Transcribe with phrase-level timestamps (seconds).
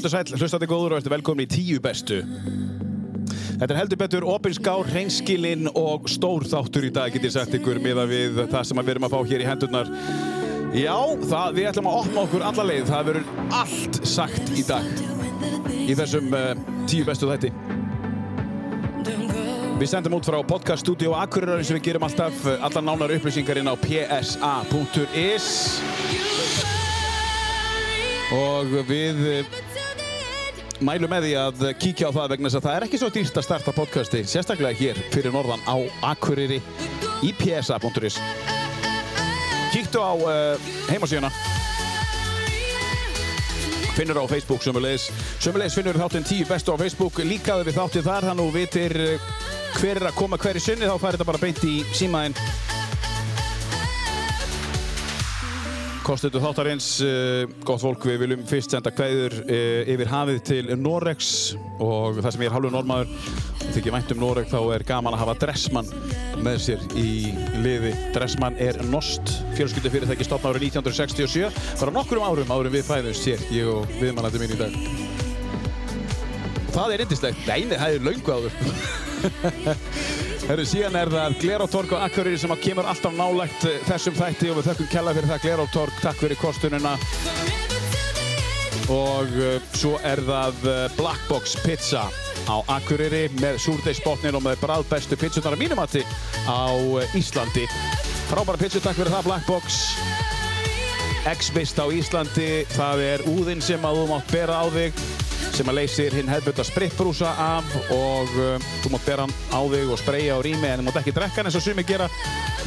[0.00, 2.22] Kvotur sæl, hlustandi góður og ertu velkomin í tíu bestu.
[3.60, 7.76] Þetta er heldur betur opinskár, hreinskilinn og stór þáttur í dag, get ég sagt ykkur,
[7.84, 9.90] miða við það sem við erum að fá hér í hendurnar.
[10.72, 10.96] Já,
[11.28, 12.88] það, við ætlum að opna okkur alla leið.
[12.88, 13.26] Það verður
[13.60, 14.88] allt sagt í dag
[15.84, 16.56] í þessum uh,
[16.88, 17.52] tíu bestu þætti.
[19.82, 23.76] Við sendum út frá podcaststudio Akureyrar og við gerum alltaf allar nánar upplýsingar inn á
[23.84, 25.50] psa.is
[28.30, 29.44] og við
[30.84, 33.36] mælum með því að kíkja á það vegna þess að það er ekki svo dýrst
[33.36, 35.76] að starta podcasti sérstaklega hér fyrir norðan á
[36.12, 36.60] Akureyri
[37.26, 38.16] í psa.is
[39.70, 41.30] Kíktu á uh, heimasíðuna.
[43.94, 47.22] Finnur á Facebook sömulegis sömulegis finnur þáttinn 10 bestu á Facebook.
[47.22, 49.30] Líkaðu við þáttinn þar þannig að þú vitir uh,
[49.78, 52.36] hver er að koma hver í sinni þá fær þetta bara beint í símaðinn
[56.10, 61.28] Kostuðu þáttarins, uh, gott fólk, við viljum fyrst senda kveður uh, yfir hafið til Noregs
[61.78, 65.14] og það sem ég er halvur normaður og þykir vænt um Noreg þá er gaman
[65.14, 65.92] að hafa Dressmann
[66.42, 67.30] með sér í
[67.62, 67.92] liði.
[68.16, 73.46] Dressmann er nost fjölskyldufyrirtæki stopna árið 1967, bara nokkur um árum árum við fæðumst hér,
[73.54, 74.74] ég og viðmannandi mín í dag.
[76.64, 78.52] Og það er indislegt, neini, það er laungu áður.
[80.48, 84.70] Herru, síðan er það Glerótorg á Akureyri sem kemur alltaf nálægt þessum þætti og við
[84.70, 86.94] þökkum kella fyrir það Glerótorg, takk fyrir kostununa.
[88.90, 92.08] Og uh, svo er það uh, Black Box Pizza
[92.48, 96.04] á Akureyri með súrdeisbotnin og með bræðbestu pizzunar að mínumatti
[96.48, 96.72] á
[97.18, 97.68] Íslandi.
[98.30, 99.80] Frábæra pizzu, takk fyrir það Black Box.
[101.30, 105.04] X-Vist á Íslandi, það er úðinn sem að þú mátt bera á þig
[105.60, 109.90] sem að leysir hinn hefðbunda spritbrúsa af og um, þú mátt bera hann á þig
[109.92, 112.06] og spreyja á rými en þú mátt ekki drekka hann eins og sumi gera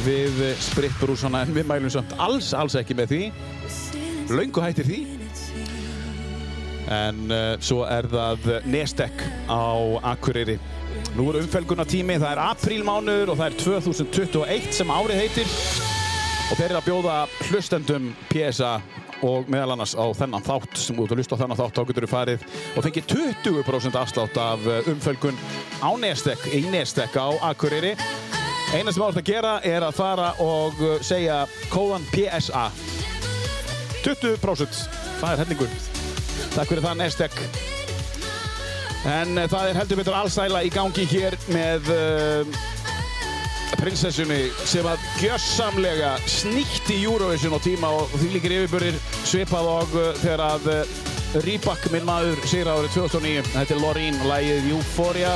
[0.04, 3.20] við spritbrúsana en við mælum samt alls, alls ekki með því.
[4.30, 5.00] Laungu hættir því.
[6.94, 9.74] En uh, svo er það Nestek á
[10.14, 10.60] Akureyri.
[11.18, 15.56] Nú er umfelguna tími, það er aprílmánuður og það er 2021 sem árið heitir.
[16.44, 17.18] Og þeir eru að bjóða
[17.48, 18.76] hlustendum PSA
[19.24, 22.06] og meðal annars á þennan þátt sem út að hlusta á þennan þátt þá getur
[22.06, 25.40] þú farið og fengið 20% afslátt af umfölgun
[25.80, 27.94] á Nestek í Nestek á Akureyri.
[28.74, 32.68] Eina sem átt að gera er að fara og segja kóðan PSA
[34.04, 34.80] 20%
[35.20, 35.76] það er hellingur.
[36.54, 37.38] Takk fyrir það Nestek.
[39.08, 42.58] En það er heldur betur allsæla í gangi hér með uh,
[43.80, 50.10] prinsessunni sem að gjössamlega snýtti Eurovision á tíma og því líkir yfirbörðir svipað og uh,
[50.20, 50.98] þegar að uh,
[51.46, 55.32] Reebok minn maður sigur árið 2009 þetta er Loreen, lægið Euphoria.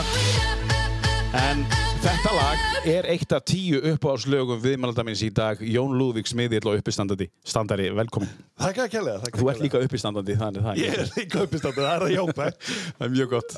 [1.41, 1.65] En
[1.99, 5.59] þetta lag er eitt af tíu uppáðslögum viðmælaldamins í dag.
[5.67, 10.65] Jón Lúðvík smiðill og uppistandandi standari, velkomin Þakka að kella Þú ert líka uppistandandi, þannig
[10.67, 13.57] það Ég er líka uppistandandi, það er að jápa Það er mjög gott.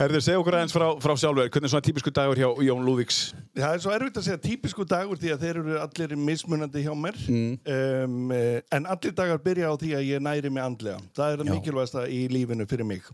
[0.00, 3.20] Herður, segja okkur aðeins frá, frá sjálfur hvernig er svona típisku dagur hjá Jón Lúðvíks?
[3.54, 6.92] Það er svo erfitt að segja típisku dagur því að þeir eru allir mismunandi hjá
[7.04, 7.20] mér.
[7.28, 7.52] Mm.
[7.76, 8.34] um,
[8.78, 10.98] en allir dagar byrja á því að ég næri mig andlega.
[11.14, 11.52] Það er það Já.
[11.52, 11.60] Mhm.
[11.60, 13.06] mikilvægasta í lífinu fyrir mig.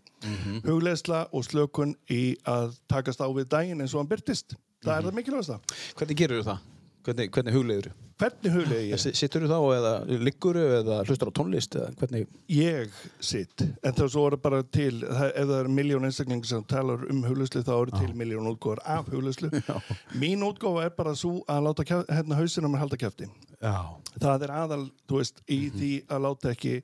[0.64, 5.08] Hugleðsla og slökun í að takast á við daginn eins og hann byrtist það er
[5.08, 5.60] það mikilvægasta
[5.98, 6.68] Hvernig gerur þú það?
[7.00, 7.98] Hvernig, hvernig hugleiður þú?
[8.20, 9.02] hvernig hugleði ég?
[9.18, 12.28] Sittur þú þá eða liggur þú eða hlustar á tónlist eða hvernig?
[12.52, 16.66] Ég sitt, en það svo er bara til, það, ef það er miljón einstaklingar sem
[16.70, 19.52] talar um huglauslu þá eru til miljón útgóðar af huglauslu.
[20.20, 23.30] Mín útgóða er bara svo að láta kjaf, hérna hausina mér halda kæfti.
[23.60, 23.76] Já.
[24.16, 26.76] Það er aðal, þú veist, í því að láta ekki,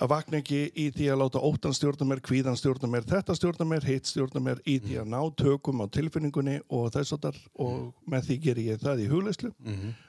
[0.00, 3.66] að vakna ekki í því að láta óttan stjórna mér, kvíðan stjórna mér, þetta stjórna
[3.68, 7.40] mér, hitt stjórna mér, í því að ná tökum á tilfinningunni og þess að þar
[7.66, 9.52] og með því ger ég það í huglauslu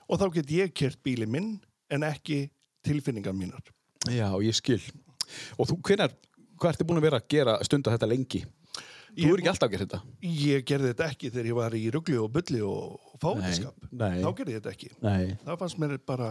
[0.08, 1.60] og þá get ég kert bíli minn
[1.92, 2.46] en ekki
[2.88, 3.62] tilfinningar mínar.
[4.10, 4.82] Já, ég skil.
[5.60, 6.16] Og þú, hvenar,
[6.58, 8.46] hvað ertu búin að vera að gera stunda þetta lengi?
[9.12, 10.00] Þú Ég- er ekki alltaf að gera þetta?
[10.24, 13.76] Ég gerði þetta ekki þegar ég var í ruggli og bulli og fátiskap.
[13.92, 14.90] Þá gerði ég þetta ekki.
[15.04, 15.38] Nei.
[15.46, 16.30] Það fannst mér bara,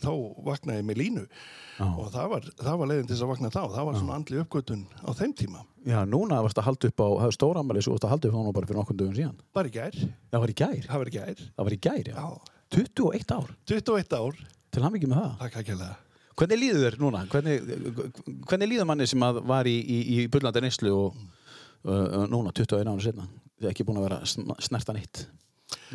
[0.00, 0.08] þá
[0.46, 1.84] vaknaði ég með línu Já.
[1.84, 3.60] og það var, það var leiðin til þess að vakna þá.
[3.74, 5.60] Það var svona andli uppgötun á þeim tíma.
[5.84, 8.34] Já, núna varst að halda upp á, það er stóramæli svo varst að halda upp
[8.34, 9.36] á hana bara fyrir nokkur dögum síðan.
[9.52, 10.00] Bara í gær.
[10.32, 10.80] Það var í gær.
[10.88, 11.44] Það var í gær.
[11.44, 12.16] Það var í gær, já.
[12.16, 12.26] Já.
[12.74, 13.52] 21 ár.
[13.68, 14.40] 21 ár.
[14.72, 15.94] Til hann ekki með það.
[16.34, 17.20] Hvernig líður þér núna?
[17.30, 17.60] Hvernig,
[18.48, 21.20] hvernig líður manni sem að var í, í, í bullandi neyslu og
[21.84, 23.26] núna 21 ára setna?
[23.60, 25.26] Þið er ekki búin að vera sn- snerta neitt.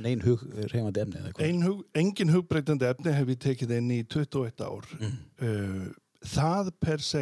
[0.02, 0.42] Nein hug
[0.72, 1.22] reyfandi efni
[1.66, 4.88] hug, engin hugbreytandi efni hef ég tekið inn í 21 ár.
[5.00, 5.18] Mm.
[5.40, 5.88] Uh,
[6.26, 7.22] það per se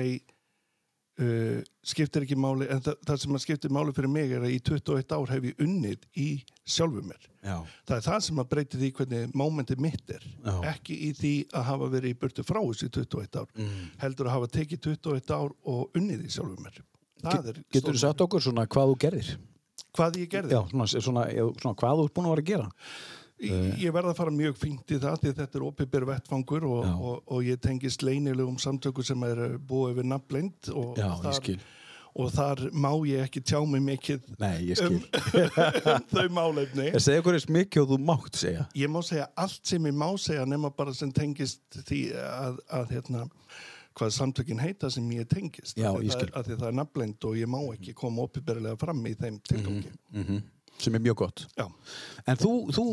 [1.22, 4.56] uh, skiptir ekki máli en það, það sem að skiptir máli fyrir mig er að
[4.56, 6.28] í 21 ár hef ég unnið í
[6.68, 7.58] sjálfum mér Já.
[7.88, 10.56] það er það sem að breyti því hvernig mómentið mitt er Já.
[10.74, 13.88] ekki í því að hafa verið í burtu frá þessi 21 ár Mm.
[14.04, 16.81] heldur að hafa tekið 21 ár og unnið í sjálfum mér
[17.27, 19.31] það er Getur þú sagt okkur svona hvað þú gerðir?
[19.97, 21.24] hvað ég gerði Já, svona, svona,
[21.62, 22.68] svona hvað þú ert búin að vera að gera?
[23.38, 26.85] Ég, ég verða að fara mjög fínt í það því þetta er opibir vettfangur og,
[26.89, 31.38] og, og ég tengist leynilegum samtöku sem er búið við nafnblind og, Já, og, ég
[31.38, 31.57] skil.
[32.18, 34.97] og þar má ég ekki tjá mig mikið Nei, ég skil.
[35.94, 36.89] um þau málefni.
[36.97, 38.65] Segi okkur eins mikið og þú mátt segja.
[38.81, 42.95] Ég má segja allt sem ég má segja nema bara sem tengist því að, að
[42.97, 43.27] hérna,
[43.98, 45.76] hvað samtökin heita sem ég tengist.
[45.78, 48.22] Já, Af því ég það- af Því það er nafnblind og ég má ekki koma
[48.28, 49.92] opibirlega fram í þeim tilgangi.
[50.14, 50.44] Mm
[50.78, 51.48] Sem er mjög gott.
[51.58, 51.66] Já.
[52.28, 52.84] En þú, þú,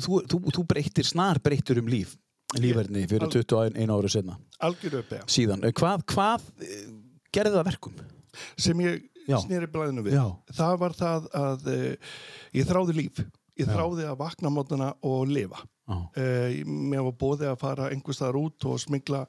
[0.00, 2.14] þú, þú, þú breytir, snar breytir um líf,
[2.56, 4.38] lífverðni fyrir Al- 21 ára senna.
[4.64, 5.18] Algjör uppi.
[5.28, 6.86] Síðan, hvað, hvað eh,
[7.36, 7.98] gerði það að verkum?
[8.56, 9.04] sem ég
[9.42, 10.24] snýri blæðinu við Já.
[10.58, 12.12] það var það að uh,
[12.56, 13.20] ég þráði líf
[13.56, 16.08] ég þráði að vakna mótana og lifa uh,
[16.66, 19.24] mér var bóðið að fara einhvers staðar út og smigla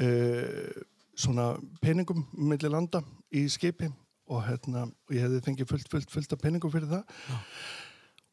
[0.00, 0.84] uh,
[1.18, 1.50] svona
[1.82, 3.02] peningum millir landa
[3.34, 3.90] í skipi
[4.28, 7.04] og hérna, ég hefði fengið fullt, fullt, fullt af peningum fyrir það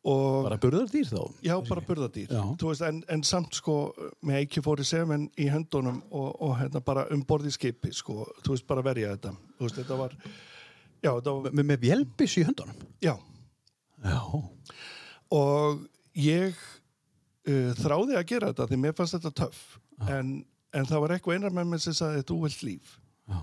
[0.06, 1.22] og Bara burðar dýr þá?
[1.42, 2.30] Já, bara burðardýr.
[2.30, 2.42] Já.
[2.62, 3.76] Þú Veist, en, en samt sko
[4.22, 8.54] með ekki fóri semen í höndunum og, og hérna bara um borði skipi sko, þú
[8.54, 9.32] veist, bara verja þetta.
[9.64, 10.14] Veist, þetta var,
[11.02, 12.86] já, þetta var, Með, með vélbis í höndunum?
[13.02, 13.16] já.
[14.06, 14.20] Já.
[15.34, 15.82] Og
[16.22, 19.64] ég uh, þráði að gera þetta því mér fannst þetta töff.
[20.06, 20.36] En,
[20.76, 22.98] en það var eitthvað einar með mér sem sagði, þú vilt líf.
[23.32, 23.40] Já.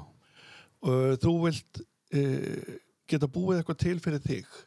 [0.82, 2.74] Og þú vilt uh,
[3.10, 4.60] geta búið eitthvað til fyrir þig.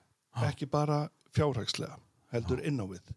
[0.46, 1.96] Ekki bara fjárhagslega,
[2.34, 3.14] heldur inn á við.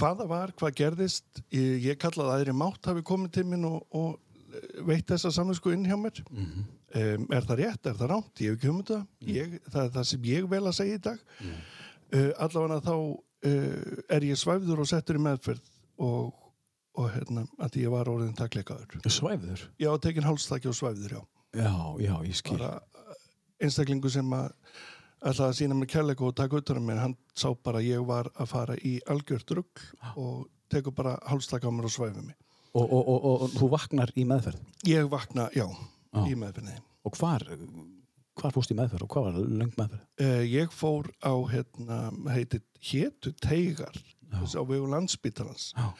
[0.00, 3.66] Hvað það var, hvað gerðist, ég, ég kallaði að aðri mátt hafi komið til minn
[3.68, 6.22] og, og eh, veitt þessa samvinsku inn hjá mér.
[6.30, 6.62] Mhm.
[7.02, 9.00] um, er það rétt, er það rámt, ég hef ekki um þetta.
[9.28, 11.26] Ég, það er það sem ég vel að segja í dag.
[11.42, 11.60] Mm.
[12.44, 15.68] allavega þá uh, er ég svæfður og settur í meðferð
[16.04, 16.32] og,
[16.98, 19.00] og hérna, að ég var orðin takleikaður.
[19.08, 19.66] Svæfður?
[19.80, 21.22] Ég á tekin hálstakki og svæfður, já.
[21.56, 22.56] Já, já, ég skil.
[22.58, 23.14] Bara uh,
[23.64, 24.50] einstaklingu sem að
[25.22, 28.04] ætlaði að sína mér kærleiku og taka utan um mér, hann sá bara að ég
[28.08, 29.82] var að fara í algjört rugg
[30.18, 32.36] og tekur bara hálstakka á mér og svæfur mig.
[32.72, 34.62] Og, og, og, og, þú vaknar í meðferð?
[34.88, 35.66] Ég vakna, já,
[36.12, 36.22] Já.
[36.24, 36.78] í meðferðinni.
[37.04, 37.44] Og hvar,
[38.40, 40.04] hvar fóst í meðferð og hvað var löng meðferð?
[40.24, 41.98] Uh, ég fór á, hérna,
[42.32, 43.98] heitir Hétu Teigar,
[44.32, 45.70] þessi á vegu landsbítalans.
[45.76, 45.92] Já.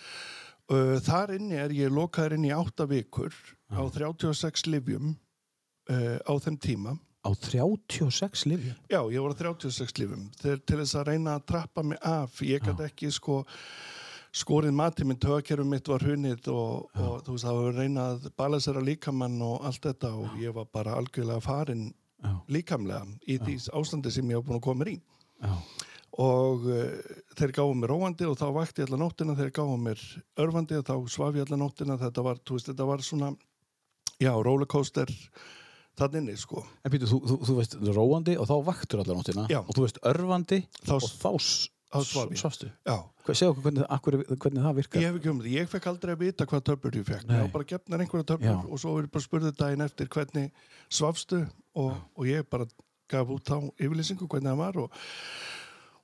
[0.72, 3.34] Uh, þar inni er ég lokaður inn í átta vikur
[3.68, 6.94] á 36 livjum uh, á þeim tíma.
[7.22, 8.78] Á 36 lifjum?
[8.90, 12.40] Já, ég var á 36 livjum til, til þess að reyna að trappa mig af.
[12.42, 13.42] Ég gæti ekki sko
[14.32, 18.36] skorið mati minn, tögkerfum mitt var hunnið og, og þú veist, það var reynað að
[18.40, 21.90] balansera líkamann og allt þetta og ég var bara algjörlega farin
[22.22, 22.32] Já.
[22.54, 24.96] líkamlega í því ástandi sem ég var búin að koma í.
[25.42, 25.52] Já.
[26.20, 30.02] Og uh, þeir gáðu mér róandi og þá vakti ég allar nóttina, þeir gáðu mér
[30.44, 31.96] örfandi og þá svaf ég allar nóttina.
[32.02, 33.30] Þetta var, þú veist, þetta var svona
[34.20, 35.12] já, rollercoaster
[35.98, 36.62] þann inni, sko.
[36.84, 39.60] En býtu, þú, þú, þú veist róandi og þá vaktur allar nóttina Já.
[39.64, 41.30] og þú veist örfandi Þá- og þá,
[41.92, 42.68] þá svafstu.
[42.88, 42.94] já,
[43.28, 45.02] segja okkur hvernig, akkur, hvernig það virkar.
[45.02, 47.50] ég hef ekki um þetta, ég fekk aldrei að vita hvað töflur ég fekk, var
[47.52, 50.48] bara gefnar einhverja töflur og svo er ég bara spurðið daginn eftir hvernig
[50.88, 51.42] svafstu
[51.76, 52.64] og, og ég bara
[53.12, 54.96] gaf út þá yfirlýsingu hvernig það var og,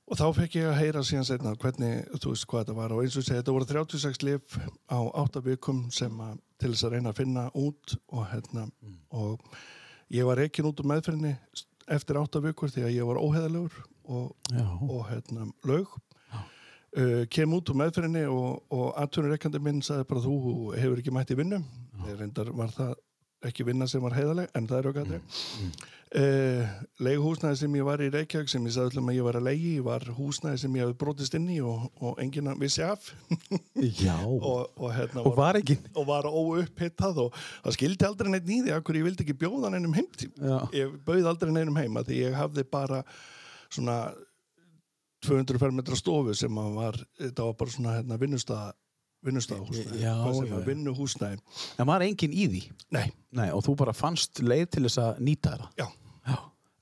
[0.09, 2.93] og þá fekk ég að heyra síðan setna hvernig, þú veist hvað þetta var.
[2.95, 4.57] Og eins og segi, þetta voru 36 lif
[4.89, 8.65] á 8 vikum sem að til þess að reyna að finna út og hérna
[9.15, 9.59] og
[10.11, 11.35] ég var reikin út úr meðferðinni
[11.93, 13.77] eftir 8 vikur því að ég var óheðalegur
[14.09, 14.33] og,
[14.89, 15.93] og hérna laug.
[16.89, 20.37] Uh, kem út úr meðferðinni og, og atvinnureikandi minn sagði bara þú
[20.73, 21.61] hefur ekki mætt í vinnu.
[22.01, 22.95] Þegar reyndar var það
[23.47, 25.71] ekki vinna sem var heiðaleg en það er okkar mm.
[26.19, 26.71] uh,
[27.05, 29.73] leiguhúsnæði sem ég var í Reykjavík sem ég sagði öllum að ég var að leigi
[29.85, 33.11] var húsnæði sem ég hafði brotist inn í og, og enginn vissi af
[34.27, 35.79] og, og, hérna, og var ekki.
[35.93, 39.95] og var óupphittað og það skildi aldrei neitt nýði akkur ég vildi ekki bjóða neinum
[39.95, 40.09] heim
[40.75, 43.03] ég bauð aldrei neinum heima því ég hafði bara
[43.69, 44.01] svona
[45.25, 48.69] 200 fermetra stofu sem var, þetta var bara svona hérna, vinnustæða
[49.25, 51.39] vinnustæðahúsnæði, Já, já, var vinnuhúsnæði
[51.79, 52.61] En var enginn í því?
[52.95, 55.69] nei, Nei, og þú bara fannst leið til þess að nýta það?
[55.81, 55.87] já,
[56.29, 56.37] Já.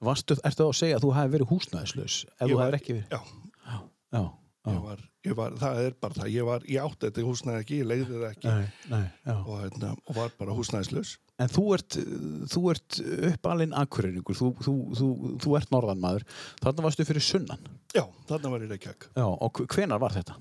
[0.07, 2.79] Varstu, ertu þá að segja að þú hefði verið húsnæðislaus ef Ég þú var- hefur
[2.81, 3.07] ekki verið?
[3.11, 3.21] já,
[3.67, 3.77] Já.
[4.17, 4.73] Já.
[4.73, 7.77] ég var, ég var það er bara það, ég var, ég átti þetta húsnæði ekki
[7.81, 11.97] ég leiði það ekki Nei, nei, og, hérna, og var bara húsnæðislaus En þú ert,
[12.49, 12.95] þú ert
[13.31, 15.07] uppalinn akkurreiningur, þú, þú, þú,
[15.43, 16.23] þú ert norðanmaður,
[16.63, 17.59] þarna varstu fyrir sunnan.
[17.93, 20.33] já, þarna var ég Reykjavík Já, og hvenar var þetta?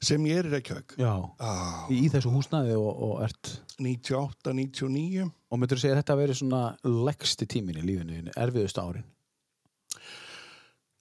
[0.00, 0.94] Sem ég er í Reykjavík.
[1.00, 1.12] Já.
[1.44, 3.52] ah, Í, þessu húsnaði og, og ert?
[3.80, 8.34] 98, 99 og myndur þú segja að þetta veri svona leggsti tímin í lífinu, þínu,
[8.40, 9.06] erfiðustu árin?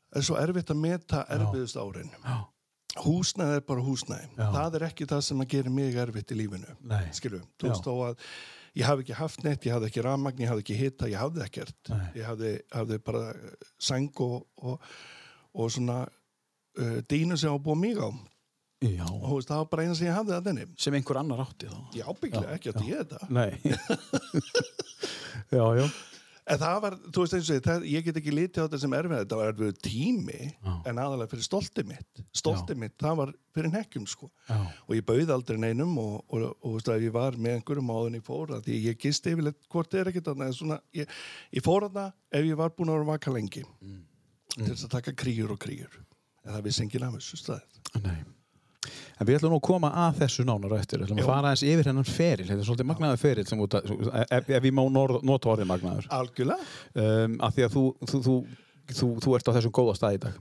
[0.10, 2.14] Það er svo erfitt að meta erfiðust árin.
[2.26, 2.38] Já.
[3.04, 4.30] húsnæði er bara húsnæði.
[4.36, 4.48] Já.
[4.56, 7.04] það er ekki það sem að gera mig erfitt í lífinu Nei.
[7.16, 8.24] skilu, þú veist þó að
[8.80, 11.44] ég hafði ekki haft neitt, ég hafði ekki rafmagn, ég hafði ekki hita, ég hafði
[11.46, 11.78] ekkert.
[11.94, 12.08] Nei.
[12.18, 13.24] ég hafði, hafði bara
[13.80, 14.90] sæng og, og,
[15.54, 18.10] og svona uh, dínu sem var búið mig á
[18.80, 19.04] Já.
[19.04, 21.68] og veist, það var bara eina sem ég hafði að þenni Sem einhver annar átti
[21.68, 21.80] þá.
[21.98, 23.26] Já, bygglega ekki að ég þetta.
[25.60, 25.86] Já, já.
[26.50, 28.94] En það var, þú veist eins og það, ég get ekki litið á þetta sem
[28.98, 30.72] erfið, þetta var erfið tími Já.
[30.90, 32.22] en aðalega fyrir stolti mitt.
[32.40, 34.32] Stolti mitt, það var fyrir nekkjum sko.
[34.48, 34.58] Já,
[34.88, 38.26] og ég bauði aldrei neinum og, og, og, veist, ég var með einhverjum áðun ég
[38.26, 41.14] fór að því ég gisti yfirleitt hvort er ekkert þarna en svona, ég,
[41.60, 43.66] ég fór að það ef ég var búin að vera vaka lengi
[44.56, 46.02] til þess að taka kríur og kríur.
[46.48, 48.20] En það vissi enginn af þessu staðið nei
[49.20, 51.02] En við ætlum nú að koma að þessu nánar eftir.
[51.02, 51.28] Við ætlum að Já.
[51.28, 52.48] fara aðeins yfir hennan feril.
[52.48, 53.92] Þetta er svolítið magnaður feril sem út að
[54.24, 56.08] ef, ef ég má nota orðið magnaður.
[56.16, 56.68] Algjörlega.
[56.96, 58.36] Um, af því að þú, þú, þú,
[59.00, 60.38] þú, þú ert á þessum góða stað í dag.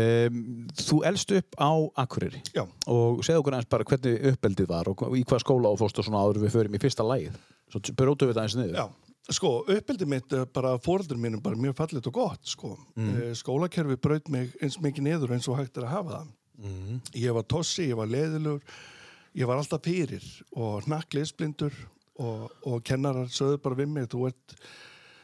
[0.00, 0.42] Um,
[0.82, 1.72] Þú elst upp á
[2.04, 2.42] Akureyri.
[2.52, 6.04] Já, og segðu okkur aðeins bara hvernig uppeldið var og í hvað skóla og fórstu
[6.04, 7.40] svona áður við förum í fyrsta lagið.
[7.72, 8.76] Svo brótu við það eins niður.
[8.82, 8.86] Já.
[9.32, 12.74] Sko, uppbyldið mitt, eh, bara fóreldur mínum bara mjög fallit og gott, sko.
[12.98, 13.32] Mm.
[13.38, 16.32] Skólakerfi braut mig eins mikið niður eins og hægt er að hafa það.
[16.62, 17.02] Mm.
[17.18, 18.62] Ég var tossi, ég var leðilur,
[19.38, 21.76] ég var alltaf fyrir og hnakliðsblindur
[22.22, 24.56] og, og kennarar sögðu bara við mig, þú ert,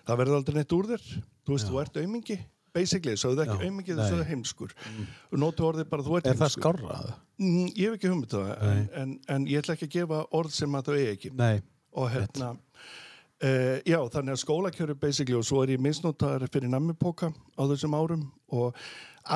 [0.08, 1.08] það verður aldrei neitt úr þér,
[1.46, 1.70] þú veist, Já.
[1.72, 2.38] þú ert aumingi,
[2.74, 4.76] basically, sögðu ekki Já, aumingi, þau sögðu heimskur.
[4.92, 5.08] Mm.
[5.44, 6.62] Nótu orðið bara, þú ert Er það heimskur.
[6.62, 7.16] skárrað?
[7.38, 10.54] Mm, ég hef ekki hugmynd það, en, en, en ég ætla ekki að gefa orð
[10.58, 11.58] sem að þau eigi ekki Nei
[11.98, 17.30] og hérna uh, já, þannig að skólakjöru basically og svo er ég misnotaður fyrir nammipoka
[17.32, 18.76] á þessum árum og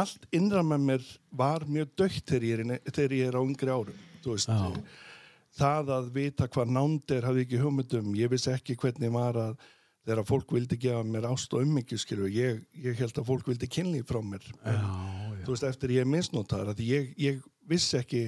[0.00, 1.06] allt innra með mér
[1.42, 4.50] var mjög dögt þegar ég er, þegar ég er á yngri árum veist,
[5.58, 9.56] það að vita hvað nánd er hafði ekki hugmyndum, ég vissi ekki hvernig var að
[10.02, 13.68] þegar fólk vildi gefa mér ást og ummyggju skilju, ég, ég held að fólk vildi
[13.70, 14.42] kynlíf frá mér.
[14.64, 15.42] Já, já.
[15.44, 18.22] þú veist, eftir ég er misnotaður að ég, ég vissi ekki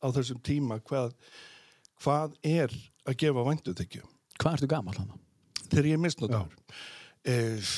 [0.00, 1.14] á þessum tíma hvað,
[2.02, 2.74] hvað er
[3.06, 4.06] að gefa væntuþykju
[4.40, 5.18] Hvað ertu gamall hann?
[5.68, 6.54] þegar ég er misnotaður
[7.28, 7.74] eh,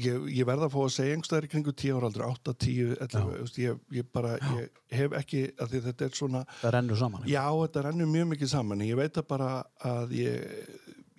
[0.00, 2.90] ég, ég verða að fá að segja einhverstaðar í kringu 10 ára aldrei, 8, 10,
[3.06, 7.00] 11 þú veist, ég, ég bara, ég hef ekki að þetta er svona, Það rennur
[7.00, 7.44] saman já.
[7.62, 8.84] Þetta rennur mjög mikið saman.
[8.86, 9.50] Ég veit að bara
[9.92, 10.60] að ég,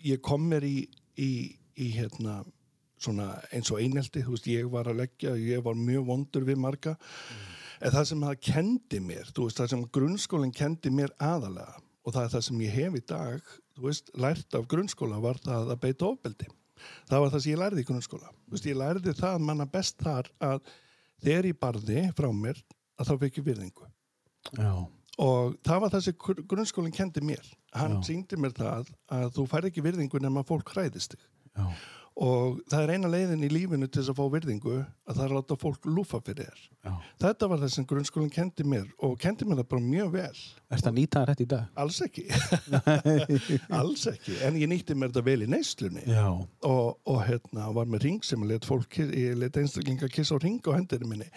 [0.05, 0.77] ég kom mér í,
[1.17, 1.31] í,
[1.77, 2.39] í hérna
[3.01, 6.62] svona eins og einelti, þú veist, ég var að leggja ég var mjög vondur við
[6.62, 6.96] marga.
[7.77, 12.15] En það sem það kendi mér þú veist, það sem grunnskólinn kendi mér aðalega og
[12.15, 15.74] það er það sem ég hef í dag þú veist, lært af grunnskóla var það
[15.75, 16.48] að beita ofbeldi
[17.10, 18.31] það var það sem ég lærði í grunnskóla.
[18.48, 20.62] Þú veist, ég lærði það manna best þar að
[21.25, 22.62] þegar ég barði frá mér
[22.98, 23.88] að þá fekk ég virðingu.
[24.57, 24.72] Já,
[25.27, 27.46] og það var það sem gr- grunnskólinn kendi mér.
[27.77, 28.03] Hann Já.
[28.12, 31.25] síndi mér það að þú fær ekki virðingu nema fólk hræðist þig
[32.17, 35.33] og það er eina leiðin í lífinu til þess að fá virðingu að það er
[35.33, 36.63] að láta fólk lúfa fyrir þér.
[36.88, 36.93] Já.
[37.21, 40.41] Þetta var það sem grunnskólinn kendi mér og kendi mér það bara mjög vel.
[40.74, 41.67] Ertu að nýta það rétt í dag?
[41.83, 42.25] alls ekki.
[43.79, 46.05] Alls ekki, en ég nýtti mér þetta vel í neyslunni.
[46.67, 51.07] Og, og hérna var með ring sem ég let einstaklinga kissa á ring á hendinu
[51.09, 51.29] minni.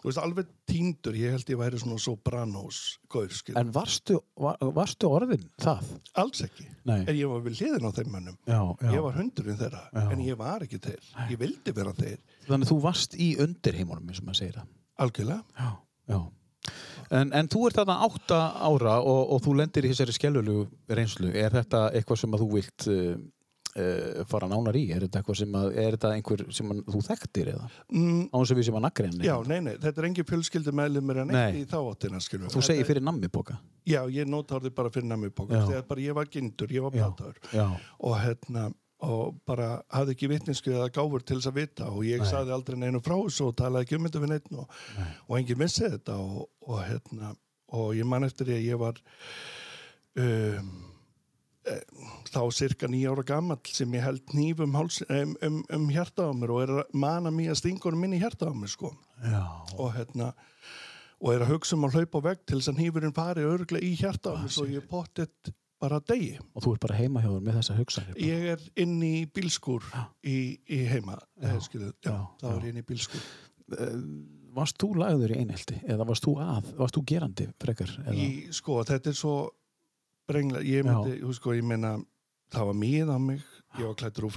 [0.00, 2.78] Þú veist, alveg tíndur, ég held ég væri svona sopranos
[3.12, 5.90] gaur, skil, en varstu, var, varstu orðin það?
[6.22, 6.64] alls ekki.
[6.88, 8.38] Nei, en ég var við hliðin á þeim mönnum.
[8.48, 8.92] Já, já.
[8.94, 10.06] Ég var hundurinn þeirra, Já.
[10.20, 14.10] En ég var ekki þeir ég vildi vera þeir, Þannig að þú varst í undirheimunum
[14.10, 14.70] eins og maður segir það.
[15.00, 15.42] Algjörlega.
[15.56, 15.70] Já,
[16.10, 16.20] já.
[17.10, 21.30] En, en þú ert þarna átta ára og, og þú lendir í þessari skellulegu reynslu.
[21.34, 23.14] Er þetta eitthvað sem að þú vilt uh,
[23.76, 24.84] uh, fara nánar í?
[24.94, 27.70] Er þetta að, er þetta einhver sem að þú þekktir eða?
[27.92, 31.22] mm, Án sem við sem að nagrein já, nei, nei, þetta er engin fjölskyldi meðlumir
[31.24, 31.40] en Nei.
[31.46, 33.58] eitt í þá áttina, skilur Þú segir fyrir nammiboka
[33.88, 35.64] já, ég nota orðið bara fyrir nammi Já.
[35.72, 36.94] þegar bara ég var gindur, ég var
[37.54, 37.66] Já,
[37.98, 38.68] og hérna
[39.06, 41.88] og bara hafði ekki vitninsku eða gáfur til þess að vita.
[41.92, 42.28] Og ég Nei.
[42.28, 44.78] saði aldrei neinu frá þessu og talaði ekki um þetta við neitt og,
[45.26, 46.18] og enginn vissi þetta.
[46.20, 47.34] Og, og hérna
[47.80, 49.00] og ég man eftir því að ég var
[50.20, 50.72] um,
[51.70, 51.76] e,
[52.30, 56.54] þá cirka nýja ára gamall sem ég held nýf um, um, um, hjarta á mér
[56.54, 58.92] og er að mana mér að stingunum minni hjarta á mér sko.
[59.22, 59.44] Já,
[59.78, 60.32] og hérna
[61.20, 63.86] og er að hugsa um að hlaupa á vegg til þess að nýfurinn fari örglega
[63.86, 67.30] í hjarta á mér svo ég pottet bara degi og þú ert bara heima hjá
[67.32, 68.18] þér með þessa hugsanir.
[68.20, 69.86] Ég er inn í bílskúr
[70.28, 70.36] í,
[70.68, 72.52] í heima, Já, já, skilu, já, já, þá já.
[72.58, 73.24] er ég inn í bílskúr.
[73.78, 73.96] Eh,
[74.50, 77.90] Varst þú lagður í einhelti eða varst þú að, varst þú gerandi frekar?
[78.10, 79.34] Í, sko, þetta er svo
[80.26, 81.92] brengla, ég myndi, þú sko, ég meina,
[82.50, 83.44] það var mið á mig,
[83.78, 84.34] ég var klættur úr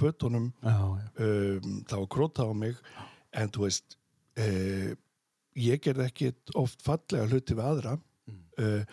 [0.62, 0.76] já,
[1.18, 2.78] um, það var króta á mig,
[3.34, 3.96] en þú veist,
[4.38, 4.94] uh,
[5.58, 6.30] ég gerði ekki
[6.62, 8.38] oft fallega hluti við aðra, Mm.
[8.56, 8.84] uh,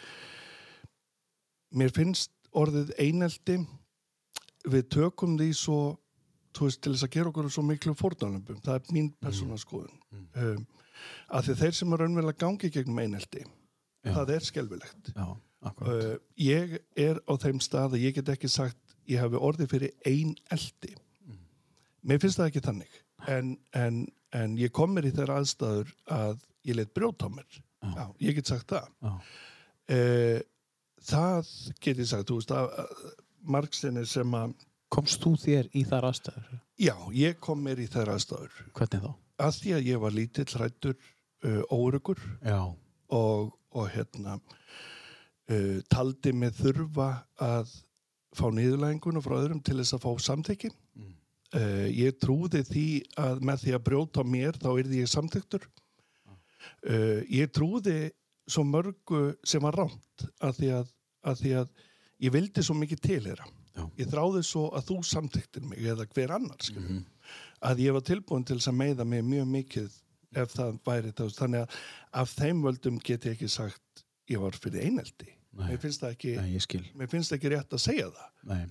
[1.79, 3.57] mér finnst orðið einelti
[4.71, 5.79] við tökum því svo
[6.59, 10.25] veist, til þess að gera okkur svo miklu fórnálömbum, það er mín persónaskoðun mm.
[10.43, 10.65] um,
[11.31, 14.13] að því þeir sem er raunverulega gangi gegnum einelti Já.
[14.13, 14.47] það er
[15.15, 15.27] Já,
[15.61, 16.05] akkurat.
[16.05, 19.95] uh, ég er á þeim stað að ég get ekki sagt ég hafi orðið fyrir
[20.07, 20.95] einelti.
[22.01, 22.99] Mér finnst það ekki þannig.
[23.29, 27.59] En, en, en ég kom mér í þeirra aðstæður að ég let brjóta á mér.
[27.81, 28.89] Já, ég get sagt það.
[29.01, 29.11] Já.
[29.95, 30.39] uh,
[31.05, 32.75] það get ég sagt þú veist að,
[33.55, 34.53] margsinni sem að
[34.91, 36.55] Komst þú þér í þar aðstæður?
[36.83, 39.11] já, ég kom mér í þeirra aðstæður Hvernig þá?
[39.41, 40.97] að því að ég var lítill hrættur
[41.47, 42.19] uh, órugur
[43.09, 47.07] og, og hérna uh, taldi mig þurfa
[47.41, 47.71] að
[48.35, 51.13] fá niðurlæðingunum frá öðrum til þess að fá samþykki Mm.
[51.55, 55.63] uh, ég trúði því að með því að brjóta mér þá yrði ég samþyktur
[56.27, 57.95] uh, ég trúði
[58.47, 60.91] svo mörgu sem var rámt að því að,
[61.41, 61.69] því að
[62.25, 63.83] ég vildi svo mikið til þeirra Já.
[64.01, 67.05] ég þráði svo að þú samþyktir mig eða hver annar skilur Mhm.
[67.61, 69.91] að ég var tilbúin til að meiða mig mjög mikið
[70.35, 71.77] ef það væri það þannig að
[72.13, 76.35] af þeim völdum get ég ekki sagt ég var fyrir eineldi mér finnst það ekki
[76.35, 78.29] Nei, mér finnst ekki rétt að segja það.
[78.43, 78.67] Nei.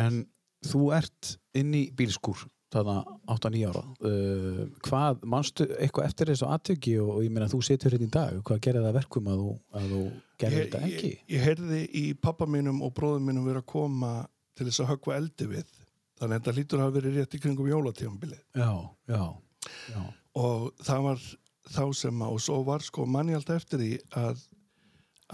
[0.00, 0.26] En
[0.64, 3.82] þú ert inn í bílskúr þarna 8-9 ára.
[4.04, 8.14] Uh, hvað, manstu eitthvað eftir þessu aðtöki og, og ég meina þú situr hérna í
[8.18, 11.12] dag, hvað gerir það að verkum að þú, að þú ég, þetta ekki?
[11.12, 14.12] ég, ég heyrði í pappa mínum og bróðum mínum vera að koma
[14.54, 15.70] til þess að höggva eldi við
[16.18, 18.72] þannig að þetta lítur að hafa verið rétt í kringum jólatífambilið Já,
[19.10, 19.22] já,
[19.90, 20.02] já.
[20.40, 21.24] og það var
[21.74, 24.42] þá sem að og svo var sko manni alltaf eftir því að,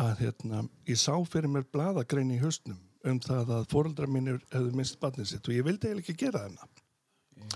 [0.06, 4.76] að hérna, ég sá fyrir mér bladagrein í haustnum um það að fóreldrar mínir hefðu
[4.76, 6.68] mist barnið sitt og ég vildi eiginlega ekki gera þarna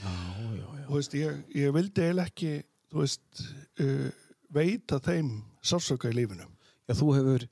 [0.01, 0.15] Já,
[0.59, 2.53] já, og veist, ég, ég vildi eiginlega ekki
[2.95, 3.45] veist,
[3.81, 4.09] uh,
[4.55, 5.31] veita þeim
[5.65, 6.47] sársöka í lífinu.
[6.89, 7.47] Já, þú hefur,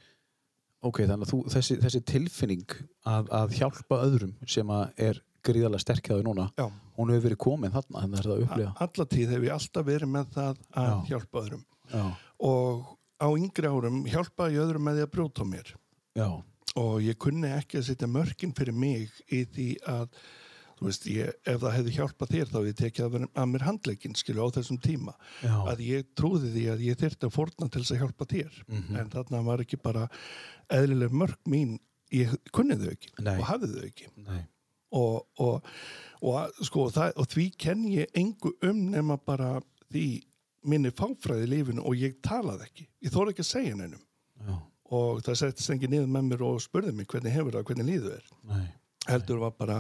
[0.85, 2.75] ok, þannig að þú, þessi, þessi tilfinning
[3.09, 6.67] að, að hjálpa öðrum sem að er gríðarlega sterkjaðu núna, Já,
[6.99, 8.75] hún hefur verið komin þarna, þannig að það er að upplifa.
[8.87, 10.99] alla tíð hef ég alltaf verið með það að Já.
[11.09, 11.65] hjálpa öðrum.
[11.93, 12.05] Já,
[12.53, 12.93] og
[13.23, 15.73] á yngri árum hjálpaði ég öðrum með því að brjóta mér.
[16.21, 16.29] Já,
[16.79, 20.07] og ég kunni ekki að setja mörkin fyrir mig í því að
[20.87, 23.65] veist, ég, ef það hefði hjálpað þér þá hefði ég tekið að, vera, að mér
[23.67, 25.15] handleikin skilu á þessum tíma.
[25.43, 28.59] Já, að ég trúði því að ég þyrfti að fórna til þess að hjálpa þér.
[28.69, 28.97] Mhm.
[29.03, 30.09] en þarna var ekki bara
[30.73, 31.79] eðlileg mörk mín.
[32.13, 33.37] Ég kunni þau ekki Nei.
[33.39, 34.09] og hafði þau ekki.
[34.27, 34.43] Nei,
[34.93, 35.71] og, og,
[36.21, 39.55] og, sko, það, og því kenn ég engu um nema bara
[39.93, 40.23] því
[40.69, 42.85] minni fáfræði lífinu og ég talaði ekki.
[43.03, 44.05] Ég þóra ekki að segja neinum.
[44.43, 44.55] Já,
[44.93, 48.13] og það settist engin niður með mér og spurði mig hvernig hefur það, hvernig líður
[48.19, 48.31] þér?
[48.51, 48.67] Nei,
[49.09, 49.79] heldur var bara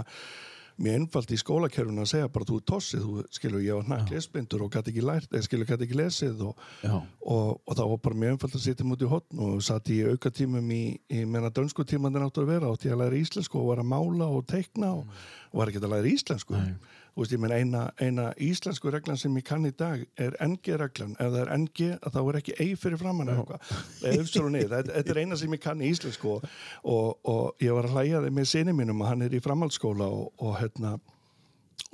[0.78, 4.08] mjög einfalt í skólakerfuna að segja bara þú er tossið, þú skilur ég var hnakk
[4.08, 4.14] Já.
[4.16, 8.02] lesblindur og gæti ekki lært, skilur gæti ekki lesið og, já, og, og það var
[8.06, 10.82] bara mjög einfalt að sitja mútið í hotn og satt í aukatímum í,
[11.12, 13.84] í menna dönsku tíman það náttu að vera átti ég að læra íslensku og var
[13.84, 16.74] að mála og teikna og, og var ekki að læra íslensku Nei.
[17.16, 21.52] Veist eina, eina íslensku reglan sem ég kann í dag er NG-reglan ef það er
[21.58, 24.52] NG þá er ekki ei fyrir framann eða eitthvað.
[24.52, 26.46] Niður, þetta, er eina sem ég kann í íslensku og,
[26.82, 30.08] og, og ég var að hlæja þig með sinni mínum og hann er í framhaldsskóla
[30.08, 30.96] og, og hérna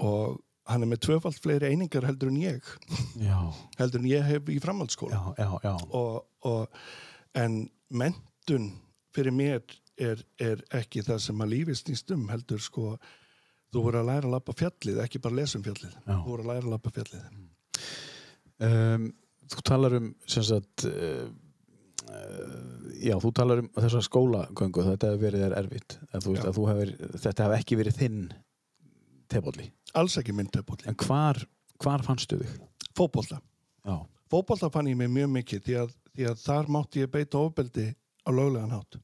[0.04, 2.72] og hann er með tvöfalt fleiri einingar heldur en ég.
[3.18, 3.38] Já,
[3.80, 5.16] heldur en ég hef í framhaldsskóla.
[5.16, 6.82] Já, já, já, og, og,
[7.38, 8.70] en mentun
[9.16, 9.62] fyrir mér
[9.98, 12.92] er, er ekki það sem að lífi snýst um heldur sko
[13.72, 15.96] þú voru að læra að lappa fjallið, ekki bara lesa um fjallið.
[15.98, 16.14] Já.
[16.14, 17.28] þú voru að læra að lappa fjallið.
[18.68, 19.10] Um,
[19.52, 21.28] þú talar um sem sagt uh,
[22.98, 25.98] já, þú talar um þessa skólagöngu, þetta hefur verið þér erfitt.
[26.16, 26.94] Þú veist þú hefur,
[27.26, 28.20] þetta hefur ekki verið þinn
[29.28, 29.68] tefalli,
[30.00, 31.42] alls ekki myndtepolli, en hvar
[31.82, 32.54] hvar fannstu þig?
[32.96, 33.40] fótbolta.
[33.84, 33.96] Já,
[34.32, 37.86] fótbolta fann ég mig mjög mikið því að, því að þar mátti ég beita ofbeldi
[38.26, 38.98] á löglegan hátt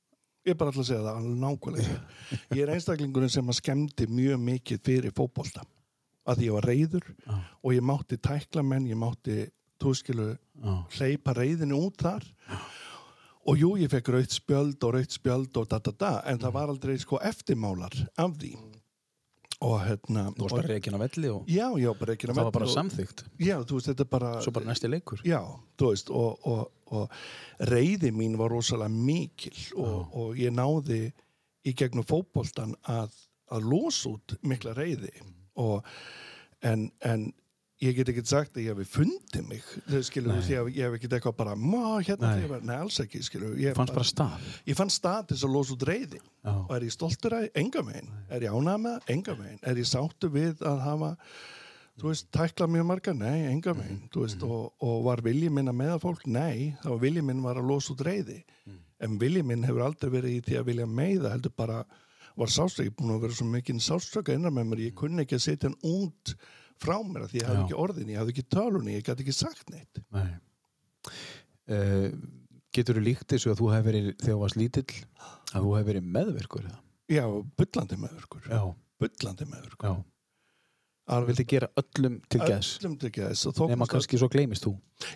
[0.45, 1.97] ég er bara alltaf að segja það alveg nákvæmlega.
[2.53, 5.65] Ég er einstaklingurinn sem að skemmti mjög mikið fyrir fótbolta.
[6.29, 9.43] Að ég var reyður já, og ég mátti tækla menn, ég mátti
[9.83, 12.25] þú skilu já, hleypa reyðinu út þar.
[13.45, 16.55] Og jú, ég fekk raut spjöld og raut spjöld og da da da en það
[16.57, 18.55] var aldrei sko eftirmálar af því
[19.63, 22.57] og hérna þú varst bara reikin á velli og já, já, bara ekki það var
[22.57, 25.23] bara samþygt já, þú veist, þetta er bara svo bara næsti leikur.
[25.27, 25.41] Já,
[25.79, 26.65] þú veist og, og,
[26.95, 31.05] og reyði mín var rosalega mikil og, og ég náði
[31.65, 33.15] í gegnum fótboltan að,
[33.55, 35.13] að losa út mikla reyði
[35.61, 35.87] og
[36.65, 37.31] en, en
[37.83, 39.65] ég get ekki sagt að ég hef fundið mig
[40.07, 41.57] skilur ég, ég hef ekki eitthvað bara
[42.05, 42.31] hérna.
[42.51, 44.47] Var, nei, alls ekki skilur ég, fannst bara stað.
[44.69, 47.49] Ég fann stað til þess að losa út reyði já, og er ég stoltur að
[47.61, 51.11] enga megin er ég ánægð með, enga megin er ég sáttu við að hafa
[52.01, 55.71] þú veist, tækla mjög marga, nei, enga megin þú veist, og, og var vilji minn
[55.71, 58.41] að meða fólk, nei þá var vilji minn var að losa út reyði
[59.05, 61.85] en vilji minn hefur aldrei verið í því að vilja meiða heldur bara
[62.35, 65.45] var sástræk búin að vera svo mikið sástræka innan með mér, ég kunni ekki að
[65.45, 66.35] setja hann út
[66.83, 69.71] frá mér því ég hafði ekki orðin, ég hafði ekki tölunni, ég gæti ekki sagt
[69.75, 70.33] neitt Nei.
[71.65, 72.09] Uh,
[72.75, 74.97] getur þú líkt þessu að þú hefur verið, þegar þú varst lítill,
[75.55, 76.67] að þú hefur verið meðverkur?
[77.13, 77.25] já,
[78.51, 78.65] Já.
[79.01, 79.95] bullandi meðurkur Já.
[81.05, 84.71] Þú vildi gera öllum til gæðs, öllum til þó nema kannski svo gleymist þú.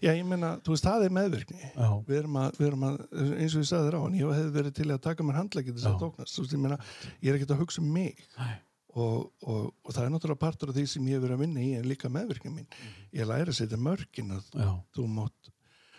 [0.05, 1.71] já, ég meina, þú veist, það er meðvirkni
[2.05, 2.99] við erum að, við erum að
[3.41, 5.73] eins og ég sagði þér á hann, ég hefði verið til að taka mér handleggi
[5.73, 6.79] til þess að tóknast, þú veist, ég meina
[7.25, 8.53] ég er ekkert að hugsa um mig Nei.
[8.95, 11.61] Og, og, og það er náttúrulega partur af því sem ég hef verið að vinna
[11.65, 12.69] í en líka meðvirkni mín.
[13.15, 14.71] Ég læri að setja mörkin að Já.
[14.97, 15.51] þú mátt,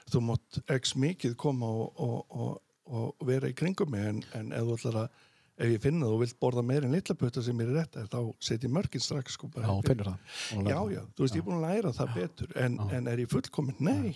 [0.10, 4.54] þú mátt x mikið koma og, og, og, og vera í kringum mig en, en
[4.58, 5.26] ef þú ætlar að
[5.60, 8.70] ef ég finna þú vilt borða meir en litla putta sem er rétt þá setja
[8.70, 12.14] ég mörkin strax sko Já, já, já, þú veist, ég er búin að læra það
[12.16, 13.76] betur en, en er ég fullkomin?
[13.84, 14.14] Nei,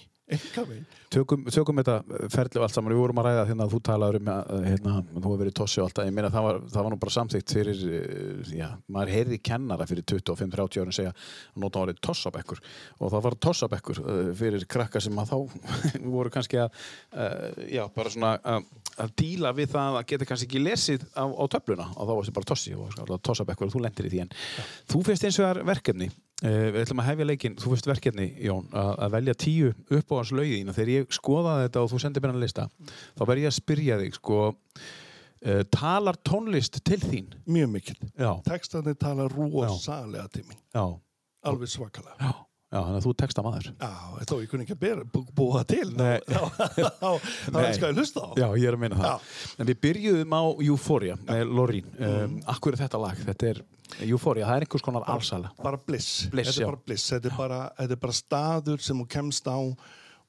[1.12, 1.98] Tökum, tökum þetta
[2.32, 4.94] ferli og allt saman, við vorum að ræða hérna að þú talaður um að hérna,
[5.10, 7.56] þú hefur verið tossi og allt, ég meina það var, það var nú bara samþykkt
[7.58, 12.64] fyrir, eh, já, maður heyrði kennara fyrir 25-30 árum segja að nota orðið tossabekkur.
[13.02, 15.38] Og það var tossabekkur eh, fyrir krakka sem að þá
[16.16, 16.82] voru kannski að,
[17.12, 18.72] eh, já, bara svona að,
[19.04, 21.92] að díla við það að geta kannski ekki lesið á, á töfluna.
[21.98, 24.24] Og þá varstu bara tossi og tossabekkur og þú lendir í því.
[24.24, 24.38] En
[24.88, 26.14] þú finnst eins og það verkefni.
[26.14, 30.72] Uh, við ætlum að hefja leikinn, þú fyrst verkefni Jón, að, að velja tíu uppáhanslauðin
[30.72, 32.66] og þegar ég skoðaði þetta og þú sendið mér hann lista
[33.16, 37.30] þá verð ég að spyrja þig sko, uh, talar tónlist til þín?
[37.48, 40.60] mjög mikil Já, textarnir tala rosalega til mín.
[40.76, 40.84] Já,
[41.48, 42.18] alveg svakalega.
[42.20, 42.34] Já,
[42.74, 43.94] já þannig að þú texta maður Já,
[44.28, 45.86] þó ég kunni ekki að bera, bú, búa til.
[45.96, 46.18] Nei.
[46.28, 47.08] þá, þá, þá,
[47.54, 48.30] þá elskar ég að hlusta á.
[48.42, 49.32] Já, ég er að meina það.
[49.56, 51.96] En við byrjuðum á Euphoria með Lorín.
[52.02, 53.24] Um, akkur er þetta lag?
[53.32, 53.64] Þetta er
[54.04, 55.52] Euphoria, það er einhvers konar alsala.
[55.64, 56.66] bara bliss, Bliss, þetta já.
[56.68, 57.10] er bara bliss.
[57.12, 59.58] Þetta er bara, þetta er bara staður sem þú kemst á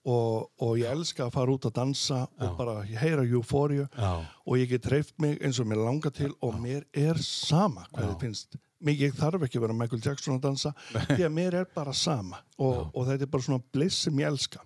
[0.04, 4.10] og, og ég elska að fara út að dansa og bara heyra euphoria Já.
[4.44, 8.10] og ég get treyft mig eins og mér langar til og mér er sama hvað
[8.10, 8.58] þið finnst.
[8.84, 10.74] Mig, ég þarf ekki að vera Michael Jackson að dansa
[11.14, 14.28] því að mér er bara sama og, og þetta er bara svona bliss sem ég
[14.28, 14.60] elska.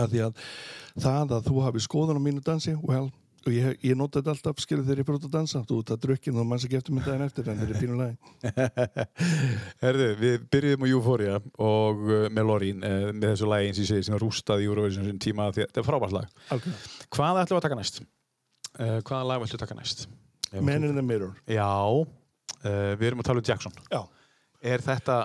[0.00, 0.40] Af því að
[0.96, 3.10] það að þú hafi skoðun á mínu dansi, well
[3.48, 6.00] og ég, ég nota þetta alltaf skilur þegar ég út að dansa þú ert að
[6.04, 8.16] drukkin og manns ekki eftir mig daginn eftir en þetta er pínu lagi
[9.84, 11.36] Herðu, við byrjuðum á Euphoria
[11.68, 14.70] og uh, með Lorín uh, með þessu lagi eins og ég segi sem rústaði í
[14.70, 16.34] Eurovision sinni tíma því þetta er frábært lag.
[16.54, 16.90] Algjörlega.
[17.16, 18.02] Hvað ætlum við að taka næst?
[18.74, 20.04] Uh, hvaða lag ætlum við að taka næst?
[20.54, 21.66] Man in the Mirror Já,
[22.62, 23.74] við erum að tala um Jackson.
[23.90, 24.04] Já,
[24.64, 25.24] Er þetta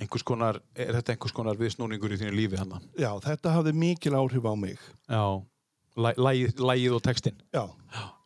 [0.00, 0.96] einhvers konar, er
[1.36, 2.72] konar viðsnúningur í þínu lífi hann?
[2.98, 4.78] já þetta hafði mikil áhrif á mig
[5.10, 5.44] Já,
[5.98, 7.64] Læ- lagið, lagið og textin Já,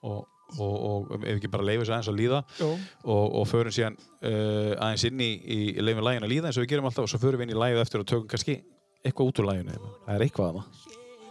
[0.05, 0.27] og,
[0.59, 2.69] og, og ef ekki bara leifum þess aðeins að líða Jó.
[3.09, 6.65] og, og förum síðan uh, aðeins inn í, í leifum lægin að líða eins og
[6.67, 8.59] við gerum alltaf og svo förum við inn í lægið eftir og tökum kannski
[9.05, 10.67] eitthvað út úr læginu það er eitthvað að það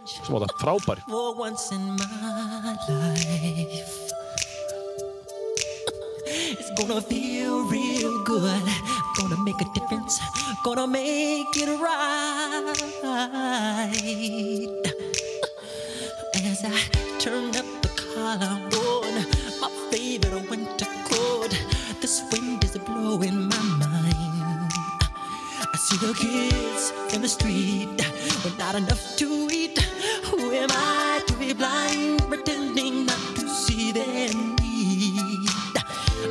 [0.04, 3.92] sem á það frábær for once in my life.
[6.26, 8.66] It's gonna feel real good.
[9.16, 10.20] Gonna make a difference.
[10.64, 12.74] Gonna make it right.
[16.46, 16.78] As I
[17.18, 19.14] turn up the collar on
[19.60, 21.50] my favorite winter coat,
[22.02, 24.70] this wind is blowing my mind.
[25.72, 27.96] I see the kids in the street
[28.44, 29.78] with not enough to eat.
[30.24, 34.28] Who am I to be blind, pretending not to see their
[34.60, 35.48] need?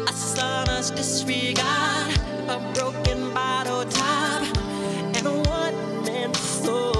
[0.07, 2.13] A sonorous disregard,
[2.49, 4.57] a broken bottle top,
[5.15, 6.92] and a one-man soul.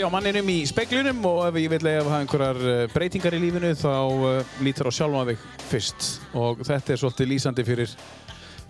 [0.00, 3.40] Byrja á manninum í speglunum og ef ég vil lega hafa einhverjar uh, breytingar í
[3.42, 6.06] lífinu þá uh, lítur á sjálfan þig fyrst
[6.40, 7.92] og þetta er svolítið lýsandi fyrir,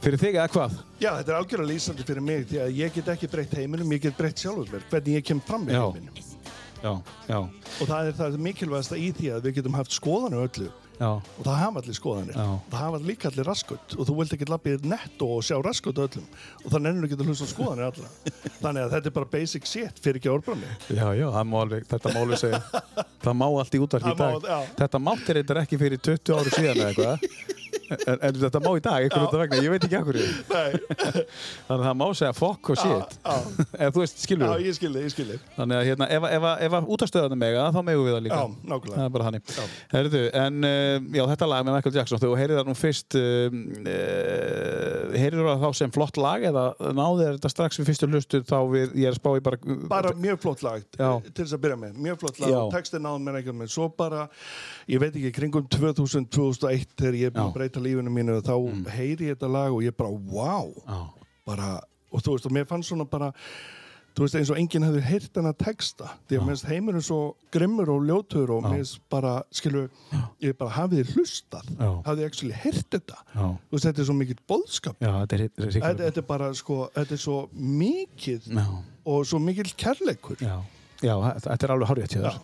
[0.02, 0.74] fyrir þig eða hvað?
[0.98, 4.02] Já, þetta er algjörlega lýsandi fyrir mig því að ég get ekki breytt heiminum, ég
[4.08, 5.84] get breytt sjálfur mér, hvernig ég kem fram Já.
[5.84, 6.29] heiminum.
[6.80, 6.92] Já,
[7.28, 7.38] já,
[7.80, 10.68] Og það er það mikilvægasta í því að við getum haft skoðanir á öllu
[11.00, 12.36] já, og það hafa allir skoðanir.
[12.36, 12.46] Já.
[12.72, 16.04] Það hafa líka allir raskut og þú vilt ekki lappið netto og sjá raskut á
[16.06, 16.26] öllum
[16.64, 18.10] og það nennur ekki að hlusta á skoðanir allra.
[18.64, 20.72] Þannig að þetta er bara basic shit fyrir ekki orðbrami.
[20.88, 22.62] já, já, það má alveg, þetta má alveg segja,
[23.24, 24.50] það má allt í útvarki í má, dag.
[24.52, 24.58] já.
[24.82, 27.16] Þetta máttir þetta ekki fyrir 20 ári síðan eða eitthvað.
[27.96, 31.84] en, en þetta má í dag, einhvern veginn vegna, ég veit ekki akkur þannig að
[31.86, 33.16] það má segja fuck og shit.
[33.20, 33.36] já,
[33.80, 36.76] eða þú veist, já, skilur ég skilði, ég skilði þannig að hérna, ef, ef, ef,
[36.80, 38.40] ef útastöðanum mega þá megum við það líka.
[38.40, 38.96] Já, nákvæmlega.
[38.98, 39.62] það er bara hannig Já.
[39.94, 43.60] Herðu, en uh, já, þetta lag með Michael Jackson þú heyrið það nú fyrst um,
[43.84, 48.42] uh, heyrið það þá sem flott lag eða náði þér þetta strax við fyrstu hlustu
[48.46, 51.10] þá við, ég er að spá í bara bara mjög flott lag Já.
[51.30, 52.60] til þess að byrja með, mjög flott lag Já.
[52.76, 54.26] textin náðum mér einhvern veginn, svo bara
[54.90, 57.48] ég veit ekki, kringum 2000-2001 þegar ég er búin Já.
[57.48, 58.54] að breyta lífinu mínu þá
[58.96, 61.00] heyri ég þetta lag og ég bara, wow Já.
[61.46, 61.74] bara,
[62.10, 63.30] og þú veist, og mér fannst svona bara
[64.10, 66.08] þú veist, eins og enginn hefði heyrt hennar texta.
[66.28, 67.18] Því að mér heimurinn svo
[67.54, 69.84] grimmur og ljótur og mér bara, skilu
[70.42, 71.70] ég bara hafið þið hlustað.
[71.76, 71.90] Já.
[72.08, 73.18] hafið þið actually heyrt þetta.
[73.36, 73.46] Já.
[73.46, 75.48] þú veist, þetta er svo mikill boðskap Já, þetta er,
[75.78, 78.66] þetta er er bara, sko, þetta er svo mikið Já,
[79.14, 80.42] og svo mikill kærleikur.
[80.42, 80.58] Já,
[81.00, 81.14] já,
[81.46, 82.40] þetta er alveg hárið til þér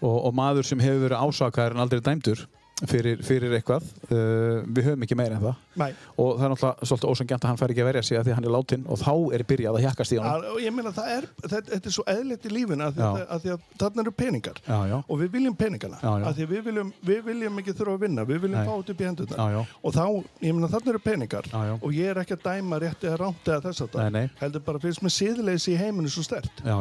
[0.00, 2.46] og, og maður sem hefur verið ásakaður en aldrei dæmdur
[2.88, 5.60] fyrir, fyrir eitthvað uh, við höfum ekki meira en það.
[5.78, 5.88] Nei,
[6.20, 8.32] og það er náttúrulega svolítið ósangjant að hann fær ekki að verja sig að því
[8.32, 10.74] að hann er látin og þá er byrjað að hjakkast í hann að, og ég
[10.74, 14.04] meina það er þetta, er svo eðlitt í lífinu að, að, að því að þarna
[14.04, 14.60] eru peningar.
[14.66, 17.76] Já, já, og við viljum peningana Já, að því að við viljum, við viljum ekki
[17.78, 18.66] þurfa að vinna við viljum Nei.
[18.66, 20.04] fá þetta upp í hendur já, já, og þá,
[20.48, 23.62] ég meina þarna eru peningar og ég er ekki að dæma rétti eða rámt eða
[23.68, 24.24] þess að nei.
[24.40, 26.76] heldur bara fyrst með síðleysi í heiminu svo stert já,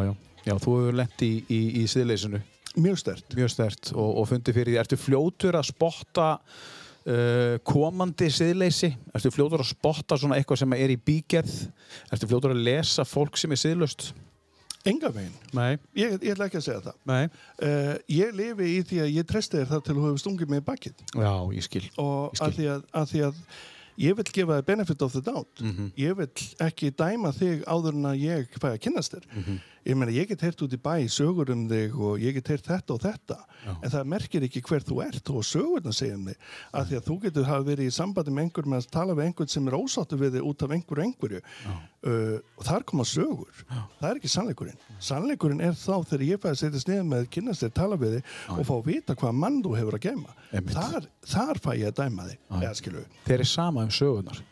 [0.47, 2.41] já, þú hefur lent í, í, í siðleysinu
[2.75, 8.29] mjög stert mjög stert og, og fundið fyrir því, ertu fljótur að spotta uh, komandi
[8.33, 11.55] siðleysi, ertu fljótur að spotta svona eitthvað sem er í bígerð?
[12.13, 14.12] Ertu fljótur að lesa fólk sem er siðlöst
[14.83, 16.95] enga veginn, Nei, ég, ég ætla ekki að segja það.
[17.07, 17.21] Nei.
[17.63, 20.59] Uh, ég lifi í því að ég treysti þér það til þú hefur stungið mig
[20.59, 21.03] í bakið.
[21.15, 21.83] Já, ég skil.
[22.03, 22.47] Og Ég skil.
[22.49, 23.38] að því að, að því að
[24.03, 25.62] ég vil gefa þér benefit of the doubt.
[25.63, 25.91] Mhm.
[26.03, 26.27] ég vil
[26.67, 29.29] ekki dæma þig áður en að ég fæ að kynnast þér.
[29.31, 29.62] Mhm.
[29.87, 32.69] Ég meina ég get heyrt út í bæ sögur um þig og ég get heyrt
[32.69, 33.39] þetta og þetta
[33.73, 36.37] en það merkir ekki hver þú ert og sögurna segja um þig.
[36.73, 39.27] Að því að þú getur hafa verið í sambandi með einhver með að tala við
[39.27, 41.41] einhvern sem er ósáttu við þig út af einhverju einhverju.
[42.03, 43.65] Uh, og þar koma sögur.
[43.99, 44.81] Það er ekki sannleikurinn.
[44.99, 48.33] Sannleikurinn er þá þegar ég fæ að setja sniðum með kynnast þér, tala við þig
[48.57, 50.35] og fá að vita hvaða mann þú hefur að gema
[50.73, 52.41] þar, þar fæ ég að dæma þig.
[53.23, 54.43] Þeir eru sama um sögunar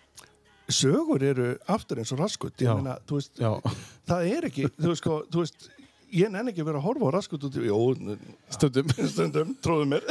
[0.75, 3.53] sögur eru aftur eins og raskut ég meina, þú veist, Já,
[4.12, 5.69] það er ekki þú veist, sko, þú veist
[6.12, 7.75] ég nenni ekki að vera að horfa á raskut út í, jó,
[8.51, 8.89] stundum.
[9.07, 10.03] stundum, tróðu mér.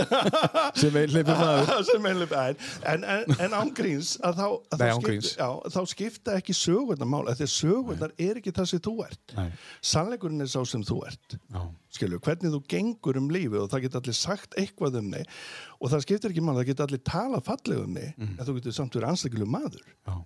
[0.80, 1.82] Sem einleipur maður.
[1.90, 5.80] Sem einlega en, en, en, en ángríns að þá, að Nei, þá, skipta, já, þá
[5.92, 9.36] skipta ekki sögurnar mál að því að sögurnar er ekki það sem þú ert.
[9.36, 9.46] Nei,
[9.92, 11.60] sannleikurinn er sá sem þú ert já,
[11.98, 15.38] skilju, hvernig þú gengur um lífið og það geta allir sagt eitthvað um þig
[15.84, 18.34] og það skiptir ekki mál, það geta allir tala fallega um þig Mhm.
[18.40, 19.84] en þú getur samt verið anstakilum maður.
[20.08, 20.16] Já,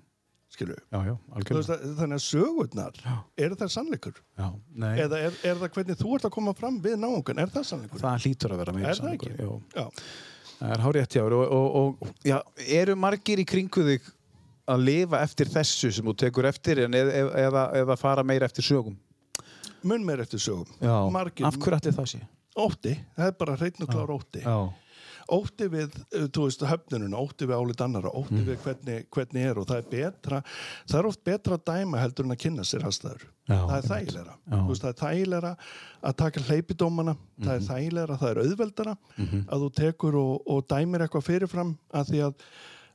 [0.55, 1.15] skilju, já, já,
[1.99, 3.01] þannig að sögurnar
[3.47, 4.21] eru það sannleikur?
[4.39, 4.47] Já,
[4.85, 7.67] nei, eða er, er það hvernig þú ert að koma fram við náungan, er það
[7.71, 8.03] sannleikur?
[8.05, 9.37] það hlýtur að vera meira Er sannleikur.
[9.75, 9.87] Já,
[10.55, 10.85] Það er
[11.35, 12.37] og, og já,
[12.79, 14.07] eru margir í kringu þig
[14.71, 18.65] að lifa eftir þessu sem þú tekur eftir en eða, eða, eða fara meira eftir
[18.65, 18.95] sögum?
[19.85, 20.71] Mun meir eftir sögum.
[20.81, 22.23] Já, Margir, af hverju allir það sé?
[22.55, 24.41] ótti, það er bara hreitn og klár ótti.
[24.45, 24.57] Já,
[25.33, 28.47] ótti við, uh, þú veist, höfnununa ótti við álit annara, ótti Mm.
[28.49, 30.43] við hvernig, hvernig er og það er betra
[30.89, 33.89] það er oft betra að dæma heldur en að kynna sér aðstæður Já, það er
[34.45, 34.57] Já.
[34.57, 35.57] Þú veist, það er þægilegra
[36.05, 37.51] að taka hleypidómana það Mhm.
[37.55, 42.19] er þægilegra, það er auðveldara að þú tekur og, og dæmir eitthvað fyrirfram að því
[42.29, 42.35] að,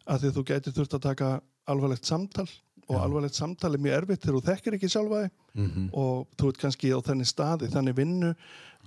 [0.08, 2.48] að því að þú getur þurft að taka alvarlegt samtal
[2.90, 5.90] og alvarlegt samtal er mjög erfitt þegar þú þekkir ekki sjálfa þig Mhm.
[5.94, 8.36] og þú ert kannski á þenni staði, þannig vinnu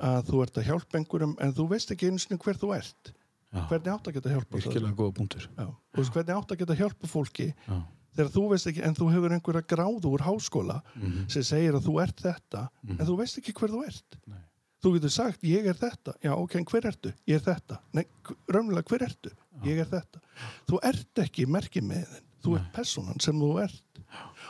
[0.00, 3.12] að þú ert að hjálpa einhverjum en þú veist ekki eins og hver þú ert
[3.52, 5.66] já, hvernig átt að geta hjálpa virkilega góða punktur Já.
[5.96, 7.76] Hvernig átt að geta hjálpa fólki Já,
[8.16, 11.28] þegar þú veist ekki, en þú hefur einhverja gráðu úr háskóla Mhm.
[11.28, 14.18] sem segir að þú ert þetta en þú veist ekki hver þú ert.
[14.26, 14.38] Nei.
[14.82, 16.12] þú getur sagt, ég er þetta.
[16.24, 17.12] Já, ok, hver ertu?
[17.28, 17.78] Ég er þetta.
[17.94, 18.02] Nei,
[18.50, 19.30] raunlega, hver ertu?
[19.62, 20.18] Ég er þetta.
[20.66, 24.00] Þú ert ekki merkið með þinn þú ert personan sem þú ert.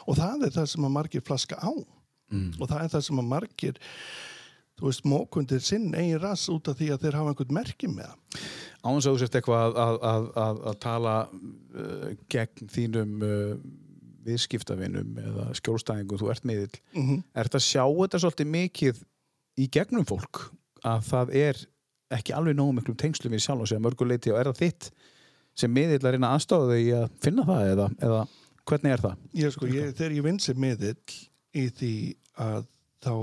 [0.08, 1.68] Og það er það sem að margir flaska á.
[2.32, 2.54] Mm.
[2.62, 3.76] og það er það sem að margir
[4.80, 8.10] þú veist, mókundir sinn eigin rass út af því að þeir hafa einhvern merkið með
[8.10, 8.50] það
[8.82, 13.54] að þú sért eitthvað að, að, að, að, tala uh, gegn þínum uh,
[14.26, 17.22] viðskiptavinum eða skjólstæðingum, þú ert miðill mm -hmm.
[17.34, 19.02] Er þetta að sjá þetta svolítið mikið
[19.58, 20.44] í gegnum fólk
[20.82, 21.64] að það er
[22.12, 24.90] ekki alveg nógu miklum tengslum við sjálf og segja mörguleiti og er það þitt
[25.54, 28.20] sem miðill að reyna aðstáða þau í að finna það eða, eða
[28.68, 29.16] hvernig er það?
[29.34, 30.96] ég, sko, ég, þegar ég vinn sem miðill
[31.52, 31.94] í því
[32.40, 32.66] að
[33.02, 33.14] þá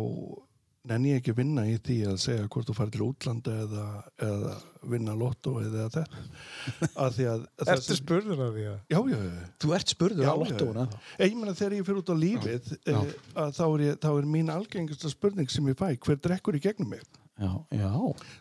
[0.89, 3.85] nenni ég ekki að vinna í því að segja hvort þú farið til útlanda eða,
[4.27, 4.53] eða
[4.93, 6.03] vinna lotto eða þetta
[7.05, 7.45] að því að
[7.85, 8.77] sem- spurður af því að?
[8.93, 10.85] já, já, já Þú ert spurður Já, á já.
[11.25, 12.99] Ég meina þegar ég fyrir út á lífið Já.
[12.99, 16.59] eh, að þá er, ég, þá er mín algengasta spurning sem ég fæ hver drekkur
[16.59, 17.03] í gegnum mig
[17.39, 17.91] Já, já.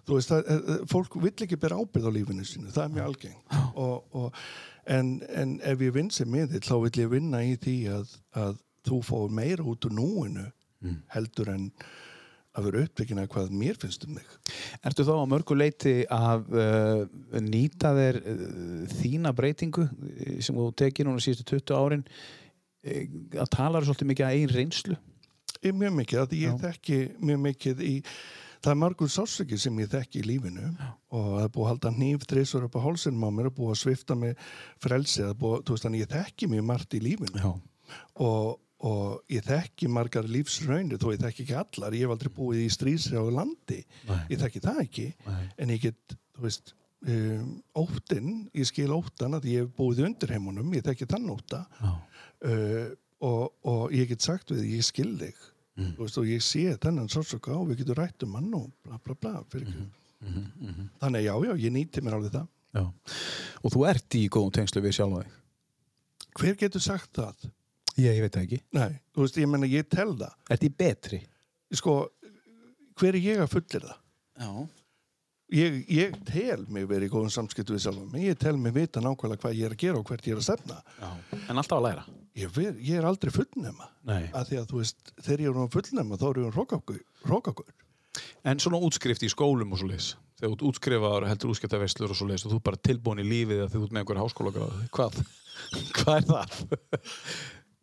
[0.09, 3.11] þú veist, það, eh, fólk vill ekki bera ábyrð á lífinu sínu, það er mjög
[3.13, 4.41] algengt og, og,
[4.91, 8.59] en, en ef ég vinn sem miðill, þá vill ég vinna í því að, að
[8.89, 10.49] þú fór meira út úr núinu
[11.15, 11.69] heldur en
[12.59, 12.85] að vera
[13.23, 14.57] að hvað mér finnst um þig
[14.91, 17.05] Ertu þá á mörgu leiti að uh,
[17.45, 22.05] nýta þér uh, þína breytingu eh, sem þú tekið núna síðustu 20 árin
[22.89, 24.99] að tala svolítið mikið að einn reynslu?
[25.67, 26.59] Ég mjög mikið, að ég Já.
[26.63, 27.95] þekki mjög mikið í
[28.63, 30.69] það er margur sásöki sem ég þekki í lífinu
[31.15, 33.75] og það er búið að halda hníf þreysur upp á hálsinum á mér og búið
[33.75, 34.41] að svifta mig
[34.83, 37.51] frelsi, það er búið, þú veist þannig ég þekki mjög margt í lífinu Já.
[38.27, 42.61] og, og ég þekki margar lífsraunir, þó ég þekki ekki allar ég hef aldrei búið
[42.63, 44.21] í strísri á landi Nei.
[44.31, 45.45] ég þekki það ekki Nei.
[45.59, 46.73] en ég get, þú veist
[47.09, 51.65] um, óttin, ég skil óttan að ég hef búið í undirheimunum, ég þekki þann ótta
[51.83, 52.89] uh,
[53.19, 55.47] og, og ég get sagt við, ég skil þig
[55.79, 55.93] Mm.
[55.95, 58.97] þú veist, og ég sé þennan sársöka og við getum rætt um hann og bla
[58.99, 59.69] bla bla fyrir
[60.19, 62.83] Mhm, mm þannig að já, já, ég nýti mér alveg það Já.
[63.63, 65.37] Og þú ert í góðum tengslu við sjálfa þig?
[66.41, 67.47] hver getur sagt það?
[67.99, 68.61] Já, ég veit það ekki.
[68.79, 71.23] Nei, þú veist, ég menna ég tel það Ert í betri?
[71.75, 71.95] sko,
[72.99, 73.97] hver er ég að fullir það?
[74.39, 74.51] Já.
[75.59, 79.01] Ég, ég tel mig verið í góðum samskiptu við sjálfum mig, ég tel mig vita
[79.01, 81.09] nákvæmlega hvað ég er að gera og hvert ég er að stefna Já.
[81.49, 82.05] En alltaf að læra?
[82.37, 84.29] ég, ver, ég er aldrei fullnema Nei.
[84.37, 86.59] að því að þú veist, þegar ég er fullnema þá er ég að
[87.33, 87.75] rókakur
[88.49, 92.19] En svona útskrift í skólum og svo leis þegar þú útskrifaður og heldur útskiptaveslur og
[92.19, 94.53] svo leis og þú ert bara tilbúin í lífið að þú ert með einhver háskóla
[94.95, 95.23] hvað?
[95.99, 96.53] hvað er það?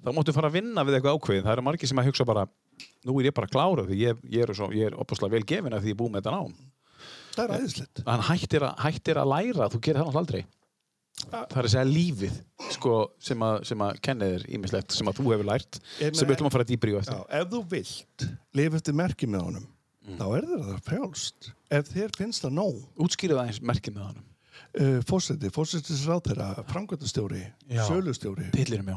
[0.05, 1.43] Þá máttu fara að vinna við eitthvað ákveðið.
[1.47, 2.45] Það eru margir sem að hugsa bara
[3.05, 4.53] nú er ég bara klárað því ég, ég er,
[4.89, 6.53] er opaslega vel gefin að því ég er búið með þetta nám.
[7.35, 8.03] Það er æðislegt.
[8.07, 10.45] Hann hættir að, hættir að læra þú gerir það náttúrulega aldrei.
[11.31, 12.33] Það er að segja lífið
[12.75, 16.27] sko, sem að, sem að kenna þér ímislegt sem að þú hefur lært meina- sem
[16.27, 18.25] við ætlum að fara dýbri á Já, eftir ef þú vilt
[18.59, 19.67] lifa eftir merki með honum
[20.05, 20.19] Mm.
[20.19, 21.47] þá er það frjálst.
[21.73, 22.75] Ef þér finnst það nóg.
[23.01, 27.39] Útskýrið aðeins merkið með hann uh, fórseti, fórsetisráðherra framkvæmtastjóri,
[27.73, 27.81] Já.
[27.87, 28.51] sölustjóri.
[28.53, 28.91] Tillirum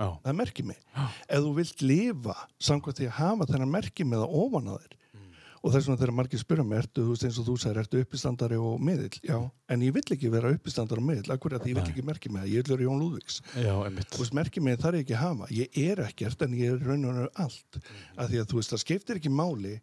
[0.00, 0.08] já.
[0.22, 0.80] Það er merki mig
[1.28, 4.96] ef þú vilt lifa samkvæmt því að hafa þennan merki með það ofan að þér.
[5.10, 5.26] Mm.
[5.60, 8.00] og þess vegna þegar margir spyrja mig ertu, þú veist eins og þú sagðir, ertu
[8.04, 9.20] uppistandari og miðill?
[9.28, 9.36] Já,
[9.74, 11.34] en ég vill ekki vera uppistandari og miðill.
[11.34, 13.42] Akkur að ég vill ekki það, ég vil vera Jón Lúðvíks.
[13.60, 13.74] Já,
[14.14, 15.50] þú veist, merki mig þarf ég ekki að hafa.
[15.52, 17.80] Ég er ekkert en ég er raun og raun allt.
[18.16, 19.76] Af því að þú veist, það skiptir ekki máli.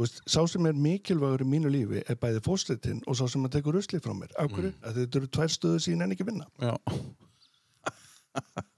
[0.00, 3.58] Veist, sá sem er mikilvægur í mínu lífi er bæði fóslitin og sá sem að
[3.58, 4.70] tekur rusli frá mér, af hverju?
[4.70, 4.94] Mm.
[4.96, 6.72] Þetta eru tvær stöðu sín en ekki vinna, Já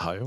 [0.00, 0.26] Hæjó,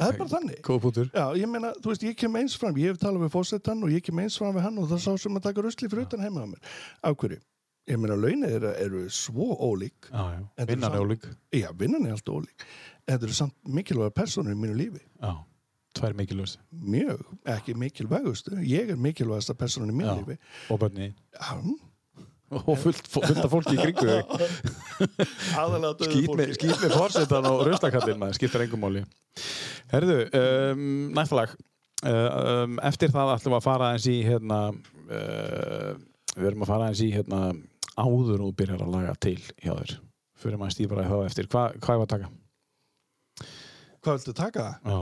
[0.00, 2.76] það er bara þannig góð pútur Já, ég meina, þú veist, ég kem eins fram,
[2.82, 5.10] ég hef talað við fósettan og ég kem eins fram við hann og það sá
[5.22, 6.72] sem að taka rusli fyrir utan heima á mér.
[7.04, 7.38] Af hverju?
[7.86, 10.08] Ég meina, launið eru, eru svo ólík.
[10.08, 12.64] Já, já, vinnan er ólík Já, vinnan er alltaf ólík.
[13.04, 15.02] Þetta eru samt mikilvæga personur í mínu lífi.
[15.20, 15.34] Já,
[15.94, 17.20] tvær mikilvægst Mjög,
[17.54, 18.56] ekki mikilvægustu.
[18.64, 20.16] Ég er mikilvægasta personun í mínu Já.
[20.22, 20.38] lífi.
[20.72, 21.60] og börni Já,
[22.62, 24.08] og fullt, fullt af fólki í kringu
[26.08, 29.00] skýt með, með fórsetan og ruslakallin maður, skiptir engum máli.
[29.92, 30.82] Herðu, um,
[31.16, 31.50] næsta lag.
[32.04, 32.10] Uh,
[32.64, 35.90] um, eftir það ætlum við að fara eins í hérna uh,
[36.34, 37.40] við erum að fara eins í hérna
[37.94, 39.92] áður og byrjar að laga til hjá þér.
[40.44, 41.46] Fyrir maður stýpar að það eftir.
[41.52, 42.28] Hva, hvað er að taka?
[44.04, 44.66] Hvað viltu taka?
[44.84, 44.98] Já,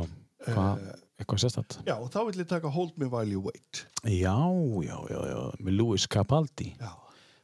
[0.47, 3.73] hvað, Eh, eitthvað sérstætt Já, þá vil ég taka Hold Me While You Wait.
[4.07, 4.37] Já,
[4.83, 6.73] já, já, já, með Louis Capaldi.
[6.79, 6.93] Já,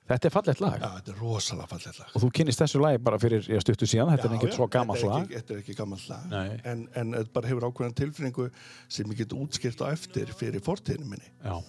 [0.08, 2.12] Þetta er fallegt lag já þetta er rosalega fallið lag.
[2.16, 4.66] og þú kynnist þessu lagi bara fyrir stuttu síðan þetta er Já, ekkert já, svo
[4.72, 6.60] gammalt er lag ekki- Þetta er ekki gammalt lag Nei.
[6.64, 8.46] en, en þetta bara hefur ákveðan tilfinningu
[8.88, 11.60] sem ég get útskilt á eftir fyrir fortíðinu minni Já,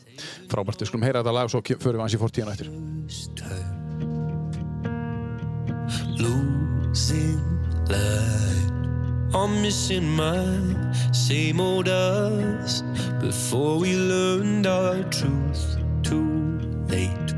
[0.47, 3.79] frábært, við skulum heyra þetta lag og svo förum við hans í fortíðan eftir.
[6.17, 7.39] Losing
[7.87, 8.71] light.
[9.33, 10.45] I'm missing my
[11.13, 12.81] same old us
[13.21, 17.28] before we learned our truth too late.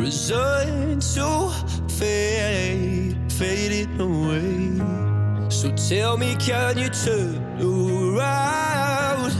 [0.00, 1.50] Resigned to
[1.90, 5.50] fade, fading away.
[5.50, 9.30] So tell me, can you turn around?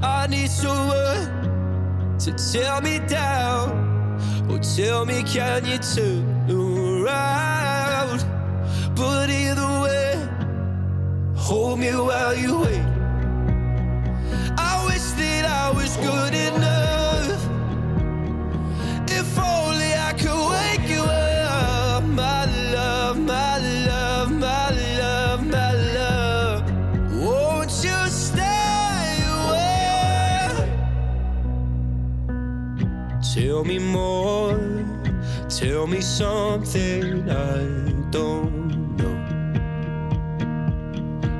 [0.00, 4.20] I need someone to tear me down.
[4.48, 8.24] Oh, tell me, can you turn around?
[8.94, 10.14] But either way,
[11.34, 12.86] hold me while you wait.
[14.56, 16.79] I wish that I was good enough.
[33.60, 34.58] Tell me more.
[35.50, 37.58] Tell me something I
[38.10, 39.16] don't know.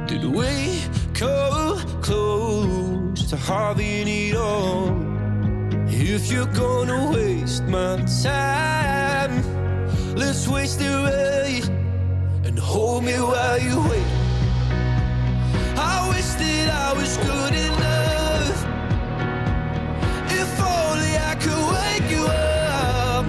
[0.07, 0.83] Did we
[1.15, 4.91] come close to having it all?
[5.89, 9.43] If you're gonna waste my time,
[10.15, 11.67] let's waste it right
[12.45, 14.11] and hold me while you wait.
[15.79, 18.10] I wish that I was good enough.
[21.41, 23.27] Could wake you up,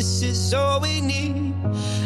[0.00, 1.52] this is all we need.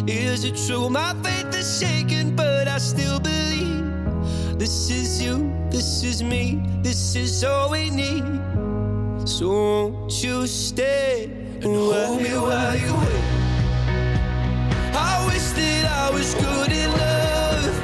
[0.09, 0.90] Is it true?
[0.90, 4.59] My faith is shaken, but I still believe.
[4.59, 5.36] This is you,
[5.70, 8.24] this is me, this is all we need.
[9.28, 11.26] So won't you stay
[11.62, 13.24] and hold me while you wait?
[14.92, 17.84] I wish that I was good enough.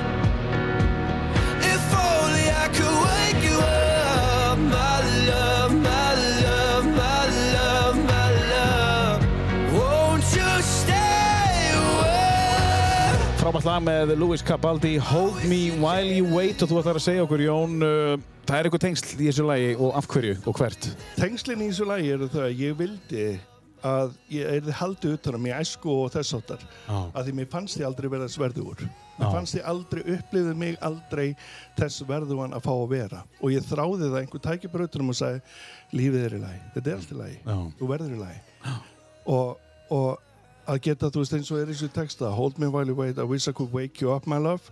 [13.51, 17.24] Frábært lag með Louis Capaldi Hold Me While You Wait og þú ætlar að segja
[17.24, 18.12] okkur Jón uh,
[18.46, 20.86] það er eitthvað tengsl í þessu lagi og af hverju og hvert?
[21.16, 23.24] Tengslinn í þessu lagi eru þau að ég vildi
[23.90, 26.94] að ég erði haldið utanum í æsku og þess áttar Já.
[26.94, 31.26] að því mér fannst ég aldrei vera sverðugur mér fannst ég aldrei, upplifði mig aldrei
[31.82, 33.26] þess verðugan að fá að vera.
[33.42, 35.42] Og ég þráði það einhver tæki brautunum og sagði
[35.98, 37.38] lífið er í lagi, þetta er allt í lagi.
[37.42, 37.59] Já.
[37.82, 38.74] þú verður í lagi.
[39.34, 40.30] Og, og
[40.70, 43.26] að geta, þú veist, eins og er þessu texta Hold me while you wait, I
[43.28, 44.70] wish I could wake you up my love.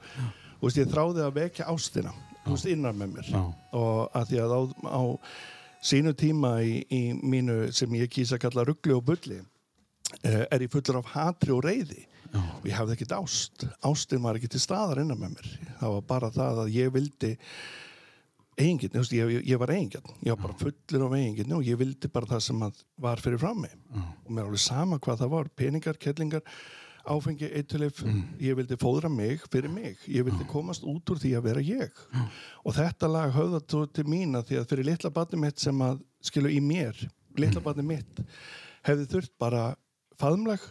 [0.58, 2.14] Þú veist, ég þráði að vekja ástina
[2.48, 3.30] þú veist, innan með mér.
[3.32, 3.42] Já.
[3.76, 5.02] og að því að á, á
[5.88, 9.38] sínu tíma í, í mínu sem ég kýsa að kalla ruggli og bulli
[10.24, 12.40] eh, er ég fullur af hatri og reyði Já.
[12.40, 13.66] og ég hafði ekkert ást.
[13.86, 15.52] Ástin var ekki til staðar innan með mér.
[15.80, 17.34] Það var bara það að ég vildi
[18.58, 22.28] eigingirni, ég, ég, var eigingirn ég var bara fullur af eigingirni og ég vildi bara
[22.34, 22.66] það sem
[22.98, 23.72] var fyrir fram mig.
[24.26, 26.44] Og mér er alveg sama hvað það var peningar, kettlingar,
[27.08, 28.02] áfengi, eitulif
[28.42, 29.98] ég vildi fóðra mig fyrir mig.
[30.06, 32.02] Ég vildi komast út úr því að vera ég.
[32.64, 35.84] Og þetta lag höfða þú til mín að því að fyrir litla barni mitt sem
[35.86, 36.98] að skilu í mér,
[37.38, 38.24] litla barni mitt
[38.86, 39.62] hefði þurft bara
[40.18, 40.62] faðmlag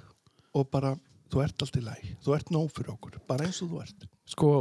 [0.57, 0.95] og bara
[1.31, 4.07] þú ert allt í læg, þú ert nóg fyrir okkur bara eins og þú ert.
[4.27, 4.51] Sko,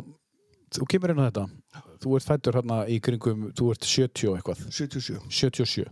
[0.74, 1.46] þú kemur inn á þetta.
[2.02, 4.64] Þú ert fættur hérna í kringum þú ert 70 og eitthvað.
[4.74, 5.86] 77 77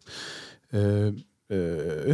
[0.75, 1.11] uh,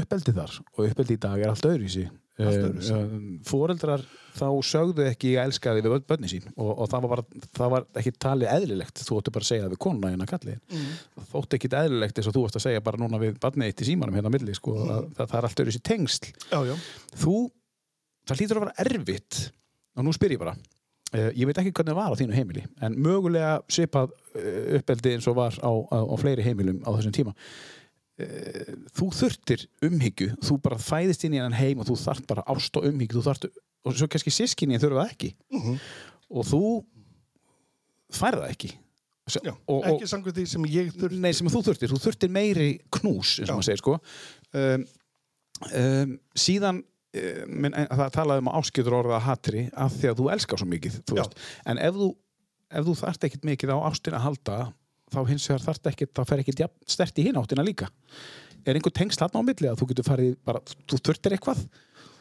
[0.00, 2.08] uppeldi þar og uppeldi í dag er allt öðru í
[2.40, 2.98] öðruvísi.
[3.44, 4.02] fóreldrar
[4.36, 7.24] þá sögðu ekki ég elska þig við bönni sín og, og það, var bara,
[7.58, 9.04] það var ekki talið eðlilegt.
[9.04, 10.90] Þú ættu bara að segja það við konuna hérna kalli mm.
[11.34, 13.88] þótt ekki eðlilegt eins og þú ert að segja bara núna við barnið eitt í
[13.90, 16.32] símanum hérna á milli sko, að, það, það er allt öðru í tengsl.
[16.48, 16.74] Já, já,
[17.24, 17.36] þú,
[18.28, 19.40] það hlýtur að vera erfitt
[19.96, 20.56] og nú spyr ég bara
[21.11, 25.28] ég veit ekki hvernig það var á þínu heimili en mögulega svipað uh, uppeldi eins
[25.30, 27.34] og var á, á, á fleiri heimilum á þessum tíma.
[28.20, 32.46] Uh, þú þurftir umhyggju þú bara fæðist inn í hennan heim og þú þarft bara
[32.52, 33.48] ást og umhyggju þú þarft,
[33.86, 35.34] og svo kannski sískinni þurfa ekki.
[36.30, 36.62] Og þú
[38.14, 38.72] færð það ekki.
[39.30, 39.52] Já.
[39.70, 43.36] og, ekki samkvæmt því sem ég þurft Nei, sem þú þurftir, þú þurftir meiri knús
[43.38, 43.98] eins og maður segir sko.
[44.58, 44.86] Um,
[45.70, 46.80] um, síðan
[47.50, 51.00] minn, það talaði um áskjöður orða hatri af því að þú elskar svo mikið
[51.66, 52.11] en ef þú,
[52.70, 54.58] ef þú þarft ekkit mikið á ástina að halda
[55.11, 57.90] þá hins vegar þarft ekkit, þá fer ekkit jafn stert í hinn áttina líka.
[58.62, 61.64] Er einhver tengsl þarna á milli að þú getur farið bara, þú þurftir eitthvað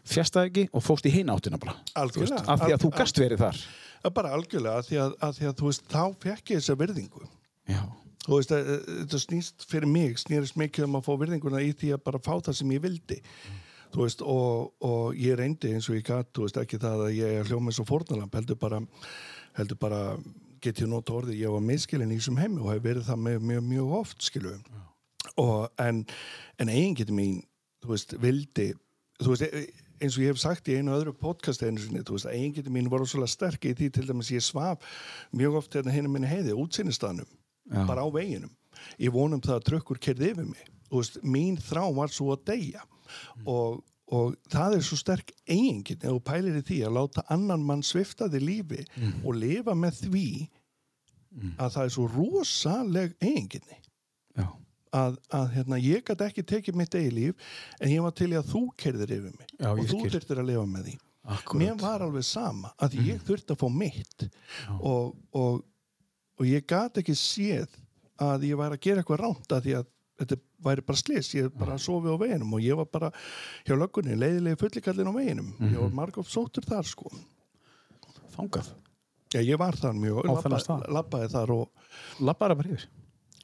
[0.09, 1.75] fjastað ekki og fóst í hinn áttina bara?
[1.99, 3.63] Af því að þú gast verið þar.
[4.15, 7.25] Bara algjörlega að því að, að, því að veist, þá fekk ég þessa virðingu.
[7.69, 7.81] Já,
[8.25, 11.73] þú veist, að, að, þetta snýst fyrir mig snýrist mikið um að fá virðinguna í
[11.75, 13.19] því að bara fá það sem ég vildi
[13.93, 17.15] þú veist, og, og ég reyndi eins og ég gat, þú veist, ekki það að
[17.17, 18.81] ég er hljóma eins og fórnalamp, heldur bara
[19.57, 20.01] heldur bara,
[20.63, 23.45] get ég nota orðið ég var miskilin í þessum heimi og hef verið það með
[23.49, 24.55] mjög, mjög oft, skilu
[25.39, 26.03] og en,
[26.59, 27.39] en eigin getur mín
[27.83, 28.71] þú veist, vildi
[29.19, 32.15] þú veist, e- eins og ég hef sagt í einu öðru podcast einu sinni, þú
[32.15, 34.83] veist, eigin getur mín voru svolítið sterk í því til dæmis ég svaf
[35.35, 37.27] mjög oft hérna hinn minni heiði, útsýnistanum
[37.69, 37.83] Já.
[37.85, 38.51] bara á veginum.
[38.99, 40.63] Ég vonum það að trökkur kerði yfir mig.
[40.89, 42.85] Og veist, mín þrá var svo að deyja
[43.45, 43.81] og,
[44.11, 47.83] og það er svo sterk eigingin ef þú pælir í því að láta annan mann
[47.85, 48.85] svifta þig lífi
[49.23, 50.29] og lifa með því
[51.59, 53.79] að það er svo rosaleg eiginginni
[54.95, 58.37] að, að hérna, ég gæti ekki tekið mitt eigi líf en ég var til í
[58.39, 59.53] að þú kerðir yfir mig.
[59.59, 60.95] Já, og þú þurftir að lifa með því.
[61.29, 61.61] Akkurat.
[61.61, 64.25] Mér var alveg sama að ég þurfti að fá mitt.
[64.79, 65.61] Og, og,
[66.39, 67.77] og ég gat ekki séð
[68.19, 69.89] að ég var að gera eitthvað ránt að því að
[70.19, 73.11] þetta væri bara slis, ég bara sofi á veginum og ég var bara
[73.65, 75.81] hjá löggunni, leiðilegi fullikallin á veginum, ég Mhm.
[75.81, 77.09] var margótt sóttur þar sko,
[78.35, 78.69] Þangað.
[79.33, 81.69] já ég var þar mjög, Á þennan labba, labbaði þar og
[82.19, 82.87] Labbaði bara yfir.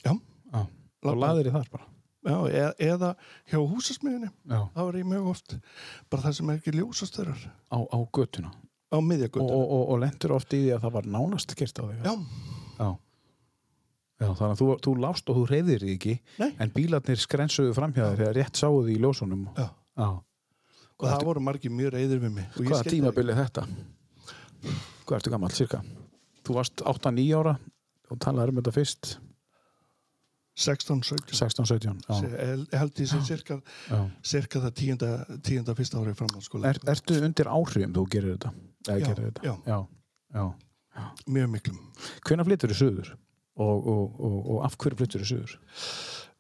[0.06, 0.14] já,
[0.54, 0.60] Já.
[0.62, 0.70] Og
[1.04, 1.22] Labbaði.
[1.22, 1.86] laðir í þar bara.
[2.26, 3.16] já eða, eða
[3.52, 5.58] hjá húsasmiðinni, það var ég mjög oft
[6.10, 8.52] bara það sem er ekki ljósastörar Á, á götuna.
[8.92, 11.80] á Og, miðjagötu, og, og, og lendur oft í því að það var nánast kert
[11.80, 12.04] á þig.
[12.04, 12.16] já,
[12.80, 12.98] Já.
[14.16, 17.74] Já, þannig að þú, þú lást og þú reyðir því ekki, nei en bílarnir skrensuðu
[17.76, 19.44] framhjáður þegar rétt því í ljósunum.
[19.58, 19.68] já.
[19.96, 20.08] Já.
[20.96, 23.66] og það voru margir mjög reyðir við mig Hvaða skildi tímabil er þetta?
[25.06, 25.82] Hvað ertu gammal, cirka?
[26.48, 27.58] Þú varst 8-9 ára
[28.12, 29.26] og talaði um þetta fyrst, ekki.
[30.56, 31.98] 16, 17 16-17.
[32.08, 32.16] Já.
[32.72, 33.58] ég held því sem cirka,
[34.24, 35.10] cirka það tíunda,
[35.44, 38.54] tíunda fyrsta árið framhaldsskóla Er, ertu undir áhrifum þú gerir þetta?
[38.88, 39.56] Já, gerir þetta?
[40.40, 40.46] já.
[41.28, 41.82] mjög miklum
[42.24, 43.12] Hvenær flyttur þú suður?
[43.56, 45.54] Og, og, og, og af hverju flyttur þú suður?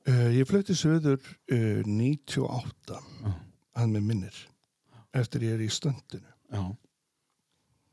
[0.09, 3.32] uh, ég flutti söður uh, 98 Já.
[3.80, 4.41] hann með minnir
[5.16, 6.66] eftir ég er í stöndinu Já.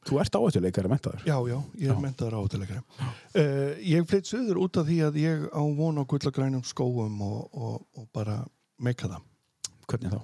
[0.03, 1.21] Þú ert áhættuleikari mentaður?
[1.23, 5.47] já, já, ég er mentaður áhættuleikari uh, ég flytt söður út af því að ég
[5.55, 8.41] á von á gullagrænum skóum og, og, og bara
[8.83, 9.23] meika það
[9.87, 10.21] Hvernig þá?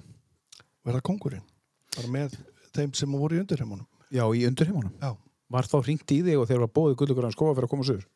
[0.89, 1.47] verða kongurinn
[1.95, 2.35] bara með
[2.75, 4.91] þeim sem voru í undirheimunum Já, í undirheimunum.
[4.99, 5.15] já,
[5.49, 8.07] Var þá hringt í þig og þeir var bóðið að skofa fyrir að koma suður?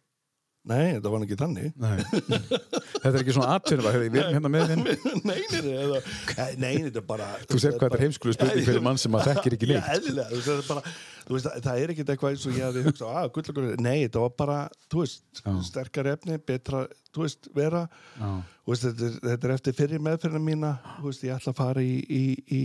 [0.70, 1.72] Nei, þetta var ekki þannig.
[2.94, 4.84] Þetta er ekki svona atvinnum að við erum hérna með þinn.
[6.64, 9.28] nei, þetta er bara Þú sér hvað þetta er heimskulu spurning fyrir mann sem að
[9.32, 9.72] þekkir ekki
[10.32, 10.42] þú
[11.30, 14.24] veist, það það er ekkert eitthvað eins og ég hafði hugsað, að gullagur, nei, þetta
[14.24, 14.58] var bara,
[14.92, 15.24] þú veist,
[15.70, 16.82] sterkar efni, betra,
[17.16, 17.84] þú veist, vera,
[18.90, 20.72] þetta er, þetta er eftir fyrir meðferðina mína,
[21.28, 22.62] ég ætla að fara í, í, í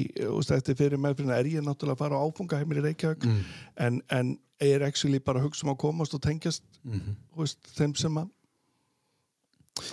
[0.58, 3.44] eftir fyrir meðferðina er ég náttúrulega að fara á áfungaheimir í Reykjavík, Mm.
[3.86, 7.62] en, en ég er actually bara að hugsa um að komast og tengjast, þú veist,
[7.78, 8.28] þeim sem að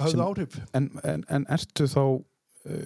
[0.10, 0.56] Sem- áhrif.
[0.74, 2.02] En, en, en ertu þá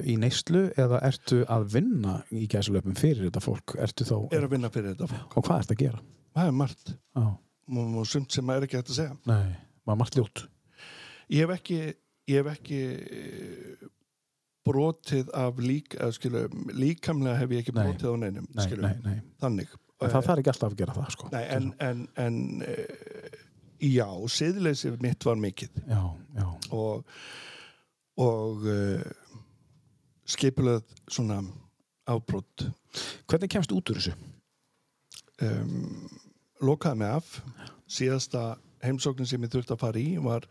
[0.03, 3.75] í neyslu eða ertu að vinna í gæsulöpum fyrir þetta fólk?
[3.79, 5.21] Ertu þá, Er að vinna fyrir þetta.
[5.35, 6.01] og hvað ertu að gera?
[6.35, 7.25] Það er margt, Já.
[7.79, 9.17] og, sumt sem er ekki hægt að segja.
[9.25, 9.55] Nei,
[9.87, 10.43] maður margt ljótt.
[11.29, 11.79] ég hef ekki
[12.29, 13.87] ég hef ekki eh,
[14.69, 16.41] brotið af lík eða skilu,
[16.77, 17.83] líkamlega hef ég ekki Nei.
[17.87, 19.21] brotið á neinum Nei, skilu, nei, nei.
[19.41, 21.29] þannig En það þarf ekki alltaf að gera það, sko.
[21.33, 23.39] nei, en, en, en uh,
[23.83, 26.03] já, siðleysi mitt var mikið Já,
[26.37, 26.45] já.
[26.71, 27.09] og
[28.19, 28.63] og
[30.29, 31.41] skipulegð svona
[32.09, 32.67] afbrot.
[33.29, 34.17] Hvernig kemst út úr þessu?
[35.41, 36.09] um,
[36.63, 37.39] lokaði mig af.
[37.89, 38.43] Síðasta
[38.83, 40.45] heimsóknin sem ég þurfti að fara í var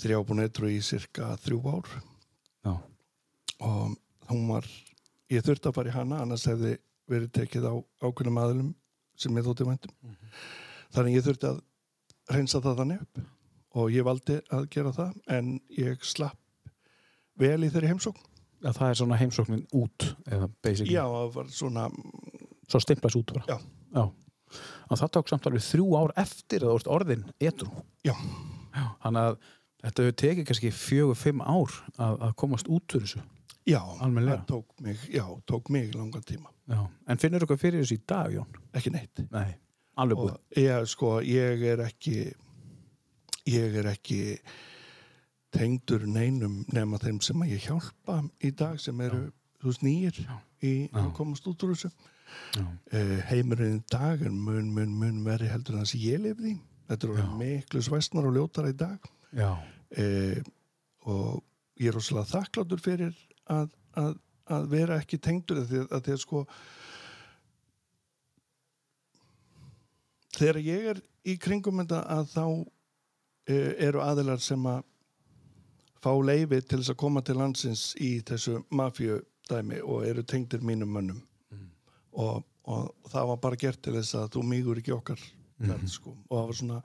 [0.00, 1.94] þrjábúnetru í cirka þrjú ár.
[2.66, 2.74] Já.
[3.62, 3.94] og
[4.28, 4.66] hún var
[5.32, 6.74] ég þurfti að fara í hana annars hefði
[7.08, 8.72] verið tekið á ákveðnum aðlum
[9.16, 10.16] sem ég þótti væntum
[10.92, 11.60] þannig ég þurfti að
[12.34, 13.22] reynsa það þannig upp.
[13.76, 16.70] Og ég valdi að gera það en ég slapp
[17.38, 18.35] vel í þeirri heimsókn
[18.66, 20.94] Já, það er svona heimsóknin út, eða basically.
[20.96, 21.84] já, það var svona
[22.66, 23.44] Svo stimplas út bara.
[23.46, 23.60] Já.
[23.94, 24.02] Já.
[24.90, 27.68] Og það tók samt alveg þrjú ár eftir að orðin edru.
[28.06, 28.14] já,
[29.04, 29.36] Þannig að
[29.86, 31.70] þetta hefur tekið kannski fjögur, fimm ár
[32.02, 33.22] að, að komast út úr þessu.
[33.66, 34.42] já, Almennilega.
[34.42, 36.80] það tók mig já, tók mig langan tíma Já.
[37.06, 38.58] En finnur þú eitthvað fyrir þessu í dag, Jón?
[38.74, 39.54] ekki neitt Nei.
[39.96, 42.32] Og ég, sko, ég er ekki
[43.46, 44.18] ég er ekki
[45.56, 49.26] tengdur neinum nema þeim sem að ég hjálpa í dag sem eru
[49.64, 50.20] veist nýjir
[50.64, 51.90] í að komast út úr þessu.
[52.56, 56.54] Uh, heimurinn í dag er mun, mun, mun verri heldur en það sem ég lifði
[56.54, 56.56] í.
[56.90, 59.10] þetta eru miklu svæsnar og ljótar í dag.
[59.96, 60.38] Uh,
[61.06, 61.42] og
[61.80, 63.14] ég er rosalega þakkláttur fyrir
[63.52, 64.16] að, að,
[64.50, 66.42] að vera ekki tengdur að því að, því að sko
[70.36, 74.84] þegar ég er í kringum þetta að þá uh, eru aðilar sem að
[76.06, 80.92] fá leifi til þess að koma til landsins í þessu mafjödæmi og eru tengdir mínum
[80.94, 81.22] mönnum
[82.16, 85.22] og, og það var bara gert til þess að þú mýgur ekki okkar
[85.58, 86.12] mm sko.
[86.28, 86.82] og það var svona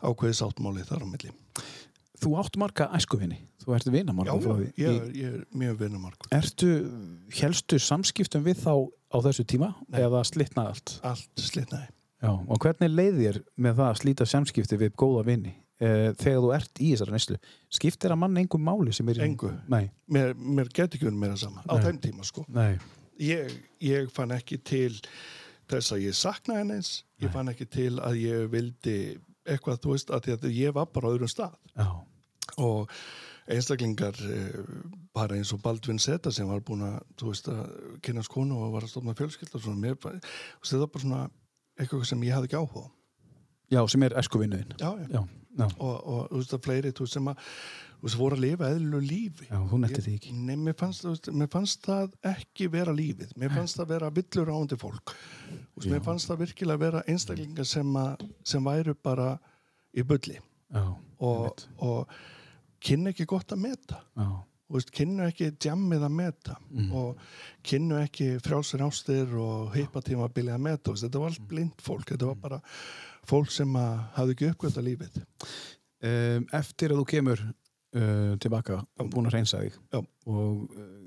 [0.00, 1.32] ákveðið sáttmáli þar á milli
[2.20, 3.38] Þú átt marga æskuvinni.
[3.62, 4.66] Þú ert Já, frá því.
[4.76, 6.68] ég, ég er mjög vinnumarkur Ertu,
[7.32, 8.74] helstu samskiptum við þá
[9.08, 10.94] á þessu tíma eða slitnaði allt?
[11.02, 11.88] allt slitnaði
[12.20, 16.40] Já, og hvernig leið þér með það að slíta samskipti við góða vini eh, þegar
[16.44, 17.38] þú ert í þessari neslu?
[17.80, 19.26] Skiptir að mann engum máli sem er í...
[19.26, 19.52] Engu.
[19.72, 21.84] Nei, mér, mér get ekki verið meira sama á Nei.
[21.86, 22.74] þeim tíma sko nei,
[23.22, 24.92] ég, ég fann ekki til
[25.70, 29.00] þess að ég saknaði hennes ég fann ekki til að ég vildi
[29.48, 31.88] eitthvað, þú veist, að, að ég var bara á öðrum stað já,
[32.60, 32.90] og
[33.50, 34.58] einstaklingar eh,
[35.16, 38.74] bara eins og Baldvin Seta sem var búin að, þú veist, að kynast konu og
[38.74, 41.22] var að stofna fjölskyld og mér, þetta var bara svona
[41.80, 42.86] eitthvað sem ég hafði ekki áhuga.
[43.70, 44.16] Já, sem er
[45.58, 47.46] já, Og, og þú veist að fleiri þú veist, sem að
[48.00, 49.46] þú voru að lifa eðlilu lífi.
[49.50, 50.34] Já, þú nettir því ekki.
[50.48, 54.52] Nei, mér fannst, veist, mér fannst það ekki vera lífið, mér fannst það vera villur
[54.54, 55.14] áhundi fólk.
[55.50, 59.34] Veist, mér fannst það virkilega vera einstaklingar sem, að, sem væru bara
[59.92, 60.38] í bulli.
[60.70, 60.84] Já,
[61.26, 62.14] og, og
[62.80, 64.00] kynna ekki gott að meta.
[64.16, 64.30] Já,
[64.94, 66.56] kynnu ekki djammið að meta.
[66.94, 67.22] Og
[67.66, 72.30] kynnu ekki frjálsir ástir og heipatíma að að meta, þetta var allt blind fólk, þetta
[72.30, 72.60] var bara
[73.28, 73.76] fólk sem
[74.16, 75.20] hafði ekki uppgöta lífið.
[76.00, 80.00] Um, eftir að þú kemur uh, tilbaka og búin að reynsa þig Já.
[80.00, 81.00] og uh,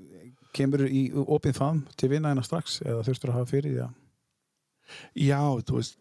[0.54, 4.00] kemur í opið faðm til vinna hennar strax eða þurftur að hafa fyrir því að
[5.18, 5.96] Já, þú veist,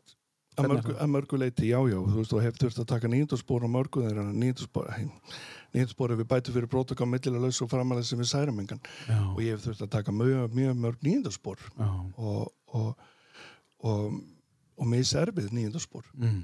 [0.60, 3.66] að mörgu, að mörgu leiti, já, já, þú veist, þú hefur þurft að taka nýjöndarspor
[3.66, 4.90] á mörgu þeirra, nýjöndarspor,
[5.74, 9.56] nýjöndarspor við bætu fyrir brótaka millilega laus og framalega sem við særumengan Já, og ég
[9.56, 13.08] hef þurft að taka mjög, mjög mörg nýjöndarspor já, og, og,
[13.88, 14.20] og,
[14.78, 16.06] og mér serfið nýjöndarspor.
[16.18, 16.44] mm.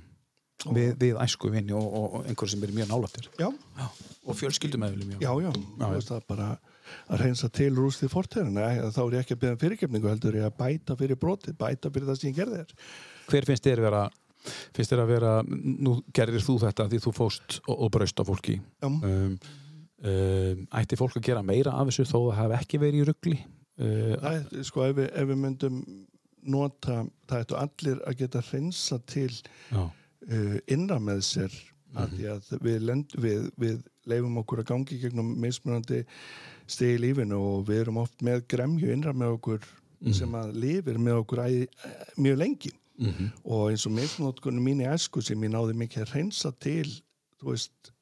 [0.75, 5.15] við, við æsku vinni og, og, og einhver sem er mjög nálættir Já, og fjölskyldumæðulim
[5.17, 6.49] já, já, þú veist það bara
[7.09, 10.55] að reynsa til rústið fortæðina, þá er ég ekki að beða fyrirgefningu heldur ég að
[10.57, 12.89] bæta fyrir brotið, bæta fyrir það sem ég gerði þér.
[13.29, 14.03] hver finnst þér vera
[14.75, 18.23] finnst þér að vera, nú gerðir þú þetta því þú fóst og, og braust á
[18.27, 18.59] fólki?
[18.79, 18.87] Já.
[18.87, 19.33] um,
[19.99, 23.39] um, ætti fólk að gera meira af þessu þó það hef ekki verið í ruggli
[23.39, 25.81] uh, er, sko, ef við, ef við myndum
[26.43, 29.31] nota, það ættu allir að geta hreinsa til
[29.73, 31.57] uh, innra með sér
[31.97, 33.79] að því að við, lend, við, við
[34.09, 36.03] leifum okkur að gangi gegnum mismunandi
[36.69, 39.65] stegi í lífinu og við erum oft með gremju innra með okkur
[40.15, 41.49] sem að lifir með okkur æ,
[42.15, 42.73] mjög lengi.
[42.99, 46.89] Mm og eins og mismunotkunum mín í æsku sem ég náði mikið að hreinsa til
[47.41, 47.93] veist,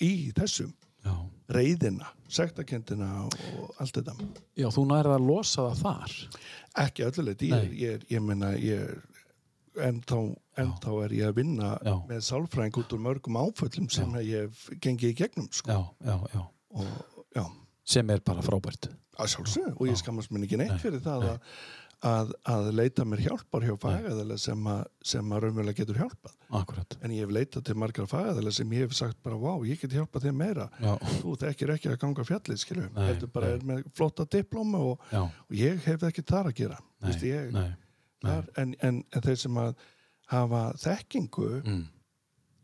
[0.00, 0.72] í þessum
[1.04, 1.14] já.
[1.52, 3.36] reyðina, sektakendina og
[3.82, 4.16] allt þetta
[4.58, 6.18] já, þú nærið að losa það þar
[6.86, 7.80] ekki ölluleiti, ég, Nei.
[7.82, 8.06] ég,
[8.62, 9.02] ég er
[9.88, 10.20] ennþá,
[10.60, 11.94] ennþá er ég að vinna Já.
[12.08, 15.72] með sálfræðing út úr mörgum áföllum sem ég hef gengið í gegnum sko.
[15.72, 16.42] já, já, já.
[16.76, 17.44] og já,
[17.84, 18.90] sem er bara frábært
[19.20, 21.56] að sjálfsög og ég skammast mér ekki neitt fyrir það að,
[22.02, 24.64] að, að leita mér hjálpar hjá fagæðilega sem,
[25.06, 26.32] sem að raunverulega getur hjálpað.
[26.58, 29.78] Akkurat en ég hef leitað til margar fagæðilega sem ég hef sagt bara, vá, ég
[29.84, 30.66] get hjálpað þér meira.
[30.82, 30.92] Já,
[31.22, 33.54] þú þekkir ekki að ganga fjallið, skilju Nei, heldur bara nei.
[33.54, 37.66] er með flotta diplóma og, og ég hef ekki þar að gera nei, ég, nei,
[37.70, 37.74] nei.
[38.26, 39.74] þar, en, en, en þeir sem að
[40.32, 41.82] hafa þekkingu Mm.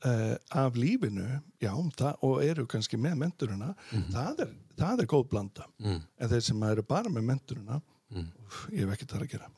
[0.07, 1.25] uh, af lífinu
[1.61, 3.73] já, það, og eru kannski með menturina
[4.13, 5.67] það, er, það er góð blanda.
[5.83, 6.03] Mm.
[6.23, 8.29] en þeir sem eru bara með menturina Mm.
[8.73, 9.49] ég hef ekki þar að gera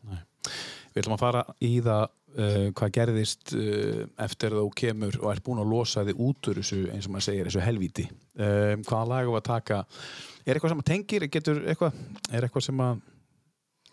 [0.91, 5.45] Við ætlum að fara í það uh, hvað gerðist uh, eftir þú kemur og ert
[5.47, 8.07] búin að losa þig út úr þessu, eins og maður segir, þessu helvíti.
[8.35, 9.79] Uh, hvaða lag á að taka?
[10.43, 12.01] Er eitthvað sem að tengir, getur eitthvað,
[12.35, 13.05] er eitthvað sem að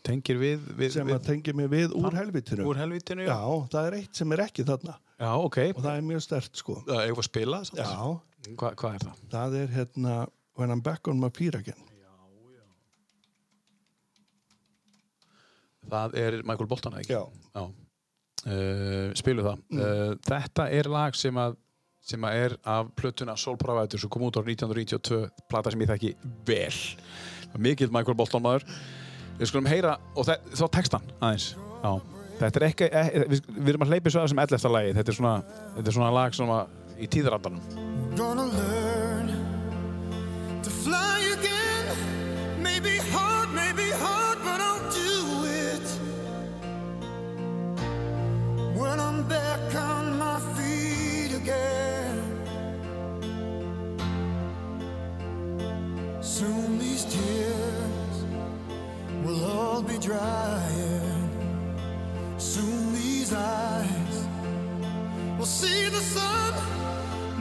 [0.08, 3.26] tengir við, við, sem að við tengi mig við úr helvitinu úr helvítinu?
[3.28, 3.38] já,
[3.74, 5.58] það er eitt sem er ekki þarna Já, ok.
[5.74, 7.62] og það er mjög stert sko Það er eitthvað að spila?
[7.76, 7.90] já,
[8.54, 9.22] Hva, hvað er það?
[9.34, 10.16] það er hérna
[10.58, 11.58] When I'm back on my feet
[15.92, 17.14] Það er Michael Bolton, ekki?
[17.16, 17.24] já,
[17.56, 17.68] Já.
[18.48, 19.62] Uh, spilu það.
[19.74, 21.56] Uh, þetta er lag sem að
[22.08, 25.18] sem að er af plötuna Soul Provider sem kom út ára 1992
[25.52, 26.12] plata sem ég þekki
[26.48, 28.64] vel mikill Michael Bolton maður
[29.42, 31.50] við skulum heyra, og þe- þá textan aðeins
[31.84, 31.92] Já.
[32.40, 34.72] þetta er ekki, e, við, við erum að hleypa svo að sem 11.
[34.78, 35.34] lagi þetta er svona,
[35.76, 36.60] þetta er svona lag svona
[36.96, 39.28] í tíðrandanum Gonna learn
[40.64, 41.92] to fly again.
[42.64, 44.87] Maybe hard, maybe hard, but I'll
[48.78, 52.16] When I'm back on my feet again.
[56.22, 58.16] Soon these tears
[59.24, 61.30] will all be drying.
[62.38, 64.28] Soon these eyes
[65.40, 66.54] will see the sun.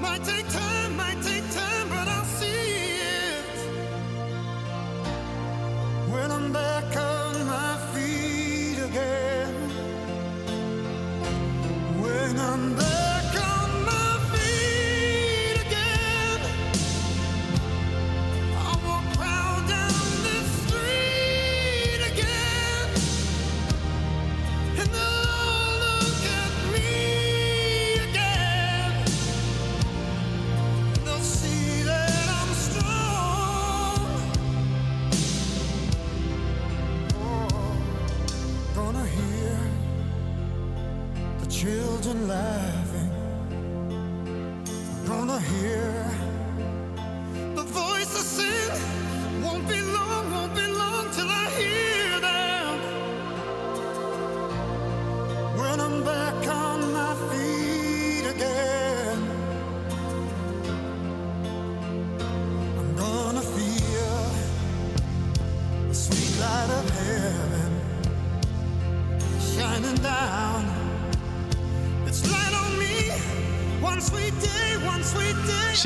[0.00, 3.58] Might take time, might take time, but I'll see it
[6.10, 6.96] when I'm back
[12.26, 13.15] When I'm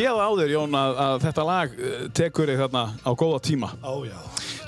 [0.00, 3.68] Séð áður, Jón, að, að þetta lag eh, tekur þig þarna á góða tíma.
[3.84, 4.16] Ó já.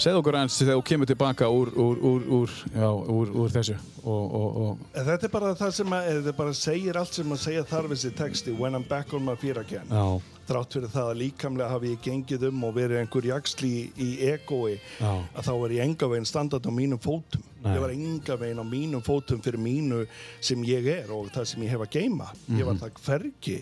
[0.03, 3.77] Segð okkur eins þegar þú kemur tilbaka úr, úr, úr, úr, já, úr, úr þessu.
[4.03, 7.41] Og, og, og, Þetta er bara það sem að, þetta bara segir allt sem að
[7.47, 10.03] segja þarf þessi texti When I'm back on my feet again já,
[10.49, 14.09] Þrátt fyrir það að líkamlega hafi ég gengið um og verið einhver jaksli í, í
[14.33, 15.13] egoi Já.
[15.39, 17.71] að þá er ég enga veginn standart á mínum fótum Nei.
[17.77, 20.03] Ég var enga veginn á mínum fótum fyrir mínu
[20.43, 23.57] sem ég er og það sem ég hef að geima Ég var það hvergi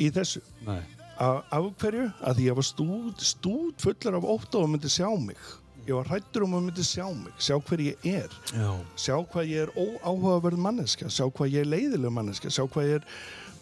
[0.00, 0.80] í þessu nei,
[1.20, 2.06] Af hverju?
[2.24, 5.36] Að því ég var stúd, stúd fullar af ótt og myndi sjá mig.
[5.82, 8.34] Ég var hrættur um að myndi sjá mig, sjá hver ég er.
[8.54, 12.86] Já, sjá hvað ég er óáhugaverð manneska sjá hvað ég er leiðileg manneska sjá hvað
[12.86, 13.08] ég er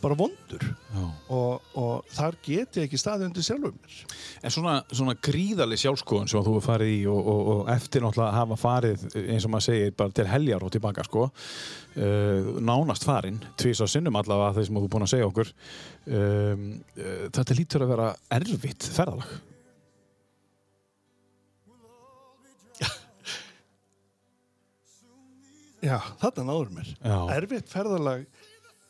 [0.02, 0.64] bara vondur.
[1.30, 3.98] Og, og þar get ég ekki staðið undir sjálfum mér.
[4.42, 8.38] En svona, svona gríðarlega sjálfskoðun sem þú hefur farið í og, og, og eftir náttúrulega
[8.38, 13.38] hafa farið eins og maður segir bara til heljar og tilbaka sko uh, nánast farin,
[13.60, 17.60] tvís á sinnum allavega þeir sem þú er búin að segja okkur um, uh, þetta
[17.60, 19.38] lítur að vera erfitt ferðalag.
[25.80, 26.88] Já, þarna náður mér.
[27.32, 28.26] Erfitt ferðalag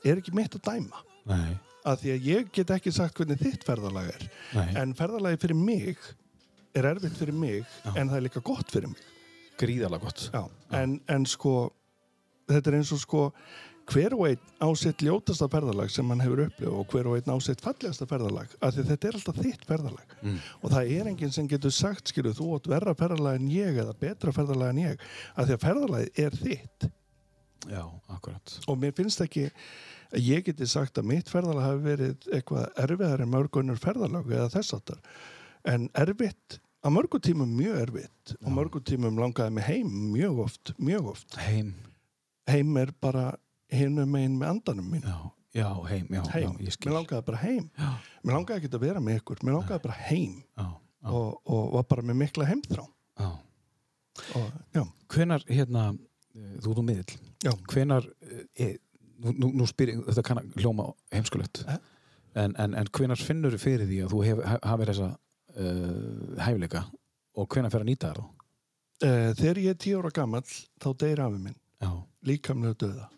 [0.04, 1.04] er ekki mitt að dæma.
[1.30, 4.26] Nei, að því að ég get ekki sagt hvernig þitt ferðalag er.
[4.56, 6.10] Nei, en ferðalagi fyrir mig
[6.76, 9.02] er erfitt fyrir mig en það er líka gott fyrir mig.
[9.60, 10.28] Gríðarlega gott.
[10.32, 10.44] Já.
[10.76, 11.54] En, en sko
[12.50, 13.24] þetta er eins og sko
[13.90, 17.32] hver og einn á sitt ljótasta ferðalag sem hann hefur upplifað og hver og einn
[17.34, 20.14] á sitt fallegasta ferðalag af því þetta er alltaf þitt ferðalag.
[20.22, 20.38] Mm.
[20.60, 23.96] og það er enginn sem getur sagt skilu þú átt verra ferðalag en ég eða
[23.98, 26.90] betra ferðalag en ég af því að ferðalagið er þitt
[27.68, 28.56] Já, akkurat.
[28.70, 29.48] Og mér finnst ekki
[30.10, 34.48] að ég geti sagt að mitt ferðalag hafi verið eitthvað erfiðar en mörgunnur ferðalag eða
[34.56, 35.02] þess áttar
[35.68, 38.34] en erfitt á mörgum tímum mjög erfitt.
[38.40, 41.36] Og mörgum tímum langaði mig heim mjög oft, mjög oft.
[41.36, 41.74] Heim,
[42.48, 43.34] heim er bara
[43.70, 45.18] hinum megin með andanum mín já,
[45.54, 46.90] já, heim, já, heim, já, ég skil.
[46.90, 47.68] Mér langaði bara heim.
[47.76, 47.90] Já,
[48.24, 50.38] mér langaði ekki að vera með ykkur, mér langaði bara heim.
[50.56, 52.86] Já, já, og, og var bara með mikla heimþrá.
[53.20, 53.30] Já.
[54.40, 55.84] og já, Hvenar, hérna,
[56.34, 57.18] þú ert úr miðill.
[57.44, 58.08] Já, hvenar
[58.54, 58.72] e,
[59.20, 61.64] nú, nú, nú spyr ég, þetta kann að hljóma heimskulegt.
[61.66, 61.80] Eh?
[62.38, 66.84] en, en, en hvenar finnur þú fyrir því að þú hef, hafið þessa uh, hæfileika?
[67.40, 68.28] Og hvenar fer að nýta þér þá?
[69.00, 71.56] uh, þegar ég er tíu ára gamall þá deyr afi minn.
[71.80, 71.90] Já,
[72.28, 73.08] líkamlega döða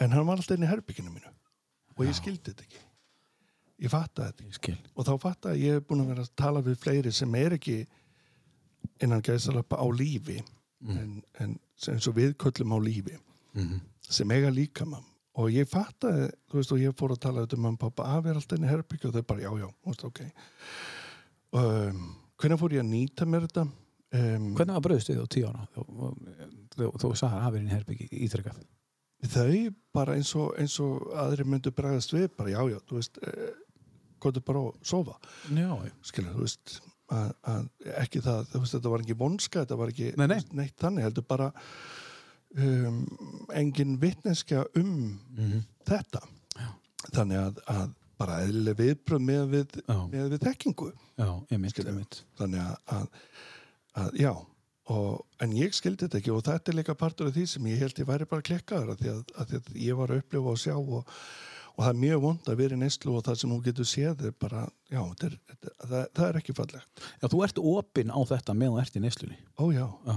[0.00, 1.32] en hann var alltaf inn í herbygginu mínu.
[1.98, 2.84] Og ég skildi þetta ekki.
[3.84, 4.76] Ég fattaði þetta ekki.
[4.94, 7.56] Og þá fattaði að ég hef búin að vera að tala við fleiri sem er
[7.56, 7.76] ekki
[9.04, 10.38] innan gæðsalappa á lífi
[10.88, 11.58] en, en
[11.88, 13.16] eins og við köllum á lífi
[13.54, 15.04] mm sem eiga líkamann.
[15.38, 18.40] Og ég fattaði, þú veist, og ég fór að tala um og pappa, að vera
[18.40, 20.20] alltaf inn í herbyggju og þau bara, já, já, veist, ok.
[21.60, 22.00] Um,
[22.40, 23.64] hvernig fór ég að nýta mér þetta?
[24.10, 25.68] Um, Hvernig var bröðst þið á tíu ára?
[25.76, 28.60] Þú, sagði að hafið inn í herbyggi ítrekkað
[29.28, 33.18] þau bara eins og, eins og aðri myndu bregðast við, bara, já, já, þú veist
[33.20, 33.50] eh,
[34.18, 35.16] komdu bara að sofa.
[35.52, 35.70] Já,
[36.08, 36.72] skilja, þú veist
[37.10, 37.68] að, að
[38.04, 40.40] ekki það, þú veist, þetta var ekki vonska þetta var ekki Nei, nei.
[40.60, 41.48] neitt þannig heldur bara
[42.58, 43.00] um,
[43.54, 44.92] engin vitneskja um
[45.36, 45.64] Mhm.
[45.88, 46.22] þetta
[47.14, 47.88] þannig að, að
[48.20, 49.96] bara eðlileg viðbröð með við, Já.
[50.12, 51.90] með við þekkingu já, ég Skilja.
[51.90, 53.06] ég mynd þannig að, að,
[54.02, 54.32] að já
[54.90, 57.78] og, en ég skildi þetta ekki og þetta er líka partur af því sem ég
[57.80, 60.52] held ég væri bara klikkaður af því að, að, því að ég var að upplifa
[60.52, 61.14] og sjá og,
[61.80, 64.24] og það er mjög vond að vera í neyslu og það sem hún getur séð
[64.28, 65.36] er bara, já, þetta er,
[65.80, 67.04] það, það er ekki fallegt.
[67.22, 70.16] Já, þú ert opinn á þetta meðan þú ert í neslunni ó já, Já,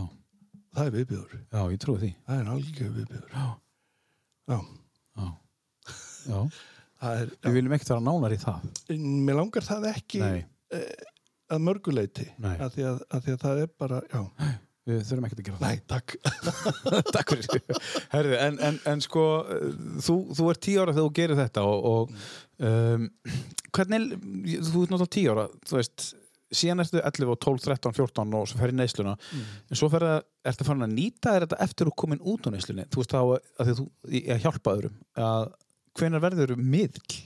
[0.75, 2.11] það er viðbjöður já, ég trúi því.
[2.27, 3.45] Það er algjör viðbjöður Já,
[4.51, 4.59] já,
[5.21, 5.29] já.
[6.27, 6.41] Já,
[7.03, 8.67] það er, við viljum ekkert vera nánar í það.
[8.83, 8.99] Já.
[9.29, 10.43] mér langar það ekki Nei,
[11.53, 12.53] að mörguleiti Nei.
[12.57, 14.21] að því að, að því að það er bara, já,
[14.89, 15.69] við þurfum ekkert að gera það.
[15.69, 16.15] Nei, takk.
[17.15, 17.83] Takk fyrir.
[18.11, 19.27] Herði, en, en, en sko
[20.03, 23.07] þú, þú ert tíu ára þegar þú gerir þetta og, og um,
[23.73, 26.07] hvernig þú ert náttúrulega tíu ára þú veist,
[26.53, 29.17] síðan ertu 11 og 12, 13, 14 og svo fer í neysluna.
[29.71, 32.53] En svo fer það, ertu farin að nýta þér þetta eftir þú komin út á
[32.53, 32.87] neyslunni?
[32.93, 33.87] Þú veist þá að því þú,
[34.19, 35.51] ég hjálpa öðrum að
[35.97, 37.21] hvenær verður miðl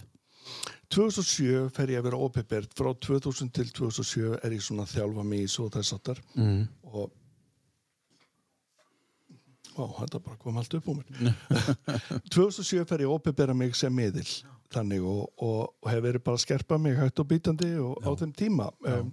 [0.93, 5.25] 2007 fer ég að vera ópipert frá 2000 til 2007 er ég svona að þjálfa
[5.27, 6.61] mig í svo þess áttar mm.
[6.93, 7.09] og
[9.77, 11.33] Ó, þetta bara kom allt upp á mér.
[12.33, 14.25] 2007 fer ég að ópipera mig sem miðil
[14.73, 18.33] þannig og, og, og hef verið bara skerpa mig hægt og bítandi og, á þeim
[18.35, 18.69] tíma.
[18.89, 19.11] Um,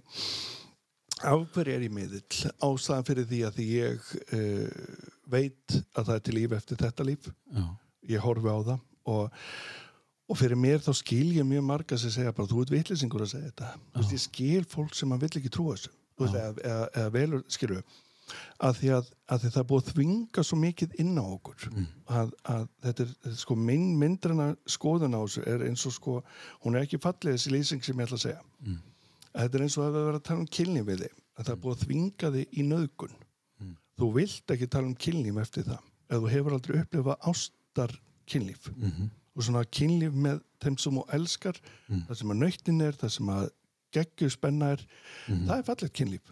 [1.25, 2.21] af hverju er ég miðil
[2.65, 5.01] ástæðan fyrir því að ég uh,
[5.31, 7.29] veit að það er til líf eftir þetta líf.
[7.55, 7.65] Já,
[8.15, 8.79] ég horfi á það
[9.15, 9.43] og,
[10.25, 13.35] og fyrir mér þá skil ég mjög marga sem segja bara þú ert vitlýsingur að
[13.35, 13.71] segja þetta.
[13.99, 15.93] Veist, ég skil fólk sem að vill ekki trúa þessu.
[16.15, 17.81] Eða, eða, eða velur, skilur
[18.59, 21.67] að því að, að því það búið að þvinga svo mikið inn á okkur
[22.07, 26.15] að, að þetta er, sko minn myndrina skoðun á þessu er eins og sko
[26.63, 28.41] hún er ekki fallið þessi lýsing sem ég ætla að segja.
[29.35, 31.45] Að þetta er eins og að við verðum að tala um kynlíf við þig að
[31.45, 33.15] það er búið að þvinga þig í nöðgun
[33.99, 37.91] þú vilt ekki tala um kynlíf eftir það ef þú hefur aldrei upplifað ástar
[38.25, 38.69] kynlíf
[39.35, 41.57] og svona kynlíf með þeim sem þú elskar
[42.07, 43.49] það sem að nöyttin er, það sem að
[43.95, 44.81] geggju spenna er,
[45.27, 46.31] það er fallegt kynlíf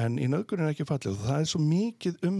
[0.00, 1.16] en í nöðgun er ekki fallið.
[1.16, 2.38] Og það er svo mikið um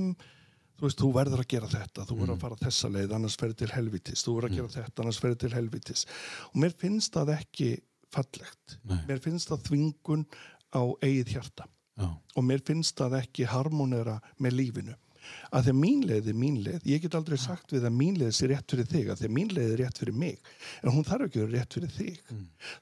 [0.80, 3.58] þú veist, þú verður að gera þetta, þú verður að fara þessa leið annars ferði
[3.60, 6.06] til helvitis, þú verður að gera þetta annars ferði til helvitis
[6.48, 7.68] og mér finnst það ekki
[8.10, 8.78] fallegt.
[8.88, 8.96] Nei.
[9.10, 10.24] mér finnst það þvingun
[10.72, 11.68] á eigið hjarta.
[12.00, 12.08] Já.
[12.08, 14.96] og mér finnst það ekki harmonera með lífinu.
[15.52, 16.86] Að því að mín leið er mín leið.
[16.88, 19.34] Ég get aldrei sagt við að mín leið sé rétt fyrir þig að því að
[19.36, 20.48] mín leið er rétt fyrir mig.
[20.80, 22.22] En hún þarf ekki að vera rétt fyrir þig.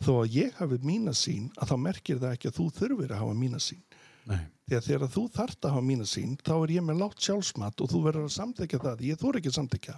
[0.06, 3.22] Þó að ég hafi mína sín að þá merkir það ekki að þú þurfir að
[3.24, 3.82] hafa mína sín
[4.28, 4.42] Nei.
[4.68, 7.80] því að þegar þú þarft að hafa mína sín þá er ég með látt sjálfsmat
[7.80, 9.96] og þú verður að samþekja það ég þór ekki að samþekja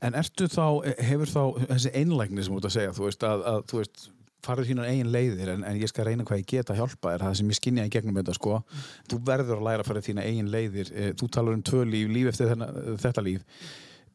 [0.00, 0.64] En ertu þá,
[1.04, 1.42] hefur þá
[1.74, 4.04] þessi einlægni sem þú ert að segja, þú veist, að, að þú veist,
[4.46, 7.24] farið þínar eigin leiðir en, en ég skal reyna hvað ég get að hjálpa þér,
[7.26, 8.60] það sem ég skinja í gegnum þetta, sko.
[9.10, 10.92] Þú verður að læra að fara þína eigin leiðir.
[10.94, 12.70] Eh, Þú talar um tvö líf, líf eftir þenna,
[13.02, 13.44] þetta líf.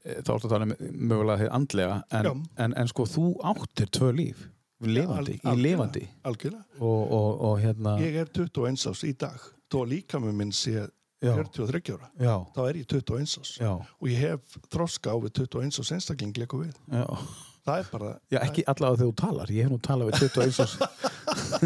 [0.04, 0.74] Eh, Þá ertu að tala um
[1.12, 2.32] mögulega andlega, en,
[2.66, 4.48] en, en sko, þú áttir tvö líf,
[4.90, 6.04] lifandi, Al- í lifandi.
[6.24, 9.40] algjörlega Og, og, og hérna, ég er 21 ás í dag
[9.74, 10.88] að líka með minn sé
[11.24, 11.32] Já.
[11.40, 15.32] 43 ára já, þá er ég 21 ás já, og ég hef þroska á við
[15.40, 17.06] 21 ás einstakling líka við já.
[17.64, 20.60] það er bara Já, ekki allavega þegar þú talar, ég hef nú talað við 21
[20.66, 20.76] árs.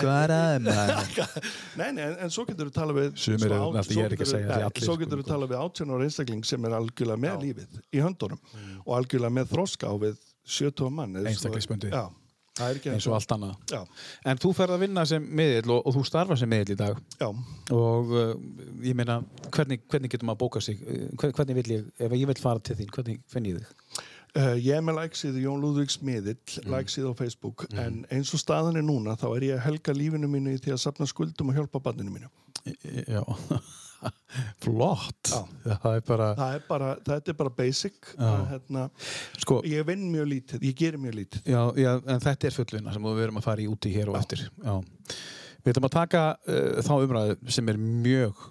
[0.00, 1.36] Hvað er að maður?
[1.80, 4.24] nei, nei, en, svo getur þú tala við Sumir svo náttúrulega- svo ég er ekki
[4.24, 5.28] að geturðu- segja að nei, svo sko, getur sko.
[5.30, 8.42] tala við 18 ára einstakling sem er algjörlega með lífið í höndunum
[8.84, 10.18] og algjörlega með þroska á við
[10.50, 11.16] 70 mann
[12.60, 13.52] ekki eins og allt annað.
[13.70, 13.78] já,
[14.28, 16.98] En þú ferð að vinna sem miðill og, og þú starfa sem miðill í dag
[17.20, 17.28] já,
[17.72, 18.32] og uh,
[18.84, 19.20] ég meina,
[19.54, 20.82] hvernig, hvernig getur maður að bóka sig?
[20.82, 24.02] Uh, Hver, hvernig vil ég, ef ég vil fara til þín, hvernig finn ég þig?
[24.36, 26.74] Uh, ég er með læksíðu Jón Lúðvíks miðill, Mm.
[26.74, 30.28] læksíðu á Facebook en eins og staðan er núna þá er ég að helga lífinu
[30.30, 32.28] mínu í því að safna skuldum og hjálpa banninu mínu.
[33.08, 33.22] Já,
[34.64, 35.32] flott.
[35.64, 38.86] Það er bara, Það er bara, þetta er bara basic að, hérna,
[39.42, 42.94] sko, ég vinn mjög lítið, ég gerir mjög lítið já, já, en þetta er fullvinna
[42.94, 44.46] sem við erum að fara í úti hér og eftir.
[44.64, 44.76] Já.
[45.60, 48.46] Við ætlum að taka uh, þá umræðu sem er mjög,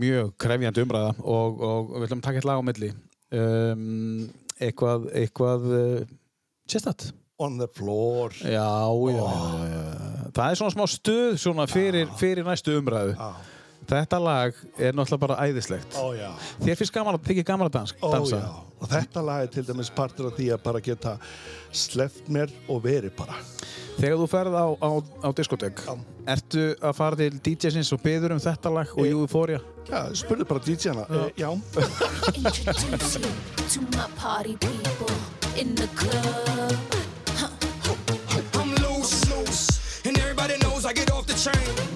[0.00, 2.92] mjög krefjandi umræða og, og við ætlum að taka eitt lag á milli.
[3.30, 4.28] Um,
[4.60, 6.12] eitthvað, eitthvað uh,
[6.68, 7.12] sérstætt.
[7.40, 10.30] on the floor Já, já, já, já.
[10.36, 13.14] Það er svona smá stuð svona fyrir, fyrir næstu umræðu.
[13.16, 13.30] Á,
[13.90, 15.96] Þetta lag er náttúrulega bara æðislegt.
[15.98, 16.30] ó já,
[16.62, 18.36] Þér finnst gaman að þykja gaman að dans, ó dansa.
[18.44, 21.18] já og þetta lag er til dæmis partur af því að bara geta
[21.76, 23.34] sleft mér og verið bara
[24.00, 25.92] Þegar þú ferð á, á, á diskotek, Já.
[26.32, 29.10] ertu að fara til DJ-sins og byður um þetta lag og Eh.
[29.12, 29.60] Euphoria?
[29.90, 31.28] Já, spurðu bara DJ-na, já.
[31.36, 31.50] já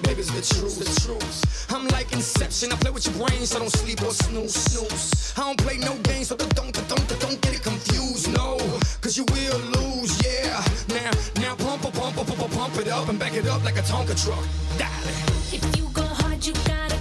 [0.05, 0.45] People in the club.
[0.45, 1.67] I'm loose, loose, and everybody knows I get off the truth.
[1.69, 5.33] I'm like Inception, I play with your brain, so don't sleep or snooze, snooze.
[5.37, 8.57] I don't play no games, so don't, don't, don't get it confused, no,
[9.01, 10.63] cause you will lose, yeah.
[10.89, 13.81] Now, now pump, pump, pump, pump, pump, it up and back it up like a
[13.81, 14.45] Tonka truck.
[14.77, 15.25] Darling.
[15.51, 16.94] If you go hard, you gotta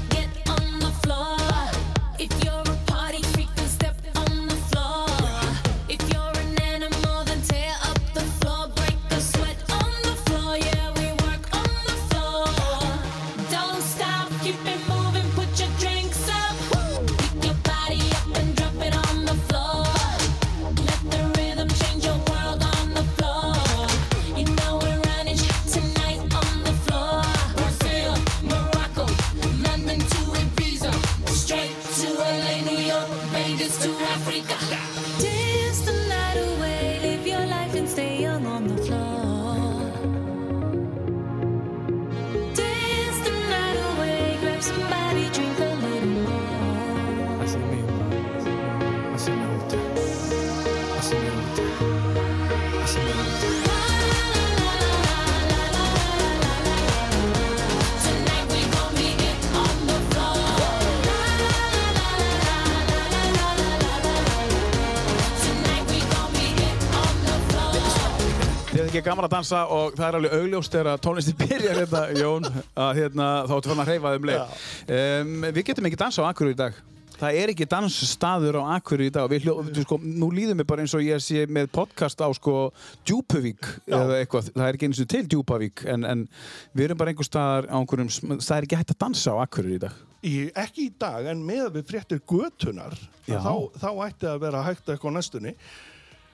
[68.94, 72.90] ekki gaman að dansa og það er alveg augljóst þegar tónlistin byrjar hérna, Jón, að
[73.00, 74.58] hérna, þá ertu fann að hreyfa þeim leið.
[74.96, 76.82] Um, við getum ekki dansa á Akureyri í dag.
[77.14, 79.26] Það er ekki dansstaður á Akureyri í dag.
[79.30, 82.68] Við þú sko, nú líður mér bara eins og ég sé með podcast á sko
[83.06, 84.50] Djúpavík eða eitthvað.
[84.54, 86.26] Það er ekki eins og til Djúpavík en, en
[86.74, 89.80] við erum bara einhver staðar á einhverjum, það er ekki hægt að dansa á Akureyri
[89.80, 90.04] í dag.
[90.24, 92.94] Í, ekki í dag, en með við fréttir götunar,
[93.26, 95.52] þá, þá ætti að vera hægt eitthvað næstunni.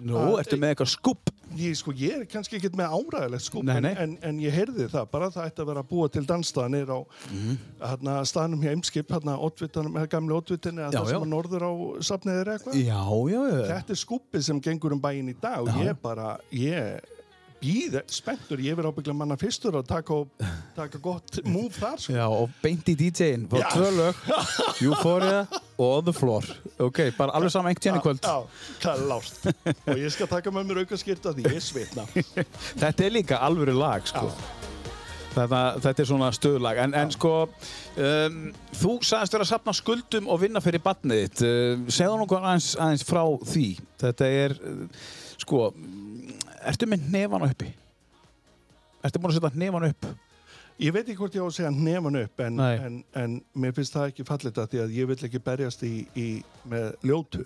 [0.00, 1.30] Nú, ertu með eitthvað skupp?
[1.58, 3.94] Ég, sko, ég er kannski ekki með áræðilegt skúp, Nei, en, nei.
[3.98, 6.98] en, en ég heyrði það, bara það ætti að vera að búa til dansstaðanir á
[7.32, 7.56] Mhm.
[7.82, 9.34] hérna, staðnum hjá Eimskip, hérna,
[10.86, 11.72] að Já, það sem að norður á
[12.06, 12.78] safniðir eitthvað.
[12.80, 13.02] Já,
[13.34, 13.64] já, já.
[13.74, 17.00] Þetta er skúpið sem gengur um bæinn í dag og ég bara, ég
[17.60, 20.18] býð spenntur, ég verð ábyggla manna fyrstur að taka,
[20.76, 22.14] taka gott múf þar sko.
[22.16, 23.46] Já, og beint í DJ-in.
[23.52, 23.66] Já.
[23.74, 24.22] tvö lög,
[24.86, 25.42] Euphoria
[25.76, 26.48] og On the Floor.
[26.80, 28.24] Ok, bara alveg saman tíðan í kvöld.
[28.24, 32.08] Já, það er lást og ég skal taka með mér auka skýrta því ég svitna
[32.82, 34.32] Þetta er líka alvöru lag, sko.
[35.30, 36.80] Þetta, þetta er svona stöðlag.
[36.82, 37.34] En, en sko,
[38.02, 38.38] um,
[38.80, 41.42] þú sagðist vera að sapna skuldum og vinna fyrir batnið þitt.
[41.44, 43.66] Uh, segðu nokkuð aðeins, aðeins frá því.
[44.02, 45.04] Þetta er, uh,
[45.44, 45.68] sko,
[46.66, 47.70] ertu með nefan uppi?
[49.04, 50.06] Ertu búin að setja nefan upp?
[50.80, 53.92] Ég veit ekki hvort ég á að segja nefn upp en, en, en mér finnst
[53.92, 56.28] það ekki fallit að því að ég vill ekki berjast í, í,
[56.72, 57.42] með ljótu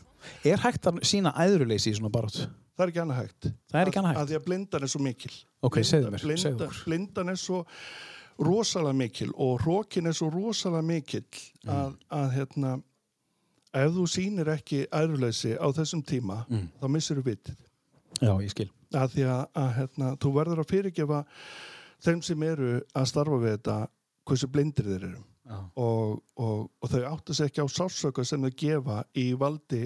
[0.46, 2.44] Er hægt að sína æðruleysi í svona barátt?
[2.78, 4.20] það er ekki annað hægt Það er ekki annað hægt?
[4.22, 5.32] að því að blindan er svo mikil
[5.66, 7.64] Ok, segðu mér, blinda, blindan er svo
[8.38, 11.24] rosalega mikil og hrókin er svo rosalega mikil
[11.64, 11.70] Mm.
[11.72, 12.70] að, að hérna
[13.74, 16.66] ef þú sýnir ekki æruleysi á þessum tíma Mm.
[16.78, 17.56] þá missir þú vitið
[18.22, 18.70] Já, ég skil.
[18.96, 21.20] Að því að, að hérna, þú verður að fyrirgefa
[22.04, 23.78] þeim sem eru að starfa við þetta
[24.28, 25.58] hversu blindir þeir eru Já.
[25.76, 29.84] og, og, og þau áttu sig ekki á sársöka sem þau gefa í valdi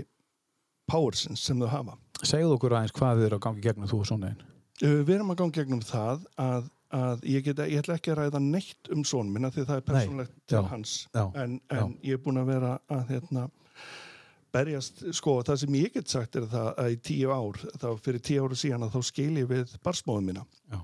[0.89, 1.97] powersins sem þau hafa.
[2.23, 4.43] Segðu okkur aðeins hvað þið eru að gangi gegnum þú og svona einn.
[4.79, 8.21] Uh, Við erum að ganga gegnum það að, að ég, geta, ég ætla ekki að
[8.23, 11.97] ræða neitt um son minna því það er persónlegt til já, hans já, en, en
[12.07, 13.49] ég er búin að vera að hérna,
[14.55, 18.24] berjast, sko, það sem ég get sagt er það að í tíu ár, þá fyrir
[18.24, 20.46] tíu ára síðan að þá skil ég við barsmóðum mína.
[20.72, 20.80] Já.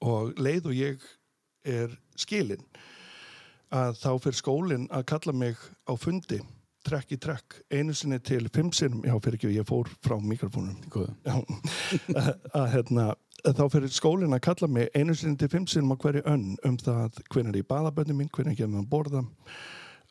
[0.00, 1.02] og leið og ég
[1.68, 2.62] er skilin
[3.70, 6.40] að þá fyrir skólinn að kalla mig á fundi
[6.86, 10.78] trekk í trekk, einu sinni til fimm sinnum, já fyrir ekki, ég fór frá mikrofónum.
[12.56, 13.10] Að, hérna
[13.44, 16.78] þá fyrir skólinn að kalla mig einu sinni til fimm sinnum á hverju önn um
[16.80, 19.22] það hvernig er í baðabönni mín, hvernig kemur að borða.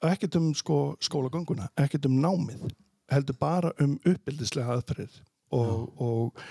[0.05, 2.69] Ekkert um sko, skólagönguna ekkert um námið
[3.11, 5.19] heldur bara um uppbyldislega aðferðir.
[5.57, 6.41] Og, og,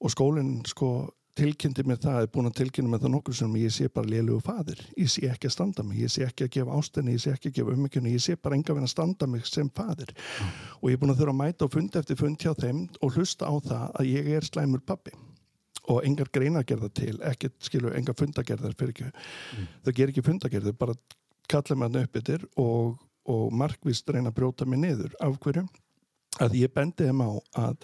[0.00, 0.90] og skólinn sko
[1.38, 4.40] tilkynnti mér það, er búin að tilkynna mér það nokkur sem ég sé bara lélugu
[4.42, 7.30] fadir ég sé ekki að standa mig, ég sé ekki að gefa ástinni ég sé
[7.30, 10.10] ekki að gefa ummyggjunni, ég sé bara enga veginn að standa mig sem fadir
[10.80, 13.14] og ég er búin að þurfa að mæta og funda eftir fund hjá þeim og
[13.14, 15.14] hlusta á það að ég er slæmur pappi
[15.88, 19.10] og engar greinagerðar til, ekkert skilu engar fundagerðar fyrir ekki.
[19.84, 20.96] Þau ger ekki fundagerðar, bara
[21.48, 22.98] kalla mig hann upp yfir og,
[23.28, 25.14] og markvist reyna að brjóta mig niður.
[25.24, 25.64] Af hverju
[26.44, 27.30] að ég bendi þeim á
[27.64, 27.76] að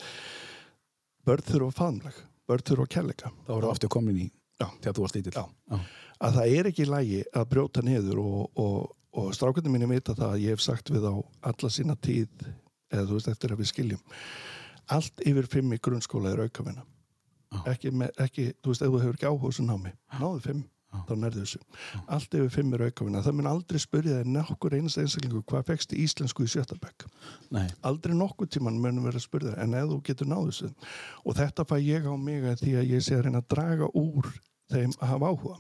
[1.24, 3.32] börn þurfa faðmlag, börn þurfa kærleika.
[3.46, 4.26] Þá voru aftur komin í
[4.60, 4.68] Já.
[4.80, 5.36] þegar þú varst lítill.
[5.38, 5.78] Já.
[6.24, 8.76] að það er ekki lægi að brjóta niður og, og,
[9.18, 11.14] og strákunni mínu vita það að ég hef sagt við á
[11.50, 12.46] alla sína tíð
[12.94, 14.04] eða þú veist eftir að við skiljum
[14.94, 16.84] allt yfir fimm í grunnskóla er aukavinna.
[17.70, 20.62] Ekki, ekki, þú veist, ef þú hefur ekki áhuga þessu námi, náðu fimm
[21.08, 21.60] þá nærðu þessu.
[22.16, 23.22] Allt yfir fimm er aukavinna.
[23.24, 26.64] Það mun aldrei spyrja þér nokkur einasta einstaklingu hvað fegst í íslensku í.
[27.54, 27.66] Nei.
[27.82, 30.70] Aldrei nokkur tíman munum vera að spyrja þér, en ef þú getur náðu þessu.
[31.24, 33.90] Og þetta fæ ég á mig að því að ég sé að reyna að draga
[33.94, 34.30] úr
[34.72, 35.58] þeim að hafa áhuga.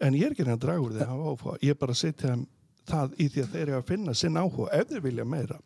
[0.00, 1.56] En ég er ekki að reyna að draga úr þeim að hafa áhuga.
[1.62, 2.34] Ég er bara að setja
[2.90, 4.68] það í því að þeir eru að finna sinn áhuga.
[4.74, 5.58] Ef þeir vilja meira,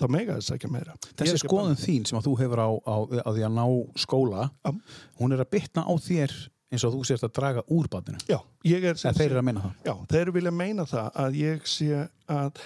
[0.00, 0.96] þá mega þess ekki meira.
[1.10, 2.96] Þessi að skoðun þín sem að þú hefur á, á,
[3.26, 3.64] á því að ná
[4.02, 4.72] skóla, Já.
[5.20, 6.36] hún er að bytna á þér
[6.72, 8.18] eins og þú sést að draga úr batinu.
[8.30, 9.78] Já, ég er En þeir eru að minna það.
[9.86, 12.60] Já, þeir vilja meina það að ég sé að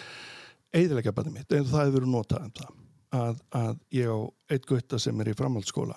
[0.76, 2.74] eiðilega barnið mitt, en það hefur verið notað um það,
[3.20, 4.18] að, að ég á
[4.54, 5.96] eitt gutta sem er í framhaldsskóla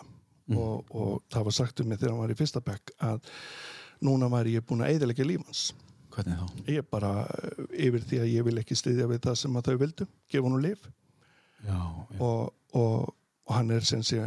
[0.56, 3.30] og, og það var sagt um mig þegar hann var í fyrsta bekk að
[4.06, 5.68] núna var ég búin að eiðilega lífans.
[6.16, 6.64] Hvernig þá?
[6.72, 9.68] Ég er bara eh, yfir því að ég vil ekki styðja við það sem að
[9.70, 10.88] þau vildu, gefa hann lif
[11.60, 12.20] Já, já.
[12.24, 13.12] og, og,
[13.46, 14.24] og hann er sem sé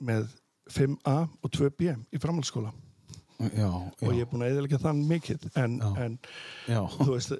[0.00, 0.30] með
[0.74, 2.72] 5A og 2B í framhaldsskóla.
[3.56, 5.90] Já, og ég er búin að eiðilega þann mikið en, Já.
[6.04, 6.16] en
[6.68, 6.80] já.
[6.98, 7.30] þú veist,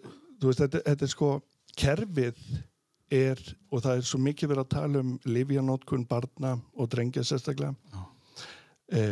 [0.41, 1.29] þú veist þetta, þetta er sko
[1.77, 2.39] kerfið
[3.13, 7.75] er og það er svo mikið verið að tala um livjanótkun barna og drengja sérstaklega
[8.89, 9.03] e,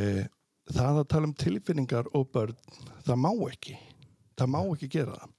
[0.72, 2.56] það að tala um tilfinningar og börn
[3.06, 3.76] það má ekki.
[4.38, 5.34] Það má ekki gera það.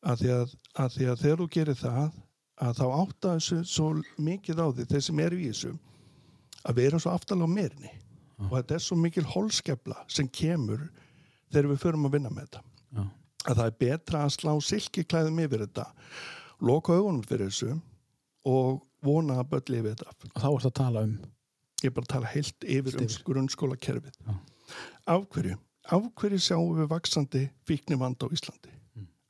[0.00, 2.18] Að því að, að, því að þegar þú gerir það
[2.60, 3.90] að þá átta þessu svo
[4.20, 5.72] mikið á því þeir sem eru í þessu
[6.68, 7.92] að erum svo aftalega meirinni
[8.40, 10.86] og þetta er svo mikil holskefla sem kemur
[11.52, 12.62] þegar við förum að vinna með þetta
[13.48, 15.86] að það er betra að slá silkiklæðum yfir þetta
[16.60, 17.76] loka augunum fyrir þessu
[18.48, 20.26] og vona að börn lifi þetta af.
[20.36, 21.14] Þá ertu að tala um
[21.80, 24.16] Ég er bara að tala heilt yfir um grunnskóla kerfið.
[24.26, 24.34] Já.
[25.08, 25.56] Af hverju?
[25.88, 28.74] Af hverju sjáum við vaksandi fíknivand á Íslandi?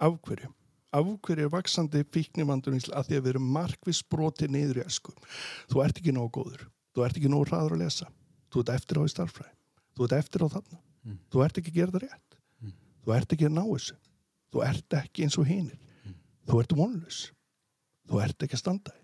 [0.03, 0.51] Af hverju?
[0.91, 2.97] Af hverju er vaksandi fíknivand á Íslandi?
[2.99, 5.14] Af því að við erum markvis brotið niður í esku.
[5.70, 6.66] Þú ert ekki nógu góður.
[6.95, 8.09] Þú ert ekki nógu hraður að lesa.
[8.51, 9.53] Þú ert eftir á í starffræði.
[9.97, 10.80] Þú ert eftir á þarna.
[11.30, 12.38] Þú ert ekki að gera það rétt.
[13.01, 13.99] Þú ert ekki að ná þessu.
[14.51, 16.16] Þú ert ekki eins og hinir.
[16.51, 17.20] Þú ert vonlaus.
[18.11, 18.97] Þú ert ekki að standa.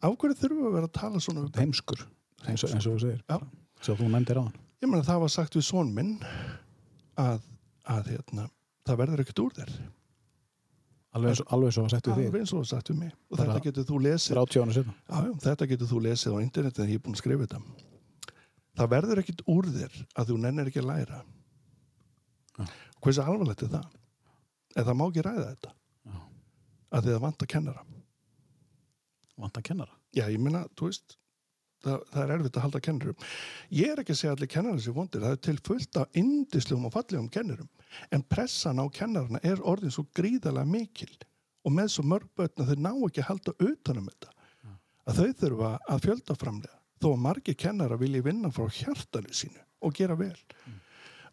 [0.00, 2.02] Af hverju þurfum við að vera að tala svona um heimskur
[2.48, 3.36] eins og, eins og þú segir Já.
[3.84, 6.14] Svo þú nefndir á hann Ég meina það var sagt við son minn
[7.20, 7.42] að,
[7.84, 8.46] að hérna,
[8.88, 9.72] það verður ekkert úr þér.
[11.10, 13.14] Alveg alveg og að settu þig er og það sagt við mig.
[13.30, 14.34] Og Bara- þetta getur þú lesið.
[14.36, 17.16] 30 ára setna Já, já, þetta getur þú lesið á internetið en ég er búin
[17.16, 17.60] að skrifa þetta.
[18.78, 21.22] Það verður ekkert úr þér að þú nennir ekki að læra.
[23.00, 23.86] Hversu alvarlegt er það?
[24.76, 25.72] En það má ekki ræða þetta.
[26.06, 26.16] Já.
[26.92, 27.84] Að því það vant að kennara.
[29.40, 31.16] Vant að kennara Já, ég meina, þú veist,
[31.84, 33.28] það, það er erfitt að halda kennurum.
[33.76, 36.88] Ég er ekki að segja allir kennarar sér vondir, það er til fullt af indislegum
[36.88, 37.70] og fallegum kennurum.
[38.14, 41.10] En pressan á kennarana er orðin svo gríðalega mikil
[41.66, 44.36] og með svo mörg börn að þau ná ekki að halda utanum þetta.
[45.10, 46.76] Að þau þurfa að fjölda framlega.
[47.00, 50.36] Þó að margir kennara vilji vinna frá hjartanu sínu og gera vel.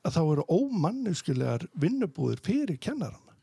[0.07, 3.35] Að þá eru ómanniskulegar vinnubúðir fyrir kennarana.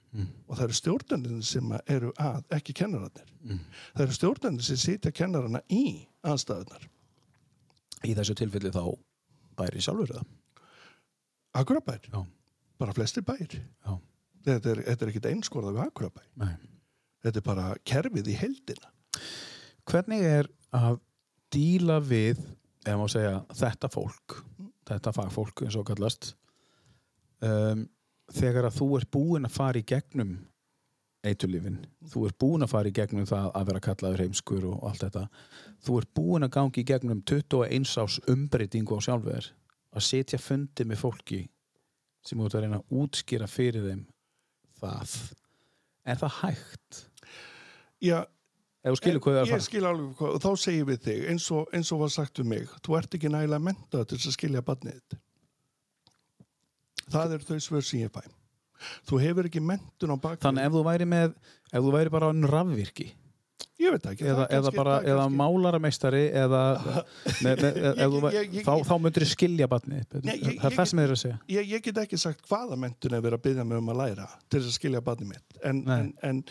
[0.46, 3.30] Og það eru stjórnarnir sem eru að, ekki kennararnir.
[3.96, 6.88] Það eru stjórnarnir sem sitja kennarana í aðstæðunar.
[8.04, 8.82] Í þessu tilfelli þá
[9.58, 10.24] bæri sjálfur það
[11.54, 12.18] Akurabær, Já,
[12.82, 13.52] bara flestir bæir.
[13.86, 13.92] já,
[14.44, 16.24] Þetta er, þetta er ekkit einskorða við Akurabær.
[16.40, 16.54] nei
[17.24, 18.90] Þetta er bara kerfið í heldina.
[19.88, 20.98] Hvernig er að
[21.54, 22.40] díla við,
[22.84, 24.34] ef maður segja, þetta fólk,
[24.90, 26.34] þetta fagfólk eins og kallast,
[27.40, 27.86] um,
[28.34, 30.34] þegar að þú ert búin að fara í gegnum
[31.24, 31.78] eitulífin,
[32.10, 35.24] þú ert búin að fara í gegnum það að vera kallaður heimskur og allt þetta,
[35.86, 39.48] þú ert búin að gangi í gegnum 21 ás umbreytingu á sjálfur,
[39.94, 41.40] að setja fundi með fólki
[42.24, 44.04] sem þú ert að reyna að útskýra fyrir þeim
[44.80, 45.16] það.
[46.04, 47.02] Er það hægt?
[48.04, 48.18] Já,
[49.40, 52.12] að ég skil alveg hvað, og þá segir við þig, eins og, eins og var
[52.12, 55.20] sagt við mig, þú ert ekki nægilega mentað til að skilja barnið.
[57.08, 58.24] Það er þau svör sem ég fæ.
[59.08, 60.40] Þú hefur ekki mentun á bakvið.
[60.46, 61.34] Þannig ef þú væri með,
[61.72, 63.10] ef þú væri bara en rafvirki
[63.80, 64.24] ég veit ekki.
[64.30, 66.60] eða, eða bara, það eða málarameistari eða
[67.44, 70.30] með, ef þú væ- Ég- ég- þá, ég- þá myndir þið skilja barnið ég- það
[70.30, 73.16] er ég- það sem þið eru að segja ég, ég get ekki sagt hvaða mentun
[73.18, 75.82] er verið að byggja mig um að læra til þess að skilja barnið mitt en,
[75.98, 76.42] en, en,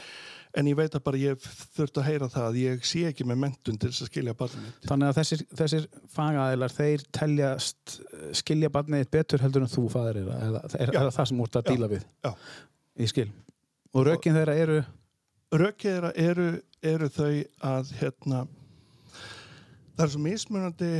[0.53, 3.39] en ég veit að bara ég þurft að heyra það að ég sé ekki með
[3.43, 8.69] mentun til þess að skilja barnið þannig að þessir, þessir fagaðilar þeir teljast eh, skilja
[8.73, 11.71] barnið betur heldur en þú fadir er, eða, er, er það sem þú ert að
[11.71, 12.05] díla við?
[12.25, 12.31] Já.
[13.01, 13.29] ég skil.
[13.93, 14.81] Og rökin þeirra eru?
[15.53, 16.47] Rökið þeirra eru,
[16.93, 17.31] eru þau
[17.73, 18.43] að hérna
[19.93, 20.91] það er svo mismunandi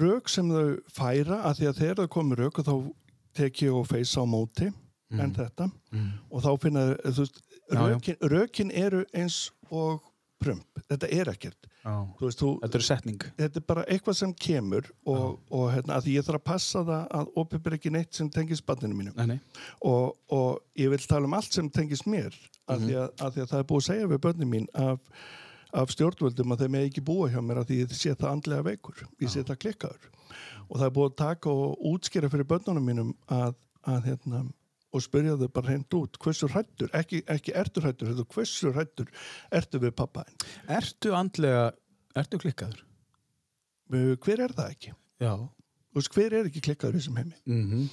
[0.00, 2.76] rök sem þau færa að því að þegar þau komið rök og þá
[3.38, 4.68] tek ég og feysa á móti
[5.08, 5.70] en þetta.
[6.28, 7.47] Og þá finna þau, þú veist, Mm.
[7.74, 10.04] Rökin, rökin eru eins og
[10.38, 11.68] prump, þetta er ekkert.
[11.88, 13.24] Þú veist, þú, þetta eru setning.
[13.38, 16.82] Þetta er bara eitthvað sem kemur og, og hérna, að því ég þarf að passa
[16.84, 19.14] það að opið ekki neitt sem tengist barninu mínu.
[19.16, 19.64] Nei, nei.
[19.88, 22.34] og, og ég vil tala um allt sem tengist mér
[22.68, 25.24] af, því að, af því að það er búið að segja við börnin mín af,
[25.82, 28.68] af stjórnvöldum að þeim er ekki búið hjá mér af því ég sé það andlega
[28.68, 29.02] veikur.
[29.24, 30.12] Ég sé það klikkaður.
[30.68, 33.56] Og það er búið að taka og útskýra fyrir börnunum mínum að,
[33.88, 34.44] að hérna
[34.94, 39.10] og spyrja þau bara hreint út, hversu hrættur ekki, ekki ertu hrættur, hversu hrættur
[39.54, 40.48] ertu við pappaðin
[40.78, 41.70] ertu andlega,
[42.16, 42.84] ertu klikkaður
[43.88, 44.94] hver er það ekki?
[45.20, 45.32] já
[45.96, 47.36] veist, hver er ekki klikkaður í þessum heimi?
[47.46, 47.88] mm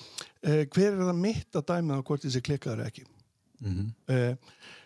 [0.45, 3.03] Eh, hver er það mitt að dæma hvort þessi klikkaður er ekki?
[3.63, 3.87] -hmm.
[4.13, 4.35] Eh,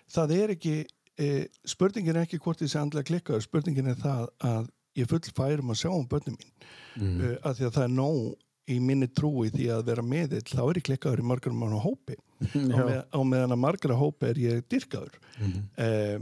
[0.07, 0.75] það er ekki
[1.19, 5.69] eh, spurningin er ekki hvort þessi andlega klikkaður spurningin er það að ég full færum
[5.73, 6.53] að sjá um börnum mín
[6.95, 7.37] mm.
[7.43, 8.37] að því að það er nóg
[8.69, 11.81] í minni trúi því að vera meðill þá er ég klikkaður í margar mann á
[11.81, 12.15] hópi.
[12.39, 15.63] Á, með, á meðan að margar á hópi er ég dyrkaður Mhm.
[15.77, 16.19] eh,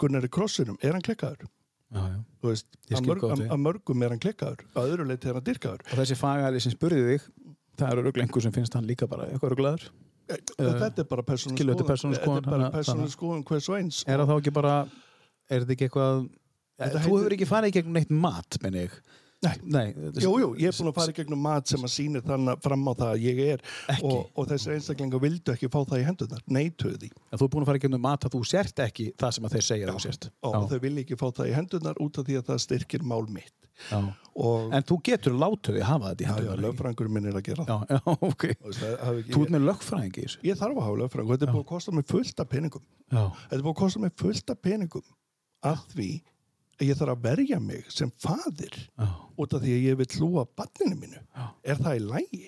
[0.00, 1.46] Gunnar í krossinum, er hann klikkaður?
[1.92, 2.18] já, já.
[2.42, 5.82] Veist, að, mörg, að, að mörgum er hann klikkaður að öðru leiti er hann dyrkaður
[5.90, 7.24] og þessi fagaðili sem spurði þig
[7.80, 9.86] það eru einhver sem finnst hann líka bara eitthvað ruglaður?
[10.30, 14.04] Eh, þetta er bara persónuleg skilur, þetta er skoðun, bara persónuleg skoðun hvers og eins.
[14.06, 14.74] Er það þá ekki bara
[15.50, 16.28] er þetta ekki eitthvað
[16.80, 18.94] þú hefur ekki farið í gegnum neitt mat menn ég
[19.40, 19.54] Nei.
[19.64, 19.86] Nei
[20.20, 22.82] Jú, jú, ég er búin að fara í gegnum mat sem að sýnir þannig fram
[22.84, 23.62] á það að ég er.
[24.04, 27.10] Og, og þessir einstaklingar vildu ekki fá það í hendurnar, neituðu því.
[27.30, 29.48] En þú er búin að fara í gegnum mat að þú sért ekki það sem
[29.48, 30.28] að þeir segja þú sért.
[30.44, 33.06] Og Já, þau vilja ekki fá það í hendurnar út af því að það styrkir
[33.08, 33.56] mál mitt.
[33.88, 34.00] Já.
[34.36, 36.64] og En þú getur látið því að hafa þetta í já, já, ekki?
[36.66, 37.80] lögfræðingur minn er að gera það.
[37.80, 38.44] Já, já, ok.
[39.30, 39.64] Þú ert með
[40.26, 40.42] þessu.
[40.44, 42.84] Ég þarf að hafa lögfræðingur, þetta er búin að kosta mig fullt af peningum
[46.80, 48.76] Að að ég þarf að verja mig sem fadir
[49.36, 51.18] út af því að ég vil hlúa barninu mínu.
[51.60, 52.46] Er það í lægi?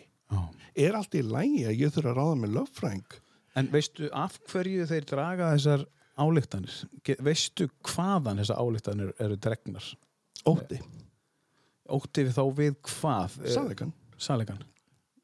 [0.82, 3.18] Er allt í lægi að ég þurfa að ráða með löffræng?
[3.60, 5.84] En veistu af hverju þeir draga þessar
[6.16, 6.78] álíktanir?
[7.20, 9.90] Veistu hvaðan þessar álíktanir eru dregnar?
[10.48, 10.78] Ótti,
[11.92, 13.34] Ótti við þá við hvað?
[13.52, 13.92] sannleikan.
[14.16, 14.62] Sannleikan.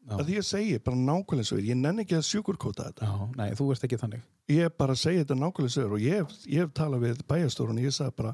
[0.09, 0.19] Já.
[0.19, 3.09] Að því ég segi bara nákvæmlega svo ég nenni ekki að sjúkurkóta þetta.
[3.09, 4.23] Já, nei, þú ert ekki þannig.
[4.53, 8.17] Ég bara segi þetta nákvæmlega svo og ég hef talað við bæjastórun og ég sagði
[8.21, 8.33] bara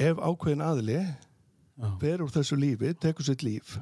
[0.00, 0.64] ef ákveðin
[1.80, 1.88] Já.
[2.00, 3.78] fer úr þessu lífi, tekur sitt líf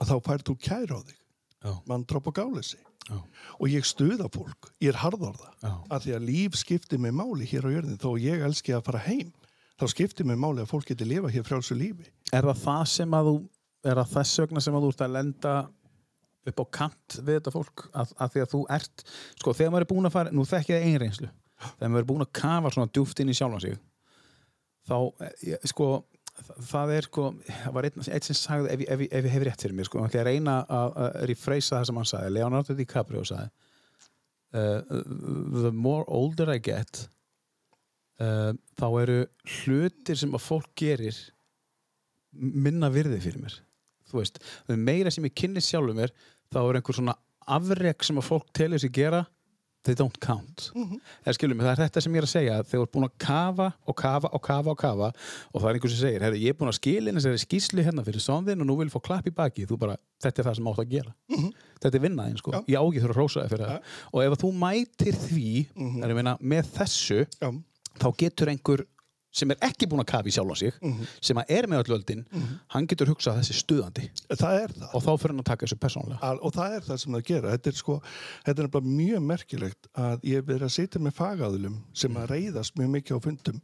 [0.00, 1.18] að þá fær þú kæra á þig.
[1.62, 2.78] Já, mann dropp á gáleysi.
[3.10, 3.18] Já,
[3.58, 5.50] og ég stuða fólk, ég er harðorða
[5.90, 9.02] að því að líf skiptir mig máli hér á jörðin þó ég elski að fara
[9.02, 9.32] heim
[9.74, 12.06] þá skiptir mig máli að fólk geti lifa hér frálsu lífi.
[12.30, 13.36] Er það það sem að þú,
[13.90, 15.54] er það þess vegna sem að þú ert að lenda
[16.52, 17.86] upp á kant við þetta fólk?
[17.90, 19.04] Að, að því að þú ert,
[19.42, 21.32] sko, þegar maður er búin að fara, nú þekki það einn reynslu,
[21.74, 23.82] þegar maður er búin að kafa svona djúft inn í sjálfan sig,
[24.88, 24.96] þá,
[25.26, 25.88] eh, sko,
[26.68, 29.64] það- er, sko, það var einn, einn sem sagði, ef, ef, ef ég hef rétt
[29.66, 32.78] fyrir mér, sko, hann ætla að reyna að, að refreysa það sem hann sagði, Leonardo
[32.78, 33.50] DiCaprio sagði,
[34.54, 35.02] uh,
[35.62, 37.06] the more older I get,
[38.20, 39.18] uh, þá eru
[39.58, 41.18] hlutir sem að fólk gerir
[42.32, 43.58] minna virði fyrir mér.
[44.08, 44.38] Þú veist,
[44.68, 46.12] meira sem ég kynni sjálfur mér
[46.52, 47.14] þá er einhver svona
[47.48, 49.22] afrek sem að fólk telur sig gera
[49.82, 50.68] they don't count.
[51.24, 53.06] Eða skilur mig, það er þetta sem ég er að segja þegar þú ert búin
[53.08, 56.54] að kafa og kafa og kafa og kafa og það er einhver sem segir, ég
[56.54, 59.26] er búin að skilja þessari skýslu hérna fyrir sonðin og nú vil ég fá klapp
[59.26, 61.14] í baki bara, þetta er það sem átt að gera.
[61.82, 62.62] Þetta er vinnaðin, sko, Já.
[62.70, 63.92] ég á ekki þurfa að rósa þig fyrir það.
[64.12, 65.50] Og ef þú mætir því
[66.02, 67.48] er ég meina, með þessu Já,
[67.98, 68.84] þá getur einhver
[69.32, 70.78] sem er ekki búin að kafa í sjálf á sig
[71.24, 72.24] sem að er með öll öldin
[72.74, 74.08] hann getur hugsað þessi stuðandi.
[74.32, 74.88] Það það.
[74.92, 77.26] Og þá fyrir hann að taka þessu persónlega Al, og það er það sem það
[77.30, 77.52] gera.
[77.56, 77.98] Þetta er sko,
[78.46, 82.76] þetta er mjög merkilegt að ég er verið að sitja með fagaðulum sem að reyðast
[82.78, 83.62] mjög mikið á fundum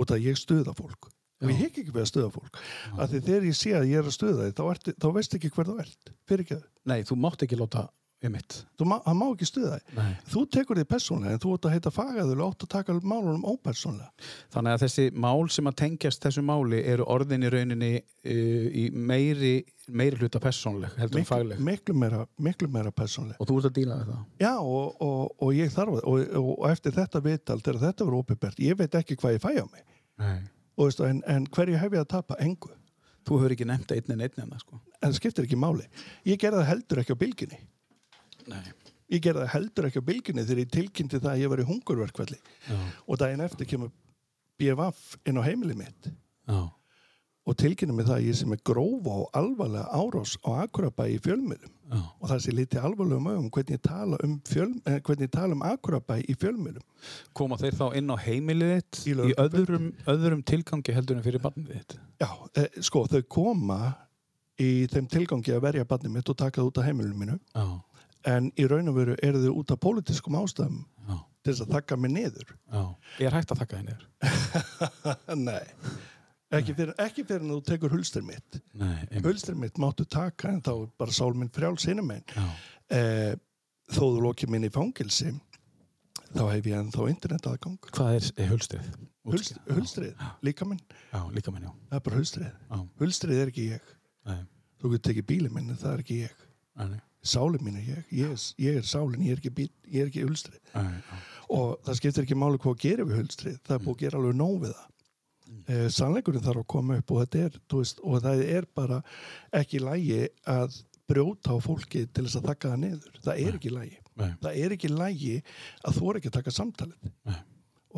[0.00, 1.10] út að ég stuða fólk.
[1.40, 2.58] Og ég hekk ekki við að stuða fólk.
[3.00, 5.50] Að því þegar ég sé að ég er að stuða þig þá, þá veist ekki
[5.54, 6.12] hver þú ert.
[6.28, 7.86] Fyrir ekki það, nei, þú mátt ekki láta
[8.84, 10.10] má, hann má ekki stuða þig Nei.
[10.28, 13.46] þú tekur þig persónlega en þú ert að heita fagaðul og átt að taka málunum
[13.48, 18.66] ópersónlega þannig að þessi mál sem að tengjast þessu máli eru orðin í rauninni uh,
[18.82, 19.54] í meiri,
[19.88, 23.76] meiri hluta persónleg heldur en fagleg miklu meira, miklu meira persónlega og þú ert að
[23.80, 27.60] díla við það Já, og, og, og ég þarf og, og, og eftir þetta vital,
[27.64, 29.86] þegar þetta verður opibert, ég veit ekki hvað ég fæ á mig.
[30.20, 30.38] nei.
[30.80, 32.36] Og veistu, en, en hverju hef ég að tapa?
[32.40, 32.70] Engu.
[33.28, 35.86] þú hefur ekki nefnt einn en einn en það sko En það skiptir ekki máli.
[36.28, 37.58] Ég gerði það heldur ekki á bylginni.
[38.50, 38.74] Nei.
[39.10, 41.70] Ég gerði það heldur ekki á bylginni þegar ég tilkynnti það að ég var í
[41.70, 42.36] hungurverkvalli.
[42.68, 42.76] Já.
[43.06, 43.90] Og daginn eftir kemur
[44.60, 46.10] BFF inn á heimili mitt
[46.46, 46.60] Já.
[47.48, 51.16] og tilkynnir mig það að ég sem er grófa og alvarlega árás á Akurabæ í
[51.24, 51.72] fjölmiðlum.
[51.90, 52.02] Já.
[52.20, 56.36] Og það sé lítið alvarlegum augum hvernig ég tala um, fjöl, eh, um Akurabæ í
[56.38, 56.84] fjölmiðlum.
[57.34, 61.42] koma þeir þá inn á heimilið þitt Í í, öðrum, öðrum tilgangi heldur en fyrir
[61.42, 63.80] barnið þitt Já, eh, sko, þau koma
[64.60, 67.64] í þeim tilgangi að verja barnið mitt og taka það út af heimilinu mínu já,
[68.28, 71.74] en í raun og veru eru þau út af pólitískum ástæðum já, til þess að
[71.76, 72.54] þakka mig niður.
[72.72, 72.82] Já.
[73.18, 73.96] Ég er hægt að þakka henni
[75.48, 75.66] Nei,
[76.58, 78.60] ekki fyrir, ekki fyrir en þú tekur hulstir mitt.
[78.76, 82.34] Nei, hulstir mitt máttu taka en þá er bara sál minn frjál sinni megin.
[82.36, 82.50] Já,
[82.96, 83.32] eh,
[83.90, 85.32] þó þú lokið minn í fangilsi
[86.34, 87.78] þá hef ég ennþá internet aðgang.
[87.90, 88.90] Hvað er, er hulstrið?
[89.30, 90.80] Hulst, hulstrið, líka minn.
[91.10, 92.52] Já, líka minn, já, það er bara hulstrið.
[92.70, 93.92] Já, hulstrið er ekki ég.
[94.30, 94.40] Nei,
[94.80, 96.44] þú getur tekið bílið minn en það er ekki ég.
[96.80, 100.26] Nei, sálið mín er ég, ég er, ég er sálin ég er ekki, er ekki
[100.26, 100.60] hulstrið.
[101.50, 104.38] Og það skiptir ekki máli hvað gerir við hulstrið það er búið að gera alveg
[104.40, 104.86] nóg við það.
[105.50, 105.88] Mm.
[105.90, 109.00] sannleikurinn þarf að koma upp og, þetta er, veist, og það er bara
[109.58, 110.76] ekki lægi að
[111.10, 113.18] brjóta á fólki til þess að taka það niður.
[113.24, 115.34] Það er ekki lægi það er ekki lægi
[115.86, 117.12] að þú er ekki að taka samtalið.
[117.28, 117.38] Nei.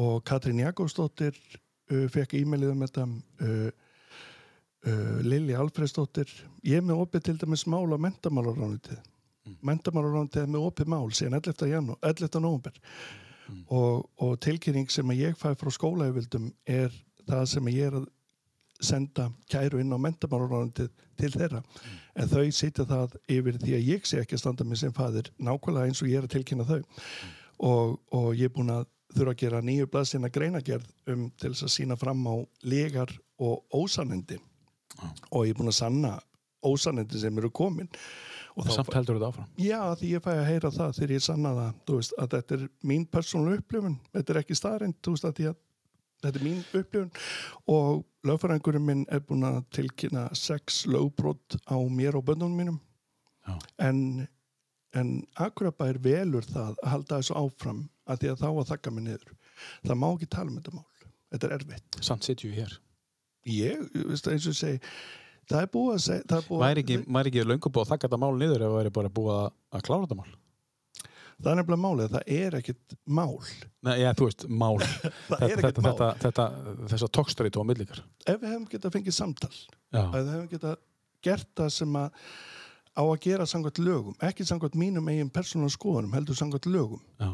[0.02, 1.36] og Katrín Jakobsdóttir
[1.92, 3.66] uh, fekk e-mailið um þetta uh,
[4.88, 6.30] uh, Lilja Alfredsdóttir
[6.64, 9.02] ég er með opið til dæmis mál á mentamálaránutið
[9.46, 9.58] mm.
[9.68, 11.68] mentamálaránutið er með opið mál síðan 11.
[11.72, 12.40] Janú, 11.
[12.40, 12.80] november
[13.68, 16.92] og, og tilkynning sem ég fæ frá skólaöfildum er
[17.28, 18.08] það sem ég er að
[18.82, 20.90] senda kæru inn á mentamálaránutið
[21.20, 21.60] til þeirra
[22.18, 25.30] en þau sitja það yfir því að ég sé ekki að standa mig sem fadir
[25.38, 29.34] nákvæmlega eins og ég er að tilkynna þau og, og ég er búin að þurfa
[29.34, 32.34] að gera nýju blaðsina greinagerð um til þess að sína fram á
[32.66, 33.12] legar
[33.42, 34.40] og ósannindi
[35.30, 36.16] og ég er búin að sanna
[36.66, 37.90] ósannindi sem eru komin
[38.52, 41.52] og samt heldur þetta áfram Já, því ég fæ að heyra það þegar ég sanna
[41.58, 45.12] það, veist, að þetta er mín persónuleg upplifun, þetta er ekki staðrind,
[46.22, 47.10] þetta er mín upplifun
[47.72, 52.78] og lögfæringurinn minn er búin að tilkynna sex lögbrot á mér og bönnunum mínum
[53.42, 53.56] Já.
[53.88, 54.28] en,
[54.94, 59.04] en Akurabær velur það að halda þessu áfram að því að þá að þakka mig
[59.06, 59.34] niður.
[59.86, 60.86] Það má ekki tala um þetta mál.
[61.32, 62.78] þetta er erfitt Samt sitju við hér.
[63.50, 64.78] ég, veist, eins og segi
[65.50, 68.20] það er búið að segja það er ekki, væri ekki löngu búið að þakka þetta
[68.22, 70.32] mál niður ef það væri bara búið að, að klára þetta mál?
[71.42, 73.34] það er nefnilega málið, það er ekkit mál
[73.82, 74.76] Nei, já, þú veist, mál.
[75.48, 76.46] er þetta, þetta,
[76.92, 78.02] þessa tókstrætu á millikar.
[78.26, 80.76] ef við hefum getað fengið samtal Já, ef við hefum getað
[81.22, 82.20] gert það sem að
[82.92, 87.30] á að gera samkvæmt lögum ekki samkvæmt mínum eigin persónulega skoðunum heldur samkvæmt lögum já,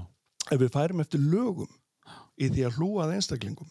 [0.55, 1.71] ef við færum eftir lögum
[2.39, 3.69] í því að hlúa að einstaklingum.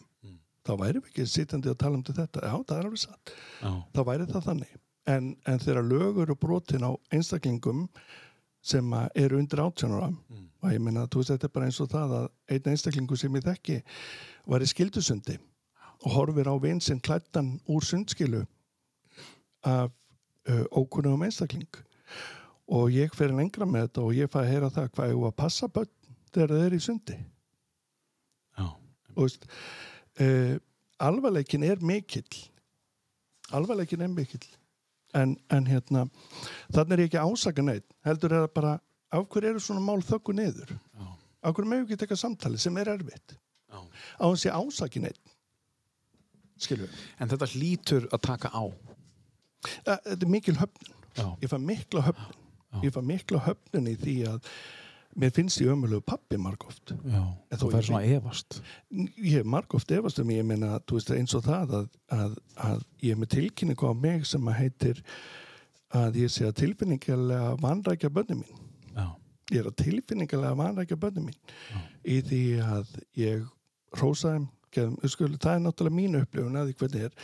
[0.68, 2.44] Þá væri við ekki sitjandi að tala um þetta.
[2.44, 4.76] Já, það er alveg satt, já, þá væri það þannig.
[5.08, 7.86] En, en þegar lög eru brotin á einstaklingum
[8.68, 10.48] sem að eru undir 18 ára Mm.
[10.60, 13.36] og ég meina, þú veist, þetta er bara eins og það að einn einstaklingu sem
[13.38, 13.76] ég þekki
[14.50, 15.36] var í skildusundi
[16.04, 18.42] og horfir á vinn sinn klættan úr sundskilu
[19.64, 19.90] af
[20.48, 21.70] uh, ókunnugum einstakling.
[22.68, 25.32] Og ég fer lengra með þetta og ég fæ að heyra það hvað ég var
[25.32, 25.90] að passa börn
[26.34, 27.16] þegar þeir eru í sundi.
[28.58, 28.66] Já.
[29.14, 29.46] og veist,
[30.24, 30.54] uh,
[30.98, 32.40] alvarleikin er mikill.
[33.54, 34.46] Alvarleikin er mikill.
[35.16, 36.04] En, en hérna
[36.74, 38.72] þannig er ég ekki að ásaka neitt heldur er það bara
[39.16, 40.74] af hverju eru svona mál þöggu niður?
[40.76, 41.06] Já.
[41.40, 43.38] af hverju meðu ekki teka samtali sem er erfitt?
[43.72, 43.78] Já.
[44.20, 45.32] á hans ég ásaki neitt
[46.60, 48.64] skilju En þetta hlýtur að taka á.
[49.64, 50.94] þetta er mikil höfnun.
[51.16, 52.36] Já, ég fæ mikla höfnun.
[52.84, 54.50] Ég fæ mikla höfnun í því að
[55.18, 56.92] mér finnst ég ömulegu pappi margóft.
[57.04, 57.22] Já.
[57.58, 58.60] Þú fær svona að efast.
[59.18, 62.36] ég er margóft efast um ég meina veist eins og það að, að,
[62.68, 65.02] að ég er með tilkynningu á mig sem að heitir
[65.98, 68.62] að ég sé að tilfinningarlega vanrækja bönni mín.
[68.92, 69.06] Já,
[69.50, 71.40] ég er að tilfinningarlega vanrækja bönni mín.
[72.04, 73.46] Í því að ég
[73.98, 77.14] rósa þeim gefum, skul, það er náttúrulega mín upplifun að því hvernig er.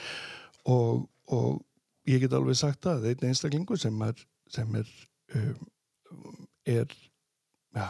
[0.73, 1.05] Og,
[1.37, 1.61] og
[2.09, 4.89] ég get alveg sagt það einn einstaklingu sem er sem er
[5.37, 5.69] um,
[6.69, 6.91] er
[7.75, 7.89] ja,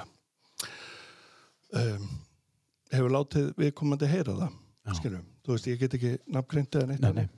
[1.79, 2.05] um,
[2.95, 4.61] hefur látið viðkomandi heyra það
[4.99, 7.31] skilum, þú veist, ég get ekki nafngreint eða neitt Nei, annað.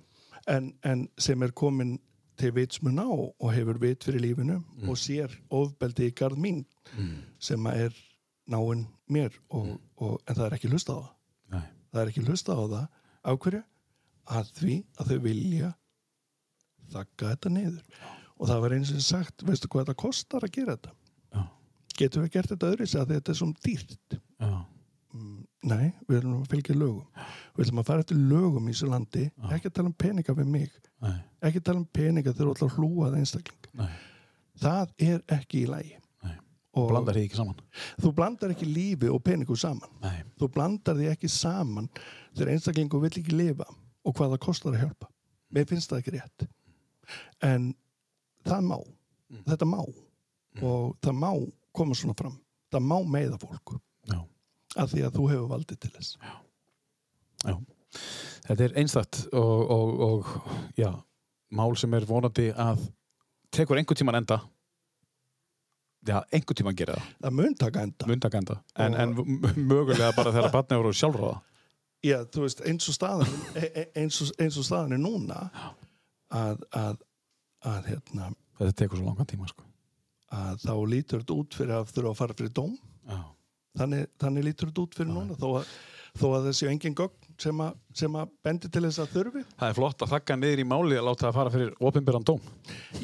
[0.50, 1.92] En, en sem er komin
[2.38, 4.88] til vitsmun á og hefur vit fyrir lífinu Mm.
[4.92, 6.64] og sér ofbeldi í garð mín
[7.40, 7.94] sem að er
[8.52, 11.12] náinn mér og, og, en það er ekki hlusta á það.
[11.54, 11.62] Nei.
[11.92, 12.86] það er ekki hlusta á það.
[13.26, 13.62] Á hverju?
[14.26, 15.70] Að því að þau vilja
[16.92, 17.82] þakka þetta niður.
[18.36, 20.92] Og það var eins og sagt, veistu hvað þetta kostar að gera þetta.
[22.00, 24.16] Getum við gert þetta öðru að þetta er svo dýrt?
[24.40, 24.54] Já,
[25.66, 27.22] nei, við erum að fylgja lögum.
[27.56, 29.24] Við ætlum að fara eftir lögum í þessu landi
[29.54, 30.74] ekki að tala um peninga við mig
[31.04, 33.70] nei, ekki að tala um peninga þegar þú ætlar að hlúa að einstakling.
[33.80, 33.94] Nei,
[34.62, 36.36] það er ekki í nei.
[36.76, 37.64] og Blandar þið ekki saman.
[38.02, 39.96] þú blandar ekki lífi og peningu saman.
[40.04, 41.90] Nei, þú blandar því ekki saman
[42.36, 43.68] þegar einstaklingu vill ekki lifa
[44.06, 45.10] og hvað það kostar að hjálpa.
[45.50, 46.46] Mér finnst það ekki rétt.
[47.44, 47.70] En
[48.46, 48.78] það má.
[49.46, 49.80] Þetta má.
[50.62, 51.30] Og það má
[51.76, 52.34] koma svona fram.
[52.72, 53.76] Það má meiða fólk
[54.10, 54.18] já,
[54.76, 56.16] af því að þú hefur valdið til þess.
[57.46, 57.56] Já.
[58.46, 60.90] Þetta er einstakt og, og, og já,
[61.54, 62.82] mál sem er vonandi að
[63.54, 64.40] tekur einhvern tíman enda.
[66.06, 67.12] Já, einhvern tíman gera það.
[67.24, 68.08] Það mun taka enda.
[68.10, 69.14] Mundaka enda, en, en
[69.56, 71.38] mögulega bara þegar barnið voru sjálfráða.
[72.06, 75.38] Já, þú veist, eins og staðan e- e- eins og, eins og staðan er núna
[76.30, 77.00] að, að,
[77.66, 78.28] að, hérna,
[78.60, 79.64] þetta tekur svo langan tíma sko.
[80.32, 82.78] Að þá lítur þetta út fyrir að þurfa að fara fyrir dóm.
[83.06, 83.20] Já,
[83.82, 85.76] þannig, þannig lítur þetta út fyrir núna þó að,
[86.16, 89.40] þó að þessi engin gögn sem, að, sem að bendi til þess að þurfi.
[89.60, 92.38] Það er flott að þakka niður í máli að láta það fara fyrir opinberan dóm.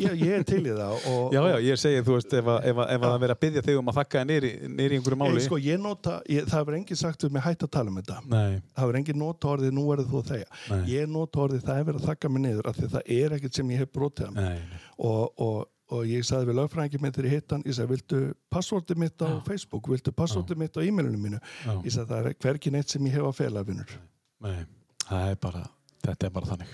[0.00, 2.68] Ég, ég er til í það og, já, já, ég segi, þú veist, ef, að-
[2.72, 4.98] ef, að- ef að verið að byggja þig um að þakka niður í, niður í
[5.02, 5.34] einhverju Máli.
[5.36, 8.00] máli Sko, ég nota, ég, það hefur engin sagt við mig hætt að tala um
[8.00, 8.18] þetta.
[8.32, 10.80] Nei, það hefur engin nota orðið nú er þú að þegja.
[10.94, 13.36] Ég nota orðið það er verið að þakka mig niður af því að það er
[13.36, 14.82] ekkert sem ég hef brotið hann nei, nei.
[14.96, 18.20] og, og, og ég sagði við lögfræðingi minn þegar ég hitt hann, ég sagði, viltu
[18.52, 21.74] passvortið mitt á Facebook, viltu passvortið mitt á e-mailinu mínu Já.
[21.84, 23.92] ég sagði, það er hvergi neitt sem ég hef að fela vinnur
[24.42, 24.64] Nei,
[25.06, 25.60] það er bara,
[26.02, 26.70] þetta er bara þannig.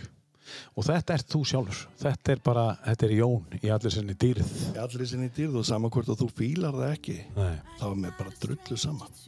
[0.81, 1.81] Og þetta ert þú sjálfur.
[2.01, 4.53] Þetta er bara, þetta er Jón í allir sinni dýrð.
[4.73, 7.59] ég allir sinni í dýrð og saman hvort að þú fílar það ekki Nei.
[7.81, 9.19] þá er mér bara drullu saman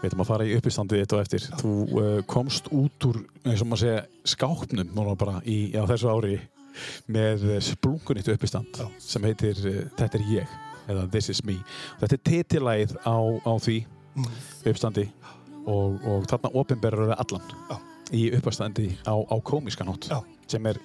[0.00, 1.44] Við ætlum að fara í uppistandið eitt og eftir.
[1.62, 4.02] Þú uh, komst út úr, eins og maður segja,
[4.34, 6.34] skápnum núna bara í, á þessu ári
[7.06, 8.86] með splungunitt uppistand Já.
[8.98, 10.54] sem heitir uh, Þetta er ég
[10.90, 11.56] eða This is me.
[12.00, 13.16] Þetta er titilæð á,
[13.48, 13.78] á því
[14.68, 15.08] uppstandi
[15.64, 17.76] og, og þarna opinberur við allan Já.
[18.12, 20.18] í uppastandi á, á komiskan hátt Já.
[20.50, 20.80] sem er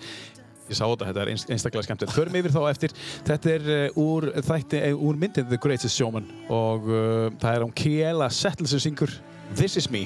[0.70, 2.92] ég sá þetta, þetta er einst- einstaklega skemmtilegt förum yfir þá eftir,
[3.28, 7.66] þetta er uh, úr þætti, uh, úr myndin The Greatest Showman og uh, það er
[7.66, 9.12] um Kiela Settles sem syngur
[9.58, 10.06] This is me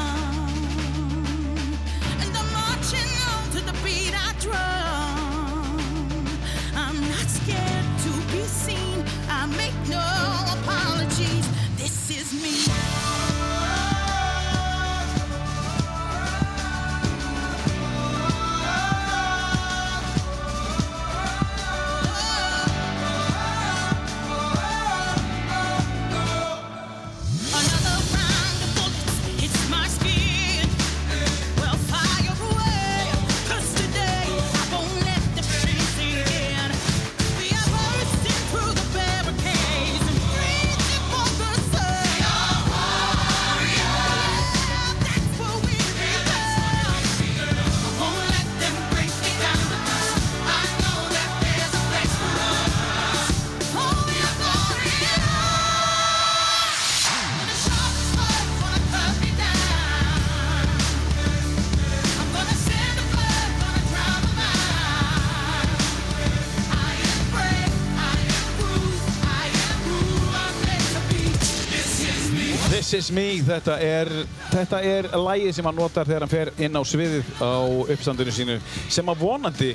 [72.91, 73.37] This is me.
[73.39, 74.09] Þetta er,
[74.51, 77.63] þetta er lægið sem hann notar þegar hann fer inn á sviðið á
[77.93, 78.57] uppstandinu sínu
[78.91, 79.69] sem að vonandi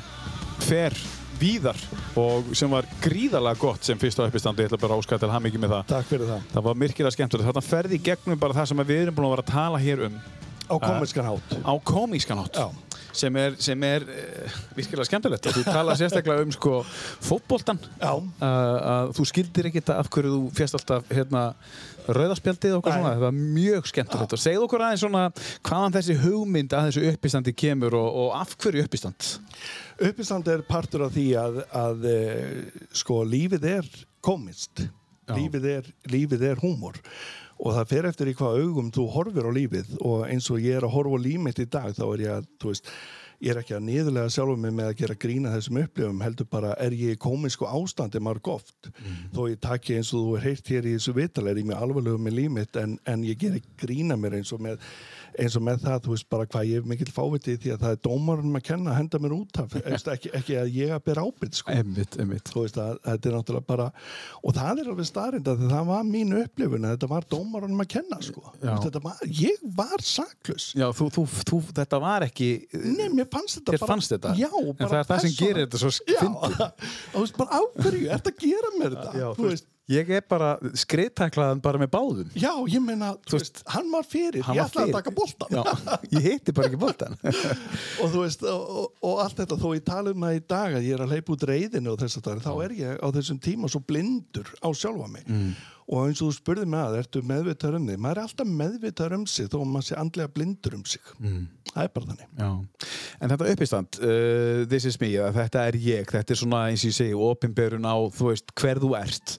[0.67, 0.93] fer
[1.41, 1.81] víðar
[2.21, 5.33] og sem var gríðarlega gott sem fyrst á uppstandi, ég ætla bara að óska til
[5.33, 5.89] hann mikið með það.
[5.95, 6.45] Takk fyrir það.
[6.53, 7.49] Það var virkilega skemmtilegt.
[7.49, 10.05] Þarna ferði í gegnum bara það sem við erum búin að vera að tala hér
[10.11, 10.21] um
[10.67, 11.57] Á komiskan hátt.
[11.65, 12.69] á komískan hátt Já.
[13.17, 16.79] Sem er, sem er uh, virkilega skemmtilegt og þú tala sérstaklega um sko
[17.25, 18.13] fótboltan Já.
[18.13, 21.49] uh, að þú skildir ekkert af hverju þú fjast alltaf hérna
[22.07, 23.01] rauðaspjaldið og eitthvað Nei.
[23.01, 25.25] svona, það var mjög skemmtilegt og segð okkur aðeins svona
[25.67, 29.33] hvaðan þessi hugmynd að þessu uppistandi kemur og, og af hverju uppistand
[29.97, 33.87] Uppistand er partur af því að, að eh, sko lífið er
[34.21, 34.85] komist.
[35.33, 36.99] Lífið er, lífið er húmor.
[36.99, 40.79] Og það fer eftir í hvað augum þú horfir á lífið og eins og ég
[40.79, 42.91] er að horfa á líf mitt í dag þá er ég að, þú veist,
[43.45, 46.73] ég er ekki að niðurlega sjálfum mig með að gera grína þessum upplifum, heldur bara
[46.81, 48.89] er ég í komisku ástandi marg oft.
[49.35, 51.83] Þó ég taki eins og þú er heyrt hér í þessu vital er ég með
[51.85, 54.81] alvarlegu með líf mitt en, en ég ger ekki grína mér eins og með
[55.43, 57.95] eins og með það, þú veist bara hvað ég er mikill fávitið því að það
[57.97, 59.77] er dómarinn að kenna að henda mér út af,
[60.15, 61.75] ekki, ekki að ég að bera ábyrgð sko.
[61.77, 63.89] Emmitt, emmitt þú veist að þetta er náttúrulega bara
[64.43, 67.91] og það er alveg starrend að það var mín upplifun að þetta var dómarinn að
[67.97, 68.45] kenna sko.
[68.65, 72.51] Þetta var, ég var saklus Já, þú, þú, þú, þetta var ekki
[72.97, 74.35] Nei, mér fannst þetta Þér bara fannst þetta?
[74.41, 76.91] Já, En bara það er það sem persóna- gerir þetta svo Já, fyndið.
[77.13, 81.61] þú veist bara áhverju, að gera mér þetta Já, þú veist Ég er bara skriðtaklaðan
[81.63, 82.31] bara með báðum.
[82.35, 85.63] Já, ég meina, þú veist, hann var fyrir, Hann ég ætlaði að taka boltan Já,
[86.11, 87.15] ég heiti bara ekki boltan
[88.03, 90.75] og þú veist, og, og, og allt þetta þó ég tala um það í dag
[90.81, 93.09] að ég er að hleypa út reyðinu og þess að það, þá er ég á
[93.15, 95.31] þessum tíma svo blindur á sjálfa mig.
[95.87, 97.99] Og eins og þú spurði mig að, ertu meðvitaður um þig?
[98.03, 101.13] Maður er alltaf meðvitaður um sig þó að maður sé andlega blindur um sig.
[101.71, 102.33] Það er bara þannig.
[102.41, 102.49] Já.
[103.23, 106.91] En þetta uppistand, uh, this is me, þetta er ég, þetta er svona eins og
[106.91, 109.37] ég segi, opinberun á, þú veist, hver þú ert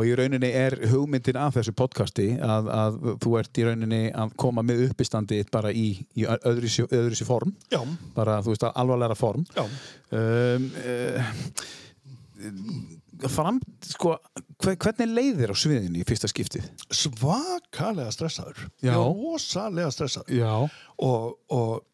[0.00, 4.32] og í rauninni er hugmyndin af þessu podcasti að, að þú ert í rauninni að
[4.40, 7.82] koma með uppistandi bara í, í öðru, öðru form, já,
[8.16, 9.44] bara þú veist, alvarlega form.
[9.60, 11.30] Um, uh,
[13.28, 14.14] fram, sko,
[14.64, 16.64] hve- hvernig leiðir á sviðinu í fyrsta skiptið?
[16.88, 18.94] svakalega stressaður Já.
[18.96, 20.54] Rosalega stressaður Já.
[21.04, 21.84] og, og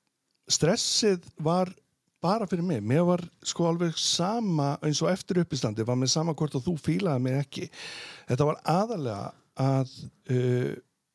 [0.47, 1.73] stressið var
[2.23, 6.35] bara fyrir mig, mér var sko alveg sama eins og eftir uppistandi var mér sama
[6.37, 7.69] hvort að þú fílaði mig ekki.
[8.31, 9.33] Þetta var aðalega
[9.67, 9.93] að
[10.33, 10.73] uh,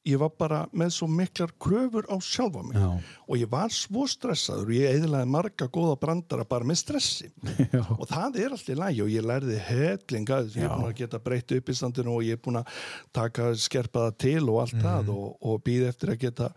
[0.07, 2.77] ég var bara með svo miklar kröfur á sjálfa mig.
[2.77, 2.89] Já.
[3.31, 7.29] og ég var svo stressaður og ég eðlaði marga góða brandara bara með stressi.
[7.75, 7.83] Já.
[7.85, 11.55] og það er alltaf lægi og ég lærði hellinga, ég er búin að geta breytt
[11.57, 12.81] upp í standinu og ég er búin að
[13.13, 16.51] taka skerpaða til og allt það og, og býð eftir að geta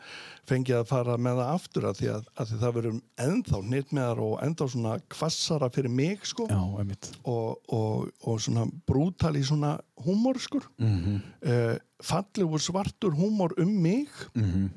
[0.49, 4.23] fengið að fara með það aftur að því að, að því það verður ennþá nýttmeðar
[4.25, 6.49] og ennþá svona kvassara fyrir mig sko.
[6.51, 6.61] Já,
[7.33, 11.81] og, og, og svona brútal í svona húmor skur mm -hmm.
[12.03, 14.71] Fallegur svartur húmor um mig um,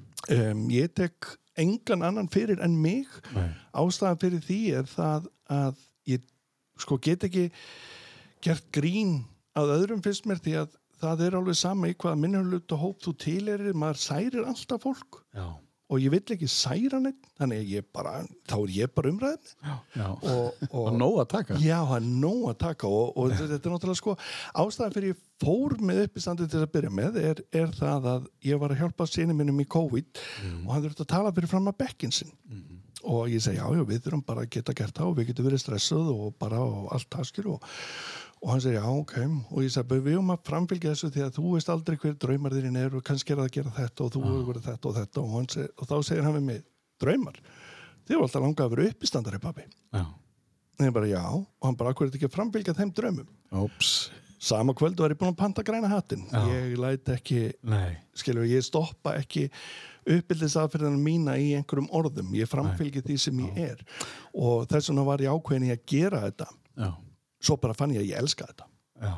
[0.70, 3.50] ég tek engan annan fyrir en mig Nei.
[3.74, 6.26] ástæðan fyrir því er það að ég
[6.78, 7.48] sko get ekki
[8.46, 9.24] gert grín
[9.58, 13.02] að öðrum fyrst mér því að það er alveg sama í hvaða minnurlut og hóp
[13.06, 15.48] þú tilerir, maður særir alltaf fólk Já.
[15.88, 18.14] Og ég vill ekki særa neitt þannig að ég bara,
[18.50, 20.08] þá er ég bara umræðin Já.
[20.10, 21.60] og, og, Og nóg að taka.
[21.64, 24.16] Já, það er nóg að taka og, og þetta er náttúrulega sko
[24.64, 28.10] ástæðan fyrir ég fór með upp í standið til að byrja með er, er það
[28.16, 30.24] að ég var að hjálpa sinni minnum í COVID
[30.66, 32.34] og hann þurfti að tala fyrir fram að bekkin sinn
[33.08, 35.46] og ég segi já, já, við þurfum bara að geta gert það og við getum
[35.48, 37.68] verið stressuð og bara og allt það skil og,
[38.42, 39.16] og hann segi já, ok.
[39.52, 42.56] Og ég segi, við höfum að framfylgja þessu því að þú veist aldrei hver draumar
[42.58, 44.96] þín eru og kannski er það að gera þetta og þú hefur verið þetta og
[45.00, 45.24] þetta.
[45.26, 46.62] Og, segi, og þá segir hann við mig,
[47.02, 47.42] draumar?
[48.08, 49.68] Þið var alltaf langað að vera upp í standari pabbi.
[49.98, 50.06] Já.
[50.78, 53.30] og ég bara já, og hann bara, hvað er þetta ekki að framfylgja þeim draumum?
[53.66, 53.92] Óps.
[54.40, 57.98] sama kvöldu var ég búin að panta græna hattin ég læt ekki, Nei.
[58.14, 59.48] skilur ég stoppa ekki
[60.08, 62.30] uppbyldisaðferðinu mína í einhverjum orðum.
[62.38, 63.82] Ég framfylgi því sem ég er.
[64.34, 65.68] Og þess vegna var ég ákveðin
[67.48, 68.70] svo bara fann ég að ég elska þetta
[69.08, 69.16] Já.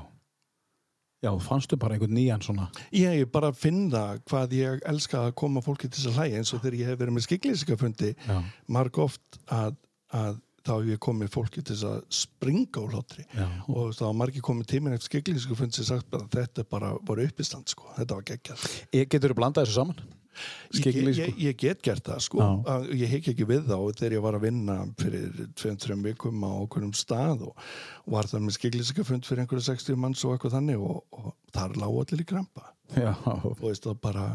[1.20, 2.70] Já, fannstu bara einhvern nýjan svona.
[2.96, 6.54] ég bara finn það hvað ég elska að koma fólki til þess að hlæja eins
[6.56, 8.38] og þegar ég hef verið með skikliðsikafundi Já.
[8.72, 9.76] marg oft að,
[10.16, 13.48] að þá hef ég komið fólki til þess að springa úr hlátri Já.
[13.68, 17.92] og þá margir komið tíminn eftir skikliðsikafund sem sagt bara þetta bara var uppistand sko,
[18.00, 18.66] þetta var geggjað
[19.12, 20.00] Getur þú blandað þessu saman?
[20.40, 22.50] Ég, Skegli, ég, ég get gert það sko.
[22.70, 26.52] Að ég hekki ekki við þá þegar ég var að vinna fyrir 2-3 vikum á
[26.60, 27.66] okkurum stað og,
[28.10, 32.00] var það með skikliðsikafund fyrir einhverju 60 manns og eitthvað þannig og, og þar lág
[32.04, 33.12] allir í krampa Já.
[33.46, 34.26] og veist það bara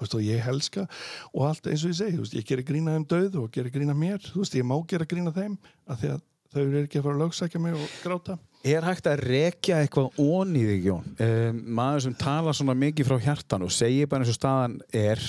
[0.00, 0.86] veist, og ég helska
[1.32, 3.96] og allt eins og ég segi veist, ég gerir grína þeim döð og gerir grína
[3.96, 5.56] mér ég má gera grína þeim
[5.88, 6.22] af því að
[6.54, 10.20] þau eru ekki að fara að lögsækja mig og gráta Er hægt að rekja eitthvað
[10.24, 11.08] ón í þig, Jón?
[11.20, 15.20] Um, maður sem talar svona mikið frá hjartan og segir bara eins og staðan er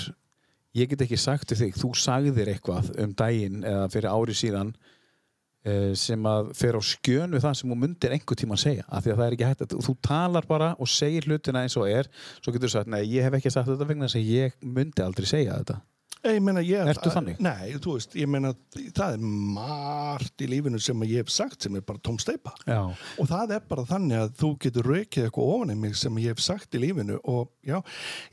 [0.75, 4.71] ég get ekki sagt til þig, þú sagðir eitthvað um daginn eða fyrir ári síðan
[4.71, 8.87] uh, sem að fer á skjön við það sem þú myndir einhver tíma að segja
[8.87, 11.75] af því að það er ekki hægt að þú talar bara og segir hlutina eins
[11.79, 14.31] og er svo getur þú sagt, nei, ég hef ekki sagt þetta vegna þess að
[14.31, 15.81] ég myndi aldrei segja þetta
[16.25, 17.37] Ég meina, ég, Ertu þannig?
[17.45, 18.49] Nei, þú veist, ég meina,
[18.97, 19.25] það er
[19.59, 22.53] margt í lífinu sem ég hef sagt sem er bara tóm steipa.
[22.65, 22.79] Já,
[23.21, 26.33] Og það er bara þannig að þú getur raukið eitthvað ofan í mig sem ég
[26.33, 27.77] hef sagt í lífinu og já,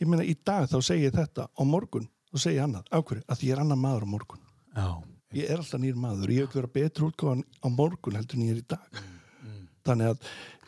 [0.00, 2.88] ég meina, í dag þá segi ég þetta á morgun og segi ég annað.
[2.96, 4.44] Ákveður, að ég er annar maður á morgun.
[4.76, 4.88] já,
[5.32, 8.56] Ég er alltaf nýr maður ég vil vera betur útgáðan á morgun heldur en ég
[8.56, 8.98] er í dag.
[9.88, 10.26] Þannig að,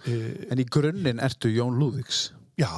[0.09, 0.15] e,
[0.51, 2.23] en í grunninn ertu Jón Lúðvíks
[2.57, 2.71] já,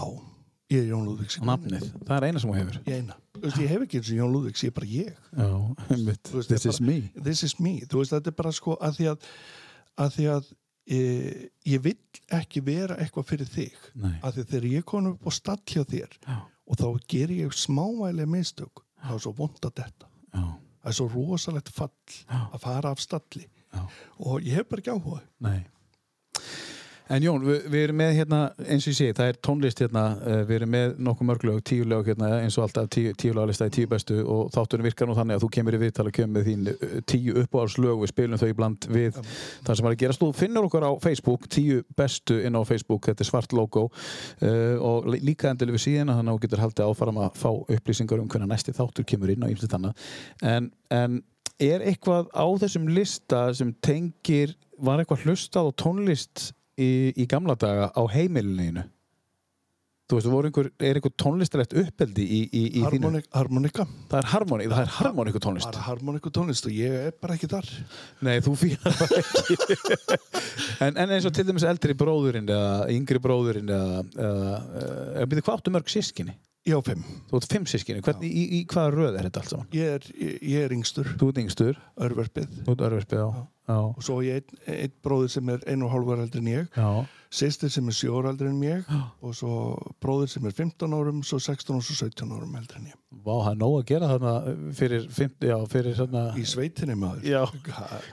[0.70, 1.38] ég er Jón Lúðvíks.
[1.40, 3.16] og nafnið, það er eina sem þú hefur Ég eina.
[3.36, 5.16] Þú veist, ég hef ekki eins og Jón Lúðvíks, ég er bara ég.
[5.36, 5.48] Já,
[5.88, 8.76] Þú veist, this is bara- me this is me, þú veist þetta er bara sko
[8.80, 9.28] að því að,
[10.04, 10.50] að, því að
[10.86, 10.98] e,
[11.66, 14.14] ég vill ekki vera eitthvað fyrir þig Nei.
[14.22, 16.36] að því þegar ég kom upp á stall hjá þér Já.
[16.66, 20.44] og þá ger ég smávælega mistök þá er svo vond að þetta Já,
[20.82, 21.90] það er svo rosalegt fall
[22.30, 23.82] að fara af stalli já
[24.22, 25.66] og ég hef bara ekki áhuga Nei.
[27.06, 30.00] En Jón, við, við erum með hérna, eins og ég sé, það er tónlist hérna,
[30.26, 33.68] uh, við erum með nokkuð mörglög, tíu lög hérna, eins og alltaf tíu, tíu lagalista
[33.68, 36.34] í tíu bestu og þátturinn virkar nú þannig að þú kemur í viðtal og kemur
[36.40, 40.00] með þín uh, tíu uppáhaldslög, við spilum þau í bland við það sem er að
[40.02, 40.24] gerast.
[40.24, 44.74] Þú finnur okkur á Facebook, tíu bestu inn á Facebook, þetta er svart logo uh,
[44.90, 48.24] og lí- líka endilega við síðan þannig að þú getur haldið áfram að fá upplýsingar
[48.24, 50.04] um hvernig næsti þáttur kemur inn og ýmsið þannig.
[50.42, 51.22] En, en
[51.62, 56.48] er eitthvað á þessum lista sem tengir, var eitthvað hlustað á tónlist
[56.80, 58.86] í, í gamla daga á heimilinu.
[60.06, 63.86] Þú veist, einhver, er einhver tónlistarlegt uppeldi í, í, í þínu Harmonik, harmonika.
[64.06, 65.66] Það er harmoník, það er harmoníku tónlist.
[65.66, 67.70] Bara harmoniku tónlist og ég er bara ekki þar.
[68.22, 69.56] Nei, þú fílar það ekki.
[70.84, 74.56] En, en eins og til dæmis eldri bróðurinn eða yngri bróðurinn eða, eða,
[75.16, 76.34] eða byrðu hvað áttu mörg sískinni
[76.66, 79.52] ég á fimm, þú ert fimm sískinni, hvernig, í, í hvaða röð er þetta allt
[79.52, 79.68] saman?
[79.76, 81.12] ég er, ég, er yngstur.
[81.20, 85.32] Þú ert yngstur, örverfið þú ert örverfið á já, og svo ég einn ein bróðir
[85.34, 86.68] sem er einu og hálfur eldri en ég.
[86.76, 87.06] Já,
[87.36, 88.92] sýstir sem er 7 ára eldri en ég.
[89.22, 89.54] Og svo
[90.02, 93.00] bróðir sem er 15 árum svo 16 og svo 17 árum eldri en ég.
[93.26, 94.36] Vá, það er nóg að gera þarna
[94.78, 97.26] fyrir, 50, já, fyrir þarna í sveitinni maður.
[97.26, 97.42] Já.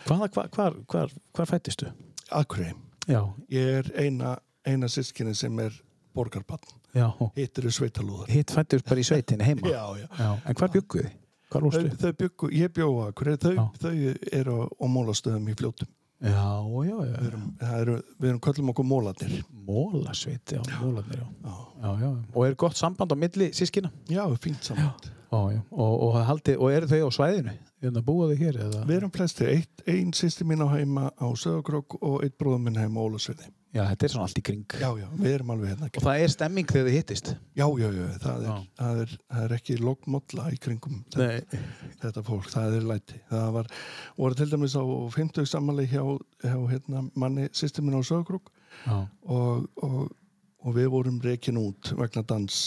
[0.08, 1.92] Hvar, hvar, hvar, hvar fættistu?
[2.34, 2.74] Akurey,
[3.04, 3.20] Já,
[3.52, 5.76] ég er eina eina sískinni sem er
[6.16, 6.64] borgarbann
[6.96, 8.30] já, hitt eru sveitalúðar.
[8.32, 9.68] Hitt fættist bara í sveitinni heima?
[9.68, 10.08] Já, já.
[10.20, 11.12] Já, en hvar bygguði?
[11.54, 13.66] Þau, þau byggu, ég bjóða þau, Já.
[13.82, 13.94] þau
[14.40, 15.92] eru á, mólastöðum í fljótum
[16.24, 21.56] Já, já, já, við erum, eru, við erum köllum okkur mólarnir Mólasveit, já, mólarnir, já.
[21.84, 23.92] Já, já, og er gott samband á milli sískina?
[24.08, 24.94] já, fínt saman
[25.34, 27.58] Já, já, og, og, haldi, og eru þau á svæðinu?
[27.84, 28.60] Hérna búa þau hér?
[28.70, 28.86] Eða?
[28.88, 32.80] við erum flestir, eitt, ein sýsti mín á heima á Söðakrók og eitt bróðum minn
[32.80, 34.74] heima á Ólasverði Já, þetta er svona allt í kring.
[34.78, 37.30] já, já, við erum alveg hérna Og það er stemming þegar þið hittist?
[37.58, 41.62] Já, já, já, það er, það er, það er ekki loggmodla í kringum þetta,
[42.04, 43.22] þetta fólk, það er læti.
[43.32, 43.72] Það var,
[44.20, 44.84] voru til dæmis á
[45.18, 46.04] 50 samanleik hjá,
[46.46, 48.54] hjá hérna, manni sýstir minn á Söðukrúk
[48.86, 50.14] Já, og, og,
[50.62, 52.62] og við vorum rekin út vegna dans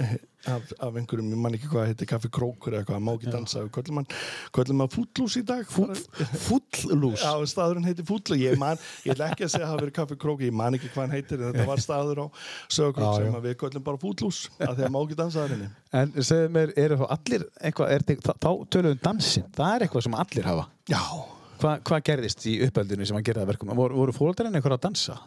[0.00, 0.16] eh,
[0.48, 3.64] af, af einhverjum, ég man ekki hvað heitir kaffi krókur eða eitthvað, má ekki dansa
[3.74, 4.00] köllum
[4.84, 7.24] hann fúllús í dag Fúllús?
[7.24, 9.96] Já, staðurinn heitir Fúll og ég man, ég ætla ekki að segja að það verið
[9.98, 13.10] kaffi króki, ég man ekki hvað hann heitir en þetta var staður á já.
[13.18, 15.68] sem að við köllum bara Fúllús að því að má ekki dansa þar inni.
[16.00, 19.86] En segðu mér, eru þá allir eitthvað, er, þið- þá, tölum um dansin, það er
[19.86, 20.66] eitthvað sem allir hafa.
[20.90, 21.02] Já,
[21.60, 23.72] Hva, hvað gerðist í uppeldinu sem hann gerði það verkum?
[23.76, 25.18] Voru, voru fólkarinn eitthvað að dansa?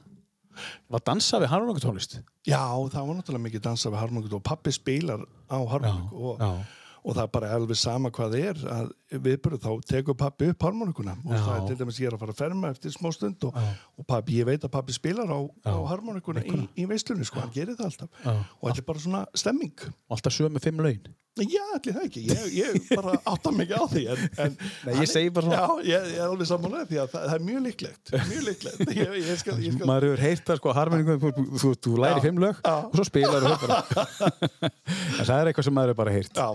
[0.89, 2.19] Var dansa við harmoníku tónlist?
[2.47, 2.61] já,
[2.93, 6.81] það var náttúrulega mikið dansa við harmoníku og pappi spilar á harmoníku og, já.
[7.03, 8.91] og það er bara alveg sama hvað það er að
[9.27, 11.41] viðbörðu þá tekur pappi upp harmoníkuna og Já.
[11.45, 13.57] það er til dæmis ég er að fara að ferma eftir smá stund og,
[13.99, 17.51] og pappi, ég veit að pappi spilar á, á harmoníkuna í, í veislunni sko, hann
[17.55, 18.31] gerir það alltaf Já.
[18.33, 21.03] og þetta er bara svona stemming alltaf sömu fimm laun?
[21.33, 24.51] Já, allir það ekki, ég, ég bara átta mikið á því en, en
[24.85, 27.33] Nei, ég segi bara svona- Já, ég, ég er alveg sammálega því að það, það
[27.39, 31.31] er mjög líklegt mjög líklegt ég, skal, skal, Maður hefur heyrt það sko, harmoníku, þú,
[31.63, 32.23] þú, þú, læri Já.
[32.27, 32.75] fimm lög Já.
[32.85, 33.53] og svo spilar þú
[34.43, 36.37] en það er eitthvað sem maður hefur bara heyrt.
[36.37, 36.47] Já,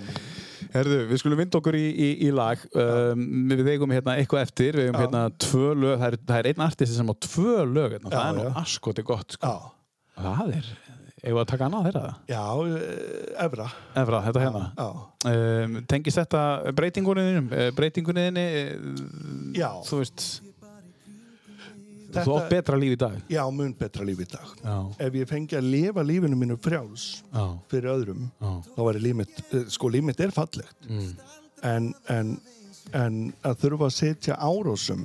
[0.69, 2.61] Herðu, við skulum vinda okkur í, í, í lag.
[2.77, 6.49] Um, við eigum hérna eitthvað eftir, við eigum hérna tvö lög, það er, það er
[6.51, 8.11] einn artisti sem á tvö lög, hérna.
[8.13, 9.39] það Já, er nú askoti gott.
[9.39, 9.53] Sko.
[10.19, 10.69] Það er,
[11.23, 14.65] við að taka annað þeirra já, eh, Evra Efra, þetta hérna.
[15.29, 18.45] Um, tengist þetta breytingunniðinum, breytingunniðinni,
[19.59, 19.71] Já.
[19.89, 20.27] þú veist,
[22.09, 23.17] Þetta- þú átt betra líf í dag.
[23.29, 27.23] já, mun betra líf í dag Já, Ef ég fengi að lifa lífinu mínu frjáls
[27.35, 28.63] já, fyrir öðrum já.
[28.75, 31.15] þá væri líf mitt, eh, sko líf mitt er fallegt Mm.
[31.63, 32.41] en, en,
[32.95, 35.05] en að þurfa að setja árásum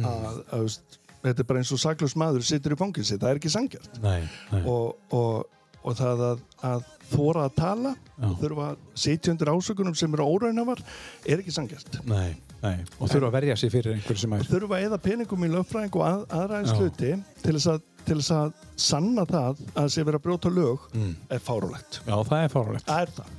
[0.00, 3.40] að, að veist, þetta er bara eins og saklaus maður situr í fangilsi, það er
[3.40, 4.62] ekki nei.
[4.64, 5.46] og, og,
[5.84, 6.40] og það að,
[6.70, 8.26] að þóra að tala Já.
[8.28, 10.82] og þurfa að sitja undir ásökunum sem eru óraunafar
[11.26, 12.76] er ekki sangjart Nei, nei.
[13.00, 15.96] Og þurfa að verja sig fyrir einhverju sem er þurfa að eða peningum í lögfræðing
[15.98, 16.78] og að, aðræðins Já.
[16.78, 17.10] hluti
[17.42, 18.52] til þess, að, til þess að
[18.90, 21.12] sanna það að það sé verið að brjóta lög Mm.
[21.30, 22.54] er fárulegt Já, það er
[22.86, 23.34] það er það,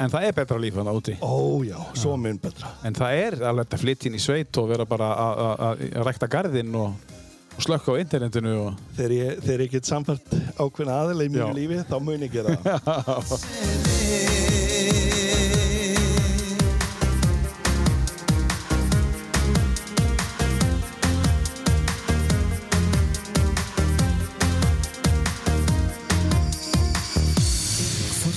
[0.00, 1.12] En það er betra líf hann úti.
[1.20, 4.68] ó já, svo mun betra En það er alveg að flytja inn í sveit og
[4.70, 6.94] vera bara að- að að rækta garðinn og,
[7.60, 8.72] og slökka á internetinu og...
[8.96, 11.52] þegar ég, þegar ég get samfært ákveðna aðeila í mínu Já.
[11.58, 12.68] lífi þá mun ég gera það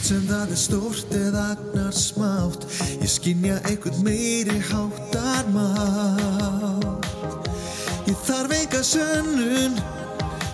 [0.04, 2.68] sem það er stórt eða agnar smátt
[3.00, 7.03] Ég skinja einhvern meiri háttar mál
[8.64, 9.74] Enga sönnun.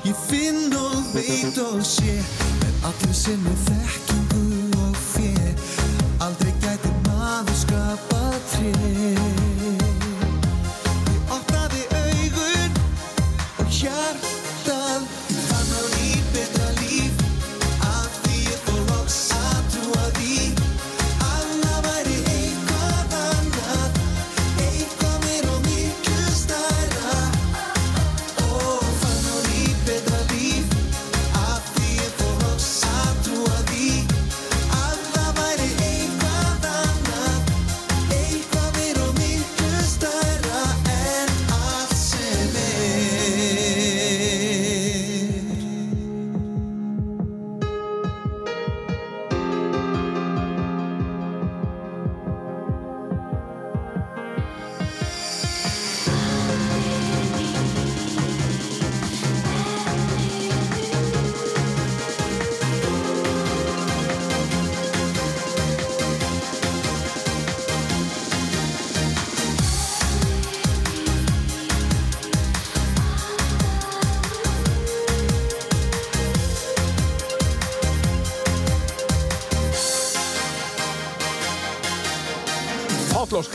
[0.03, 2.15] Ég finn og veit og sé
[2.61, 4.45] Með allir sinni þekkingu
[4.81, 5.51] og fjö
[6.25, 8.73] Aldrei gæti maður skapað tré.
[11.13, 12.81] Ég opnaði augun
[13.61, 14.38] og hjartað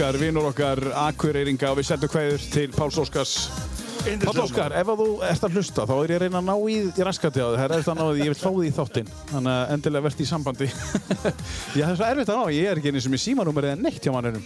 [0.04, 3.30] Óskar, vinnur okkar Akureyringa og við sendum kveður til Páls Óskars.
[4.20, 6.68] Páll Óskar, ef að þú ert að hlusta þá er ég að reyna að ná
[6.68, 7.54] í, í raskati á þig.
[7.54, 9.08] Það er erfitt að ná því, ég vil fá því í þáttinn.
[9.30, 10.68] Þannig að endilega verðt í sambandi.
[11.78, 13.80] Já, það er svo erfitt að ná, ég er ekki eins og með símanúmer eða
[13.80, 14.44] neitt hjá manninum.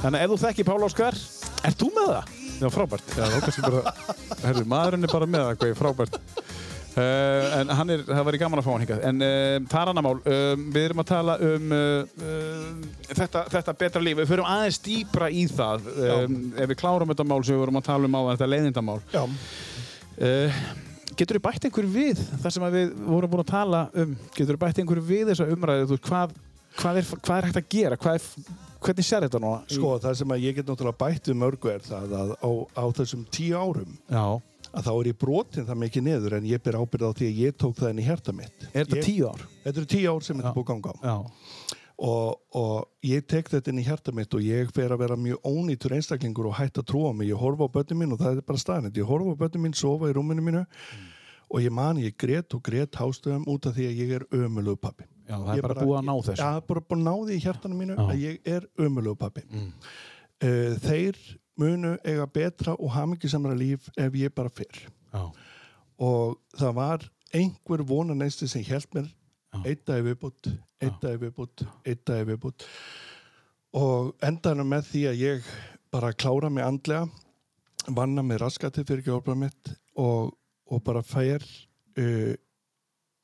[0.00, 1.22] Þannig að ef þú þekki Páll Óskar,
[1.70, 2.36] ert þú með það?
[2.58, 3.14] Já, frábært.
[3.14, 3.96] Já, þá kannski bara,
[4.48, 6.20] herru, maðurinn er bara með það, hvað er frábært
[6.96, 9.04] Uh, en hann er, það væri gaman að fá hann hingað.
[9.06, 10.16] En uh, það er annar mál.
[10.18, 14.80] Um, við erum að tala um uh, uh, þetta, þetta betra líf, við förum aðeins
[14.82, 18.18] dýpra í það um, ef við klárum þetta mál sem við vorum að tala um
[18.18, 18.98] á þetta leiðindamál.
[19.14, 20.62] Já, uh,
[21.18, 24.14] getur þú bætt einhver við það sem við vorum búin að tala um?
[24.34, 25.98] Getur þú bætt einhver við þessa umræðu?
[26.06, 26.34] Hvað,
[26.78, 27.98] hvað, er, hvað er hægt að gera?
[28.02, 29.62] Hvað er, hvernig sér þetta núna?
[29.72, 33.24] Sko það sem ég get náttúrulega bætt við mörgu er það að á, á þessum
[33.34, 34.24] tíu árum já,
[34.78, 37.42] að þá er ég brotin það mikið niður en ég ber ábyrð á því að
[37.42, 39.44] ég tók það inn í hjarta mitt er þetta ég, tíu ár?
[39.66, 41.18] Þetta eru tíu ár sem þetta búið ganga á
[41.98, 45.42] og, og ég tek þetta inn í hjarta mitt og ég fer að vera mjög
[45.48, 47.26] ónýtur einstaklingur og hætt að trúa mig.
[47.32, 48.98] Ég horfa á börnum mín og það er bara staðnett.
[48.98, 50.62] Ég horfa á börnum mín sofa í rúminu mínu
[51.48, 54.78] og ég man ég grét og grét hástöðum út af því að ég er ömulegu
[54.78, 55.08] pappi.
[55.28, 57.42] já, það er bara búið að ná þessu Já, bara búið að ná því í
[57.44, 58.04] hjartanum mínu Já.
[58.04, 59.44] að ég er ömulegu pappi.
[60.38, 61.18] Uh, þeir
[61.58, 64.88] munu eiga betra og hamingisamra líf ef ég bara fyrr.
[65.12, 65.32] já,
[65.98, 69.08] Og það var einhver vonaneisti sem hjælt mér.
[69.48, 69.62] Já.
[69.64, 70.50] einn dag í viðbútt,
[70.82, 72.66] einn dag í viðbútt, einn dag í viðbútt
[73.78, 75.48] og endaði með því að ég
[75.92, 77.08] bara klára mig andlega
[77.96, 80.34] vanna með raskati fyrir hjálpar mitt og,
[80.68, 81.44] og bara fær
[81.98, 82.34] uh,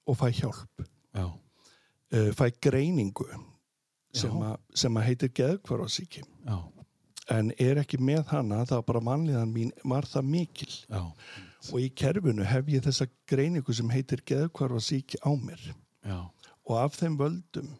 [0.09, 0.86] og fæ hjálp.
[1.15, 3.28] Já, uh, fæ greiningu
[4.15, 6.56] sem, að heitir geðkvarfarsíki já,
[7.32, 10.72] en er ekki með hana var bara vanlíðan mín var það mikil.
[10.90, 11.02] Já,
[11.72, 15.62] og í kerfinu hef ég þessa greiningu sem heitir geðkvarfarsíki á mér.
[16.05, 16.18] Já.
[16.68, 17.70] og af þeim völdum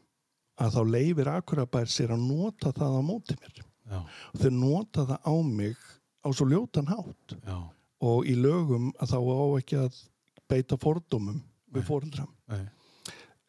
[0.61, 3.61] að þá leifir Akurabær sér að nota það á móti mér.
[3.91, 4.01] Já,
[4.33, 5.77] og þeir nota það á mig
[6.25, 7.37] á svo ljótan hátt.
[7.45, 7.59] Já.
[8.05, 10.01] og í lögum að þá á ekki að
[10.51, 11.43] beita fordómum
[11.75, 12.65] við fóreldram Nei.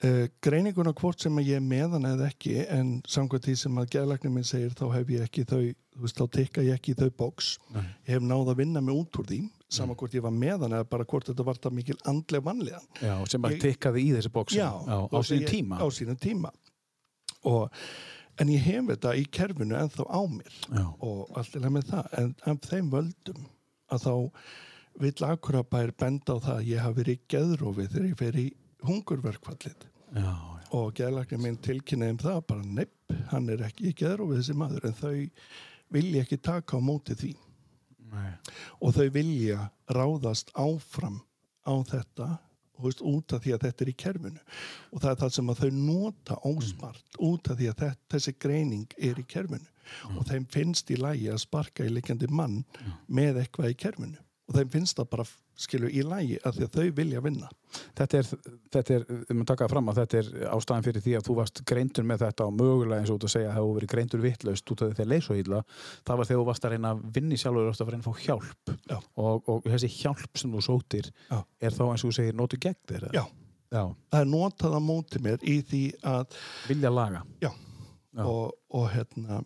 [0.05, 4.47] uh, greininguna hvort sem ég meðan eða ekki en samkvæmt því sem að geðlæknir minn
[4.47, 5.63] segir þá hef ég ekki þau
[6.01, 7.83] veist, þá tekka ég ekki í þau bóks Nei.
[8.07, 9.39] ég hef náð að vinna mig út úr því
[9.75, 13.15] sama hvort ég var meðan eða bara hvort þetta var það mikil andleg vanlegan Já,
[13.31, 14.71] sem að Ég- tikkaði í þessi bóks á
[15.09, 15.79] og sínum tíma.
[15.81, 16.51] á sínum tíma.
[17.45, 17.69] Og
[18.41, 20.53] en ég hef þetta í kerfinu ennþá á mér.
[20.73, 20.85] Já.
[20.99, 22.07] og allt leið með það.
[22.19, 23.45] En af þeim völdum
[23.91, 24.13] að þá
[24.99, 28.45] vill Akurabær benda á það að ég hafi verið í geðrófi þegar ég fer í
[28.85, 29.85] hungurverkfallið.
[30.15, 30.33] Já,
[30.71, 34.85] og geðlæknir minn tilkynnaði um það bara nepp, hann er ekki í geðrófi þessi maður.
[34.89, 35.15] En þau
[35.93, 37.33] vilja ekki taka á móti því.
[38.15, 38.33] Nei.
[38.79, 41.21] og þau vilja ráðast áfram
[41.67, 42.27] á þetta
[42.83, 44.43] veist, út af því að þetta er í kerfinu.
[44.91, 48.35] Og það er það sem að þau nota ósmart út af því að þetta, þessi
[48.45, 49.71] greining er í kerfinu.
[50.15, 52.61] Og þeim finnst í lægi að sparka í likjandi mann
[53.07, 54.21] með eitthvað í kerfinu.
[54.49, 55.27] Og þeim finnst það bara
[55.59, 57.51] skilur í lægi að því að þau vilja vinna
[57.95, 58.27] Þetta er,
[58.71, 61.61] þetta er, um að taka fram að þetta er ástæðan fyrir því að þú varst
[61.67, 64.71] greindur með þetta og mögulega eins og að segja að það hefur verið greindur vittlaust
[64.71, 65.61] út af því þegar leið svo illa
[66.07, 68.23] það var þegar þú varst að reyna að vinni sjálfur og að reyna að fá
[68.25, 68.97] hjálp Já.
[69.25, 71.39] og, og þessi hjálp sem þú sótir Já.
[71.59, 73.07] er þá eins og þú segir nótu gegn þér?
[73.15, 73.25] Já.
[73.75, 73.83] Já.
[74.13, 75.83] það er notað á móti mér í því
[76.15, 77.51] að vilja laga Já.
[78.15, 78.23] Já.
[78.23, 79.41] Og, og hérna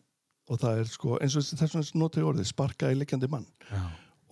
[0.49, 3.47] og það er sko eins og þess vegna notað í orðið sparka í likjandi mann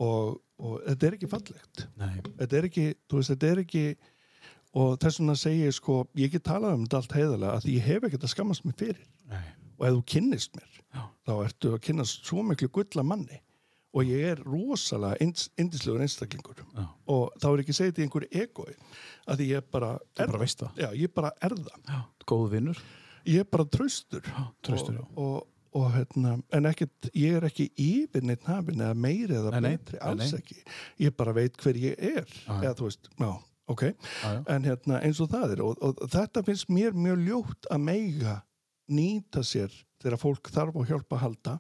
[0.02, 1.84] og, og þetta er ekki fallegt
[2.40, 3.84] þetta er ekki, veist, þetta er ekki
[4.78, 7.88] og þess vegna segi ég sko ég get talað um þetta allt heiðalega að ég
[7.88, 9.44] hef ekkert að skammast mig fyrir Nei.
[9.78, 11.04] og ef þú kynnist mér Já.
[11.28, 13.42] þá ertu að kynnast svo miklu gulla manni
[13.98, 15.18] og ég er rosalega
[15.58, 16.86] yndislegur einstaklingur Já.
[17.14, 18.74] og þá er ekki segið til einhverju egoi
[19.28, 22.00] að ég bara er bara já, ég bara er það Já.
[22.28, 22.82] Góð vinnur
[23.28, 24.44] ég er bara traustur, já.
[24.68, 25.48] og, og,
[25.78, 30.00] og hérna, en ekkert, ég er ekki yfir neitt hafin eða meiri eða Nei, betri,
[30.00, 30.42] nei, alls nei.
[30.42, 30.58] ekki.
[31.06, 32.56] Ég bara veit hver ég er já.
[32.64, 33.32] eða þú veist, já,
[33.76, 33.84] ok.
[34.24, 34.32] Já.
[34.56, 38.40] en hérna, eins og það er og, og þetta finnst mér mjög ljótt að meiga
[38.88, 41.54] nýta sér þegar fólk þarf á hjálp að halda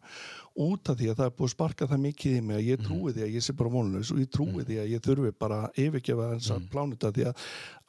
[0.62, 2.84] út af því að það er búið að sparka það mikið í mig að ég
[2.86, 5.58] trúi því að ég sé bara vonlaus og ég trúi því að ég þurfi bara
[5.66, 7.44] að yfirgefa þess að plánuta því að,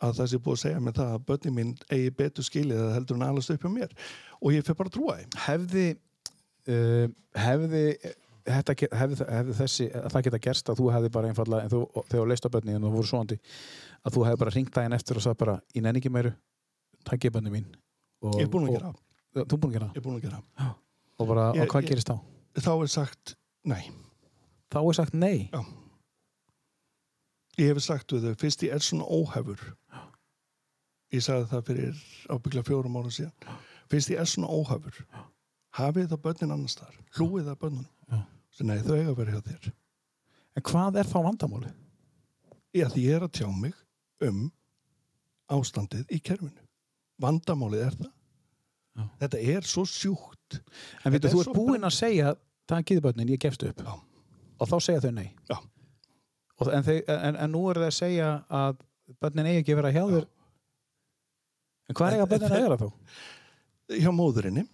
[0.08, 2.94] að það sé búið að segja mig það að börnin mín eigi betur skilið að
[2.96, 3.94] heldur en alast upp hjá mér.
[4.40, 5.38] Og ég fyrir bara að trúa þeim.
[5.44, 5.86] Hefði
[6.68, 7.84] uh, hefði
[8.48, 11.80] Þetta, ge- hefði, hefði þessi, það geta gerst að þú hefði bara einfallega, en þú,
[12.08, 13.36] þegar þú leist á bönni en þú voru svoandi,
[14.08, 16.30] að þú hefði bara ringt daginn eftir og sagði bara, ég nenni ekki meiru
[17.04, 17.66] takk ég bönni mín.
[18.24, 18.92] Og, ég er búin að og- gera,
[19.36, 20.72] Já, Þú búin að gera ég er búin að gera það.
[21.20, 22.16] Og bara, Ég- og hvað ég- gerist þá?
[22.64, 23.34] þá er sagt,
[23.68, 23.82] nei.
[24.72, 25.50] Þá er sagt nei?
[25.52, 25.60] Já.
[27.58, 29.60] ég hef sagt við þau, fyrst ég er svona óhefur.
[31.12, 33.56] Ég sagði það fyrir ábyggla fjórum ára síðan.
[33.92, 35.04] Fyrst ég er svona óhefur
[35.78, 38.22] hafið það börnin annars þar hlúið það börnunum.
[38.54, 39.68] Svo, nei, þau eiga að vera hjá þér.
[40.58, 41.72] En hvað er þá vandamáli?
[42.74, 43.74] Því ég er að tjá mig
[44.26, 44.40] um
[45.54, 46.64] ástandið í kerfinu.
[47.22, 48.12] Vandamálið er það.
[48.98, 49.04] Já.
[49.22, 50.58] þetta er svo sjúkt.
[51.06, 52.32] En veitu, er þú ert búinn að segja
[52.68, 53.78] takkið bönnin, ég gefst upp.
[53.86, 53.94] Já.
[54.58, 55.28] og þá segja þau nei.
[56.58, 58.80] Og, en, þeir, en, en nú er það að segja að
[59.22, 60.26] bönnin eigi ekki að vera hjá þér.
[61.88, 62.88] En hvað er En- eiga bönnin að vera þá?
[64.02, 64.64] hjá móðurinni,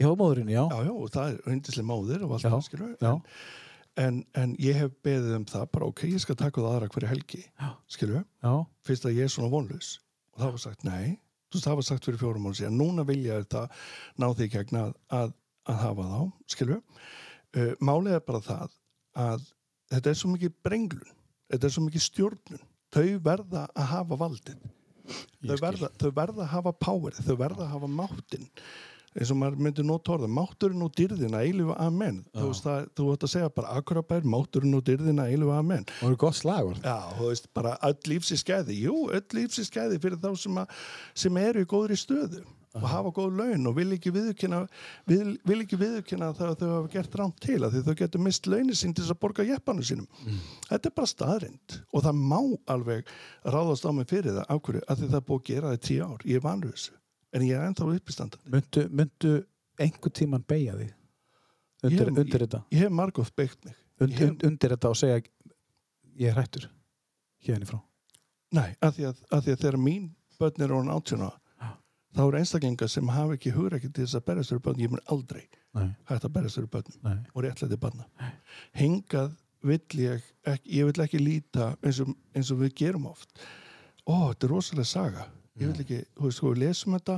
[0.00, 0.62] Hjá móðurinni, já.
[0.64, 3.10] já, já, og það er hundislega móðir og allt Já, það skilur já.
[4.04, 7.10] en, en ég hef beðið um það bara ok, ég skal taka það aðra hverju
[7.10, 7.68] helgi Já.
[7.92, 8.54] skilur Já,
[8.88, 9.90] fyrst að ég er svona vonlaus.
[10.32, 11.04] Og það var sagt nei,
[11.50, 12.80] þú veist það var sagt fyrir fjórum ára síðan.
[12.80, 13.64] Núna vilja þetta
[14.22, 15.36] ná því í gegn að, að,
[15.68, 16.20] að hafa þá
[16.56, 18.76] skilur uh, málið er bara það
[19.20, 19.48] að
[19.92, 21.16] þetta er svo mikið brenglun
[21.50, 22.68] þetta er svo mikið stjórnun.
[22.90, 24.62] Þau verða að hafa valdin
[25.44, 28.48] þau verða, þau verða að hafa powerið þau verða að hafa máttin
[29.16, 33.08] eins og maður myndi nota orða, mátturinn og dyrðina eilifu amen, þú veist það þú
[33.14, 36.78] ætti að segja bara akkurabær, mátturinn og dyrðina eilifu amen og það er gott slagur.
[36.84, 38.78] Já, þú veist, bara öll lífsi skæði.
[38.86, 40.80] Jú, öll lífsi skæði fyrir þá sem, að,
[41.24, 42.46] sem eru í góðri stöðu
[42.78, 44.60] og hafa góð laun og vil ekki viðurkenna,
[45.10, 48.46] vil, vil ekki viðurkenna það að þau hafa gert rámt til að þau getur mist
[48.46, 50.06] launin sín til þess að borga jeppanu sínum.
[50.68, 52.38] Þetta er bara staðrind og það má
[52.70, 53.10] alveg
[53.42, 55.84] ráðast á mig fyrir það ákvörðu að því það er búið að gera það í
[55.88, 56.22] tíu ár.
[56.30, 56.94] Ég er vanur þessu,
[57.32, 58.50] en ég er ennþá uppistandandi.
[58.50, 59.34] Myndu, myndu
[59.80, 60.92] einhver tíman beigja þig
[61.84, 62.62] undir, Ég- undir þetta?
[62.74, 63.74] Ég hef margótt beitt mig.
[64.00, 65.20] Und, Ég hef, und, undir þetta og segja
[66.20, 66.66] ég er hættur
[67.46, 67.80] hérna frá.
[68.52, 71.28] nei, að því að, að því að þegar mín börn er orðin átjóna
[72.16, 74.90] þá eru einstaklingar sem hafa ekki hugur ekki til þess að berjast fyrir börn, ég
[74.90, 75.44] mun aldrei
[75.74, 77.18] Nei, hægt að berjast fyrir börnum nei.
[77.34, 78.08] og réttlæti barna
[78.74, 83.30] hingað vill ég ekki, ég vill ekki líta eins og, eins og við gerum oft
[84.08, 85.26] ó, þetta er rosalega saga
[85.58, 87.16] ég vil ekki, þú veist, sko, við lesum þetta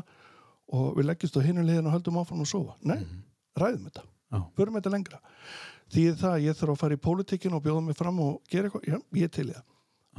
[0.72, 2.78] og við leggjumst á hinu liðin og höldum áfram að sofa.
[2.88, 3.00] Nei,
[3.60, 4.06] ræðum þetta.
[4.56, 5.20] Förum þetta lengra.
[5.92, 8.70] Því það að ég þarf að fara í pólitíkin og bjóða mig fram og gera
[8.70, 9.64] eitthvað, já, ég til það.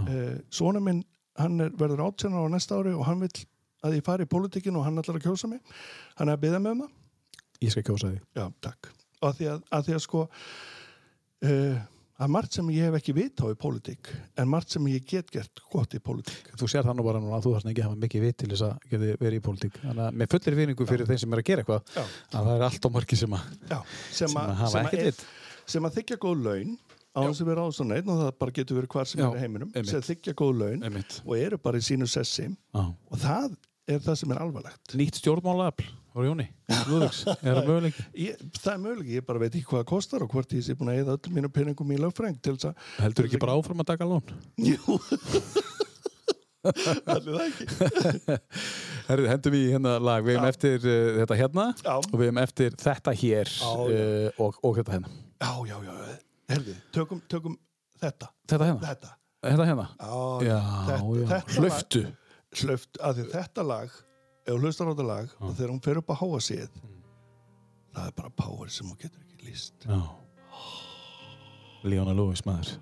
[0.03, 1.01] Uh, svona minn,
[1.37, 3.45] hann er, verður átjónar á næsta ári og hann vill
[3.83, 5.63] að ég fari í pólitíkin og hann ætlar að kjósa mig.
[6.19, 6.93] Hann er að byggja um það.
[7.63, 8.21] Ég skal kjósa þig.
[8.37, 8.91] Já, takk.
[9.21, 11.81] Og að því að, að, því að sko uh,
[12.21, 15.31] Er margt sem ég hef ekki vit á í pólitík, en margt sem ég get
[15.33, 16.51] gert gott í pólitík.
[16.59, 18.49] Þú sér það nú bara núna að þú þarf ekki að hafa mikið vit til
[18.51, 19.79] þess að geti verið í pólitík.
[19.81, 22.03] Þannig að með fullir vinningu fyrir þeim sem er að gera eitthvað, Já.
[22.37, 24.91] að það er allt og margi sem að, Já, sem, sem að, að hafa að
[24.91, 25.25] ekkert er, vit.
[25.73, 26.77] sem að þykja góð laun
[27.13, 29.41] á þess að vera á neitt og það bara getur verið hvar sem Já, er
[29.43, 31.19] heiminum sem þykja góð laun Einmitt.
[31.25, 32.83] og eru bara í sínu sessi Já.
[32.93, 33.57] og það
[33.89, 34.93] er það sem er alvarlegt.
[34.97, 36.45] Nýtt stjórnmálaafl, voru Jóni,
[36.89, 38.03] Lúðvíks, er það möguleiki?
[38.23, 40.75] Ég, það er möguleg, ég bara veit ekki hvað það kostar og hvort ég sé
[40.77, 42.83] búin að eða öllum mínu peningum í lögfræng til þess að...
[43.01, 44.35] Heldur ekki bara áfram að taka lón?
[44.61, 44.99] Jú,
[46.63, 47.65] allir það ekki.
[49.09, 50.53] Herðu, hendum í hérna lag, við hefum Já.
[50.53, 51.95] eftir uh, þetta hérna Já.
[51.97, 53.73] og við hefum eftir þetta hér já.
[53.73, 55.11] uh, og, og þetta hérna.
[55.43, 55.97] Já, já, já,
[56.53, 57.57] herði, tökum, tökum
[57.99, 58.93] þetta, Þetta hérna?
[58.93, 59.13] þetta.
[59.43, 59.87] Þetta hérna?
[59.99, 60.59] Já, Já,
[60.93, 62.03] þetta, Hlöftu.
[62.05, 62.19] Lag,
[62.63, 63.95] hlöft, að því þetta lag,
[64.43, 66.81] ef þú hlustar á þetta lag og þegar hún fer upp að háa síð,
[67.93, 69.75] það er bara power sem hún getur ekki líst.
[69.87, 70.01] Já.
[71.83, 72.77] Leona Lewis maður.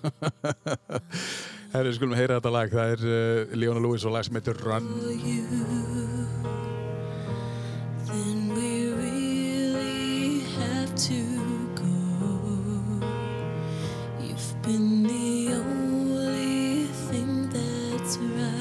[1.72, 2.72] Herru, skulum heyra þetta lag.
[2.72, 4.88] Það er uh, Leona Lewis og lag sem heitir Run.
[8.10, 11.20] then we really have to
[11.78, 11.94] go.
[14.20, 18.59] You've been the only thing that's right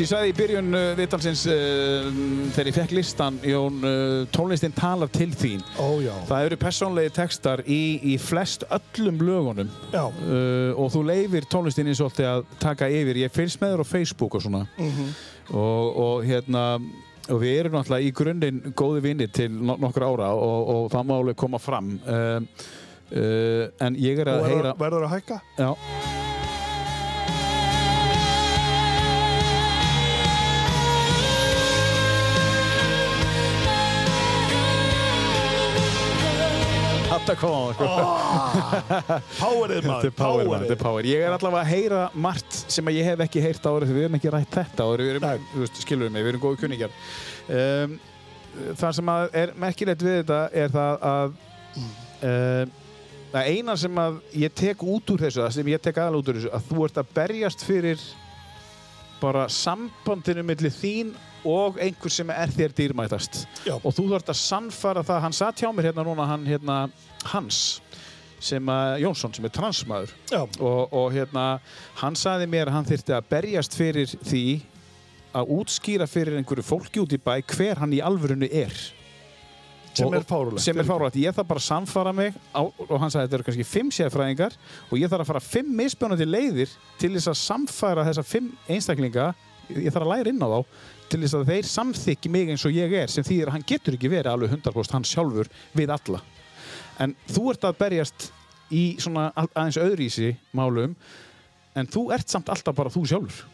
[0.00, 0.06] dear.
[0.06, 2.06] Æs, ég sagði í byrjun uh, viðtalsins uh,
[2.54, 5.60] þegar ég fekk listan, Jón, uh, tónlistin talar til þín.
[5.76, 6.14] Ó, já.
[6.28, 7.80] Það eru persónlegi textar í,
[8.12, 10.06] í flest öllum lögunum Já.
[10.08, 13.20] uh, og þú leifir tónlistinni svolítið að taka yfir.
[13.26, 14.64] Ég fylgst með þér á Facebook og svona
[15.50, 16.64] og, og hérna
[17.30, 21.04] og við erum náttúrulega í grunninn góði vinnir til no nokkur ára og, og það
[21.10, 25.38] má alveg koma fram uh, uh, en ég er Og að heyra verður að hækka?
[25.60, 25.68] já,
[37.20, 37.86] Þetta kom á sko.
[39.36, 41.08] Powerið Þetta maður, þetta er power.
[41.08, 44.16] Ég er allavega að heyra margt sem að ég hef ekki heyrt því við erum
[44.16, 44.86] ekki rætt þetta
[45.52, 46.94] veist, skilur mig, við erum góðu kunningjar.
[47.52, 47.98] Um,
[48.80, 51.36] það sem að er merkilegt við þetta er það að
[51.76, 52.74] um,
[53.34, 56.32] það eina sem að ég tek út úr þessu, það sem ég tek aðal út
[56.32, 58.06] úr þessu, að þú ert að berjast fyrir
[59.20, 61.12] bara sambandinu millir þín
[61.44, 63.44] og einhver sem er þér dýrmætast.
[63.66, 63.76] Já.
[63.76, 66.80] og þú þarft að sannfara það hann satt hjá mér hérna núna hann hérna
[67.30, 67.80] Hans
[68.40, 70.14] sem að Jónsson sem er transmaður.
[70.32, 71.60] Og, og hérna
[72.00, 74.44] hann saði mér að hann þyrfti að berjast fyrir því
[75.36, 78.72] að útskýra fyrir einhverju fólki út í bæ hver hann í alvörunni er.
[79.90, 80.62] Sem er fáránlegt.
[80.62, 83.46] sem er fárulegt, ég þarf bara að samfara mig á, og hann sagði þetta eru
[83.48, 84.54] kannski fimm séðfræðingar
[84.86, 89.32] og ég þarf að fara fimm misbjörnandi leiðir til þess að samfæra þessa fimm einstaklinga.
[89.74, 90.60] Ég þarf að læra inn á þá
[91.10, 93.96] til þess að þeir samþykki mig eins og ég er sem þýðir að hann getur
[93.98, 96.20] ekki verið alveg 100% hann sjálfur við alla.
[97.00, 98.28] En þú ert að berjast
[98.70, 100.94] í svona að- aðeins öðrísi málum
[101.74, 103.46] en þú ert samt alltaf bara þú sjálfur.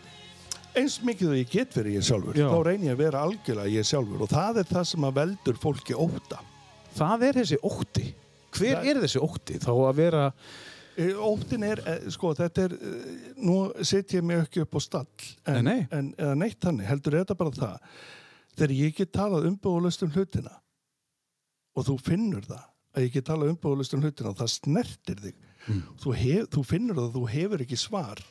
[0.77, 2.51] Eins mikið og ég get verið ég sjálfur Já.
[2.53, 5.57] þá reynir ég að vera algjörlega ég sjálfur og það er það sem að veldur
[5.63, 6.41] fólki óta
[6.97, 8.05] það er þessi ótti.
[8.57, 9.59] Hver Það- er þessi ótti?
[9.61, 10.33] Þá að vera
[10.97, 15.07] Óttin er, eh, sko, þetta er, eh, nú set ég mig ekki upp á stall,
[15.47, 17.81] en, Nei, en eða neitt þannig, heldur þetta bara það,
[18.57, 20.55] þegar ég get talað umbúðalust um hlutina
[21.77, 22.65] og þú finnur það,
[22.97, 25.35] að ég get talað umbúðalust um hlutina og það snertir þig,
[26.01, 28.23] þú, hef, þú finnur það að þú hefur ekki svar,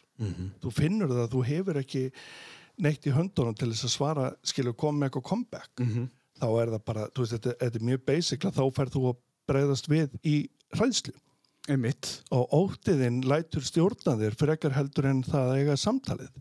[0.64, 2.04] þú finnur það að þú hefur ekki
[2.82, 5.84] neitt í höndunum til þess að svara, koma með eitthvað comeback,
[6.40, 9.22] þá er það bara, þú veist, þetta, þetta er mjög basic, þá færð þú að
[9.46, 11.14] bregðast við í hræðslu
[11.72, 12.10] einmitt.
[12.36, 16.34] Og óttiðinn lætur stjórna þér frekar heldur en það að eiga samtalið.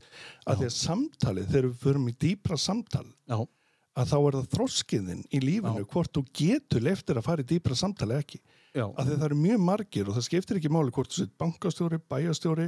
[0.44, 3.38] Að því að samtalið, þegar við förum í dýpra samtal já,
[3.94, 7.78] að þá er það þroskiðinn í lífinu hvort þú getur leiftir að fara í dýpra
[7.78, 8.40] samtali ekki.
[8.74, 11.36] Já, að því það eru mjög margir og það skiptir ekki máli hvort þú sett
[11.38, 12.64] bankastjóri, bæjastjóri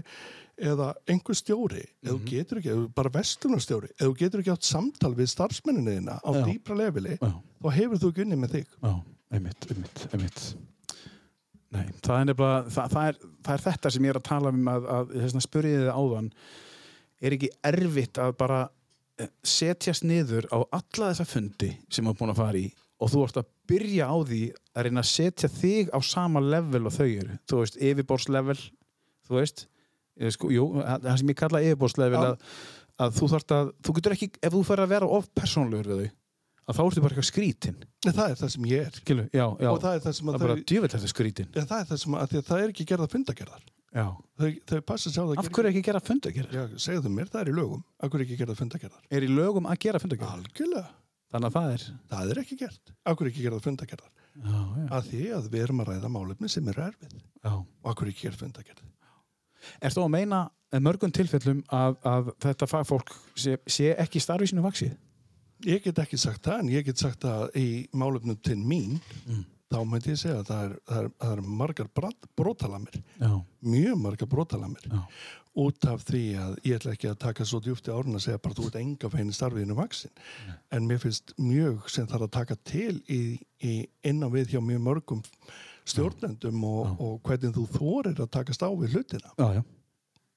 [0.71, 1.83] eða einhver stjóri.
[2.05, 5.97] Eða þú getur ekki, eða bara vestlunarstjóri eða þú getur ekki átt samtal við starfsmenninni
[5.99, 6.45] þína á Já.
[6.47, 7.33] dýpra leveli já.
[7.59, 8.13] þá hefur þú
[11.77, 14.55] Nei, það er nefnilega, það, það, er, það er þetta sem ég er að tala
[14.55, 16.33] um að, að spurði þið áðan,
[17.21, 18.63] er ekki erfitt að bara
[19.21, 22.67] eh, setjast niður á alla þessa fundi sem þú er búin að fara í
[22.97, 24.43] og þú ert að byrja á því
[24.73, 28.59] að reyna að setja þig á sama level og þau eru, þú veist, yfirborðslevel,
[29.29, 29.67] þú veist,
[30.17, 32.39] eh, sko, jú, það sem ég kalla yfirborðslevel að,
[33.05, 36.07] að þú þarft að, þú getur ekki, ef þú fer að vera of persónlegur við
[36.07, 36.17] þau,
[36.67, 37.79] að þá ertu bara eitthvað skrítin,
[38.11, 39.71] en það er það sem ég er skilu, já, já.
[39.71, 41.49] og það er það sem Það að er djöfell þetta skrítin.
[41.55, 43.65] Ja, það er það sem að, það er ekki gerða fundagerðar.
[43.97, 44.07] Já.
[44.37, 46.57] Þau, passa sér á það Af hverju ekki gera fundagerðar?
[46.57, 47.85] Já, segðu mér, það er í lögum.
[47.97, 49.05] Af hverju ekki gerða fundagerðar?
[49.17, 50.43] Er í lögum að gera fundagerðar?
[50.43, 50.91] Algjörlega.
[51.33, 51.87] Þannig að það er...
[52.11, 52.93] Það er ekki gert.
[53.07, 54.13] Af hverju ekki gerða fundagerðar?
[54.37, 54.85] Já, já.
[54.99, 57.17] Að því að við erum að ræða málefni sem eru erfið.
[57.49, 58.85] Og af hverju ekki gerða fundagerð?
[59.81, 60.43] Er þú að meina
[60.75, 64.93] með mörgum tilfellum að, að þetta fagfólk sé, sé ekki starfi sínu vaksið?
[65.67, 67.67] Ég get ekki sagt það, en ég get sagt að í
[67.97, 69.01] málefnum til mín,
[69.73, 73.01] þá myndi ég segja að það er, það er, það er margar.
[73.19, 73.33] Já.
[73.67, 74.87] Mjög margar brotalamir.
[74.93, 75.03] Já.
[75.57, 78.41] út af því að ég ætla ekki að taka svo djúpt í árun að segja
[78.45, 80.13] bara þú ert enga fein í starfiðinu vaksin
[80.77, 83.21] en mér finnst mjög sem þarf að taka til í,
[83.65, 83.73] í
[84.05, 85.23] innan við hjá mjög mörgum
[85.89, 89.63] stjórnendum og, og hvernig þú þorir að takast á við hlutina Já, já.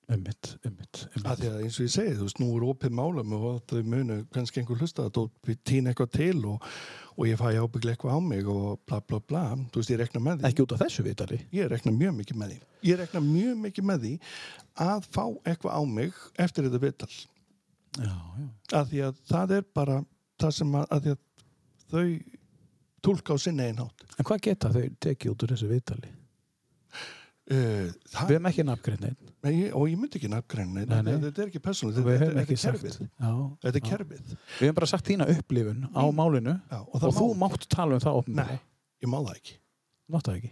[0.10, 1.44] Einmitt, einmitt, að einmitt.
[1.46, 4.62] að eins og ég segi, þú veist, nú er opið málum og þau munu kannski
[4.64, 6.66] einhver hlusta og við týna eitthvað til og,
[7.14, 10.24] og ég fæ ábygglega eitthvað á mig og bla bla bla, þú veist, ég rekna
[10.26, 11.40] með því Ekki út af þessu vitali.
[11.54, 14.14] ég rekna mjög mikið með því ég rekna mjög mikið með því
[14.90, 17.12] að fá eitthvað á mig eftir þetta vital
[18.00, 18.48] Já, já.
[18.82, 20.00] að því að það er bara
[20.42, 21.20] það sem að, að að
[21.90, 22.06] þau
[23.06, 26.12] tólka á sinni einhátt En hvað geta þau tekið út úr þessu vitali?
[27.54, 29.29] uh, það, Við hefum ekki nafngrein neitt.
[29.42, 31.14] Nei, ég- og ég myndi ekki nafngreina Nei, nei.
[31.24, 33.32] þetta er ekki persónulega, Við þetta, þetta, ekki þetta er kerfið Já.
[33.64, 33.90] þetta er já.
[33.90, 37.42] kerfið Við hefum bara sagt þína upplifun á málinu Já, og og, það þú má-
[37.48, 38.60] mátt tala um það nei,
[39.04, 39.54] ég má það ekki
[40.10, 40.52] Mátt það ekki.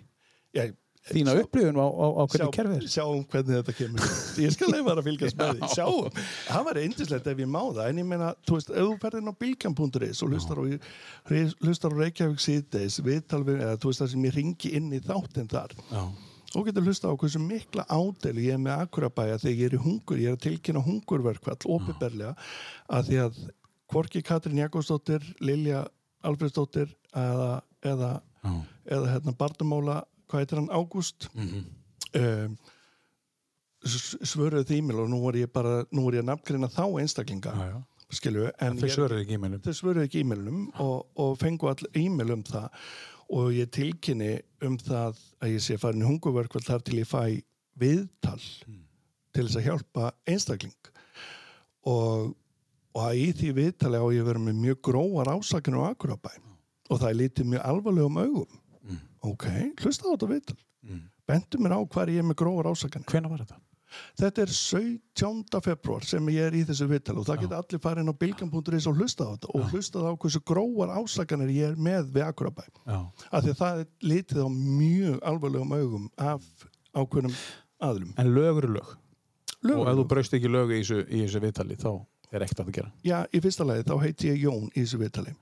[0.56, 0.76] ég,
[1.08, 2.88] Þína sjá- upplifun á, á, á hvernig sjá- kerfið er.
[2.92, 4.00] Sjáum hvernig þetta kemur
[4.44, 6.10] Ég skal leifa það að fylgjast með því Sjáum,
[6.48, 9.32] það var eindislegt ef ég má það En ég meina, þú veist, ef þú ferðin
[9.32, 10.64] á bilkjam.is og hlustar á,
[11.64, 15.00] hlustar á Reykjavík síðdeis viðtal við, eða þú veist það sem ég ringi inn í
[15.00, 16.04] þáttinn þar Já.
[16.56, 19.82] Og getur hlusta á hversu mikla ádeli ég er með Akurabæja þegar ég er í
[19.84, 22.36] hungur ég er að tilkynna hungurverkvall opiðberlega
[22.90, 23.42] að því að
[23.88, 25.86] Kvorki Katrín Jakobsdóttir, Lilja
[26.28, 28.10] Alfredsdóttir eða, eða,
[28.86, 31.66] eða hérna Barnumóla hvað heitir hann, Ágúst Mhm.
[32.20, 32.58] um,
[33.88, 37.54] svöruðu því e-mail og nú var ég bara nú var ég að nafngreina þá einstaklinga
[37.56, 37.78] Já, já.
[38.18, 39.62] skilju, en Þau svöruðu ekki e-mailum.
[39.64, 42.70] þau svöruðu ekki e-mailunum og, og fengu all e-mail um það
[43.30, 47.22] og ég tilkynni um það að ég sé farin hungurverkvall þar til ég fæ
[47.78, 48.40] viðtal
[49.36, 50.92] til þess að hjálpa einstakling.
[51.88, 52.32] Og,
[52.96, 56.32] og að í því viðtali á ég vera með mjög gróar ásakanir á Akurabæ
[56.90, 58.58] og það er lítið mjög alvarlegum augum.
[59.28, 59.46] Ok,
[59.84, 60.58] hlusta á þetta viðtal.
[61.28, 63.08] Bentu mér á hvar ég er með gróar ásakanir.
[63.12, 63.60] Hvenær var þetta?
[64.20, 65.62] Þetta er 17.
[65.64, 68.88] februar sem ég er í þessu viðtal og það geta allir farið inn á bilgan.is
[68.92, 72.66] og hlusta á þetta og hlusta á hversu gróar ásakanir ég er með við Akurabæ.
[72.88, 76.44] Af því að það er litið á mjög alvarlegum augum af
[76.98, 77.38] ákveðnum
[77.88, 78.12] aðlum.
[78.18, 78.92] En lög eru lög.
[79.66, 81.90] Lög og ef þú braust ekki lög í þessu, þessu viðtali þá
[82.36, 82.92] er ekkert að það gera.
[83.08, 85.34] Já, í fyrsta lagi þá heiti ég Jón í þessu viðtali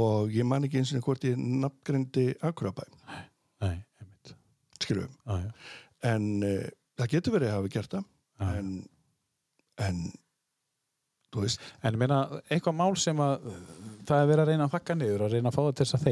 [0.00, 2.84] og ég man ekki eins og hvort ég nafngreindi Akurabæ,
[3.60, 4.34] Nei, einmitt.
[4.80, 5.50] skilum Já, já.
[6.12, 6.68] en uh,
[7.00, 8.50] það getur verið að hafa gert það Já.
[8.60, 8.70] en,
[9.86, 9.98] en
[11.30, 12.20] þú veist, En ég meina,
[12.50, 13.48] eitthvað mál sem að
[14.08, 15.98] það er verið að reyna að fakka niður og reyna að fá það til þess
[16.00, 16.06] að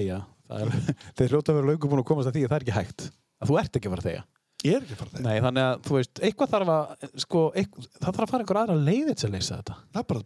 [0.49, 0.71] Er,
[1.19, 3.03] þeir hljóta að vera löngu búin að komast að því að það er ekki hægt.
[3.39, 4.23] Að þú ert ekki að fara að þegja.
[4.65, 7.43] ég er ekki að fara þegar Nei, þannig að, þú veist, eitthvað þarf að, sko,
[7.61, 9.77] eitthvað, það þarf að fara einhver aðra leiðið til að leysa þetta.
[9.93, 10.23] það er bara,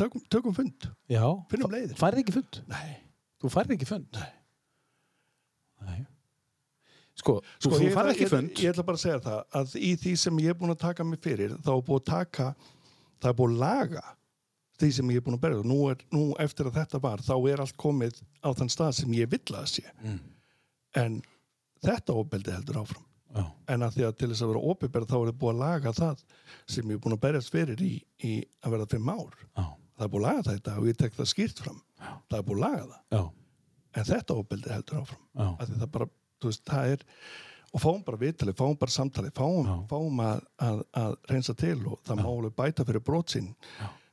[0.00, 1.22] tökum, tökum fund Já.
[1.52, 1.94] Finnum leiðir.
[2.00, 2.58] Færði ekki fund.
[2.72, 2.90] nei,
[3.40, 4.18] Þú færði ekki fund.
[5.86, 6.00] Nei.
[7.18, 8.50] Sko, sko, þú, ég, færði ég, ekki ég, fund.
[8.64, 11.04] ég ætla bara að segja það að í því sem ég er búin að taka
[11.04, 12.46] mig fyrir þá er búin að taka
[13.20, 14.04] það er búin að laga
[14.80, 17.34] því sem ég er búin að berja nú, er, nú eftir að þetta var þá
[17.52, 20.20] er allt komið á þann stað sem ég vill að sé Mm.
[20.96, 21.18] en
[21.84, 23.04] þetta óbeldi heldur áfram
[23.36, 23.44] Já.
[23.74, 25.92] en að því að til þess að vera óbyrberð þá er það búið að laga
[26.00, 26.22] það
[26.66, 27.92] sem ég er búin að berjast fyrir í,
[28.26, 28.32] í
[28.64, 29.66] að vera fimm ár Já.
[29.68, 32.56] það er búið að laga þetta og ég tek það skýrt fram það er búið
[32.56, 33.22] að laga það Já.
[34.00, 35.46] en þetta óbeldi heldur áfram Já.
[35.60, 36.08] að því það bara,
[36.48, 37.04] veist, það er
[37.70, 39.76] og fáum bara viðtalið, fáum bara samtalið fáum, Já.
[39.92, 43.52] fáum að, að, að reynsa til og það má alveg bæta fyrir brotsinn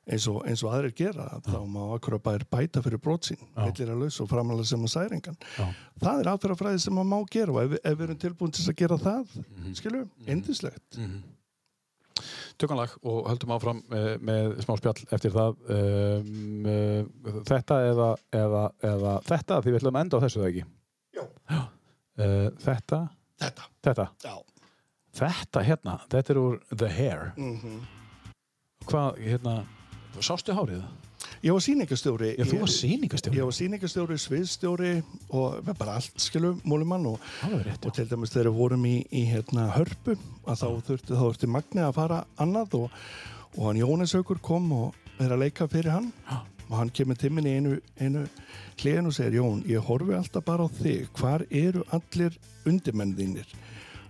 [0.08, 4.04] eins og, eins og aðrir gera þá má akkurat bæri bæta fyrir brotsinn millir að
[4.04, 5.36] laus og framalega sem að særingan.
[5.58, 5.66] Já.
[6.00, 8.78] það er aðferðafræði sem maður má gera og ef, ef við erum tilbúin til að
[8.84, 9.64] gera það mm Mhm.
[9.66, 9.76] -hmm.
[9.82, 11.02] skilju, indislegt
[12.58, 15.58] Tökum lag og höldum áfram með, með smá spjall eftir það.
[15.70, 20.48] Um, uh, þetta eða, eða, eða þetta því við ætlum að enda á þessu það
[20.50, 20.64] ekki?
[21.14, 21.24] Já.
[22.18, 23.04] Uh, þetta,
[23.38, 24.08] þetta, þetta?
[25.18, 27.32] Þetta hérna, þetta er úr The Hair.
[27.38, 27.86] Mm
[28.88, 29.60] hvað, hérna,
[30.24, 30.82] sástu hárið?
[30.82, 31.04] Það?
[31.44, 34.92] ég var sýningastjóri Já, þú var sýningastjóri ég var sýningastjóri, sviðstjóri
[35.36, 39.70] og bara allt skilju, múlimann og og til dæmis þegar við vorum í, í hérna,
[39.76, 40.18] hörpu
[40.48, 43.02] að þá þurfti, þurfti Magni að fara annað og,
[43.58, 46.12] og hann Jónas Haukur kom og er að leika fyrir hann.
[46.30, 46.57] Já.
[46.70, 48.26] Og hann kemur til minni í einu, einu
[48.82, 52.36] hliðin og segir Jón, ég horfi alltaf bara á þig hvar eru allir
[52.68, 53.48] undirmenn þínir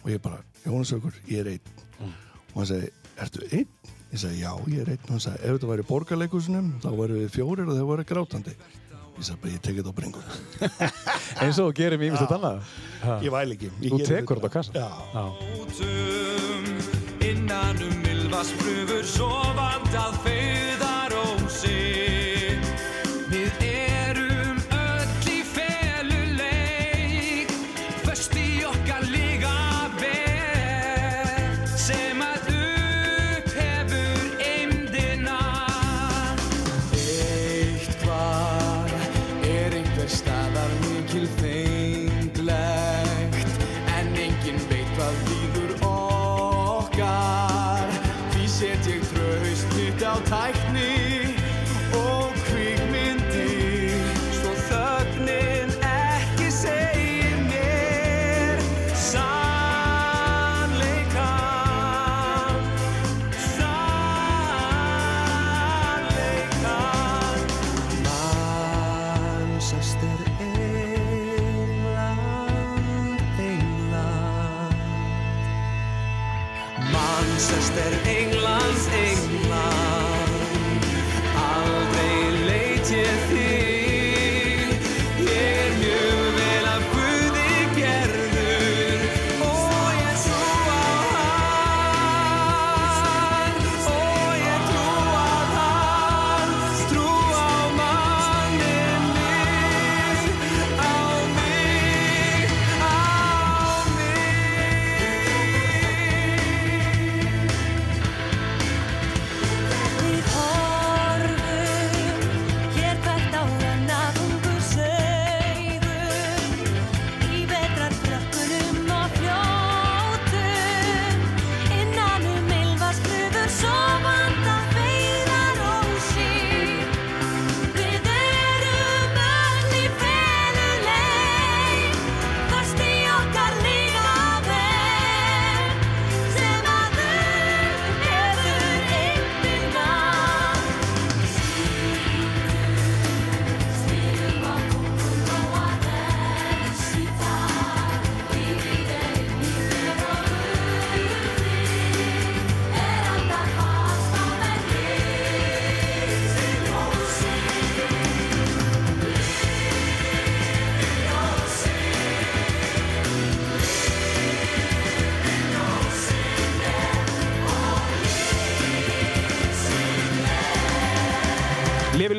[0.04, 2.12] og ég bara, Jónas Haukur, ég er einn Mm.
[2.54, 3.68] og hann segi, ertu einn?
[4.14, 6.90] ég segi, já, ég er einn og hann segi, ef þetta væri í borgarleikusinu þá
[7.00, 8.54] væri við fjórir og þau væri grátandi
[9.18, 10.28] ég segi bara, ég tekið þetta á bringun
[11.42, 12.62] eins og mér ímest annað
[13.02, 13.20] Ha.
[13.22, 14.50] ég væl ekki ég Þú tekur þetta.
[14.50, 14.74] á kassan?
[14.78, 15.26] já, Já.
[15.62, 16.66] Útum
[17.30, 20.14] innan um mylvasprufur sofandað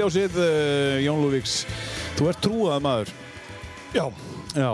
[0.08, 1.54] Lifiljósið, uh, Jón Lúvíks
[2.16, 3.10] Þú ert trúað maður.
[3.92, 4.04] Já,
[4.56, 4.70] Já.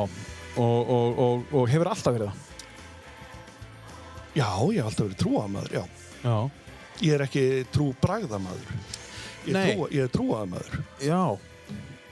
[0.54, 2.42] Og, og, og, og hefur alltaf verið það.
[4.38, 5.82] já, ég hef alltaf verið trúamaður, já.
[6.22, 6.36] Já.
[7.02, 7.42] Ég er ekki
[7.74, 8.70] trú bragðamaður.
[9.48, 9.64] Ég, Nei.
[9.74, 10.78] trúa, ég er trúamaður.
[11.02, 11.20] Já.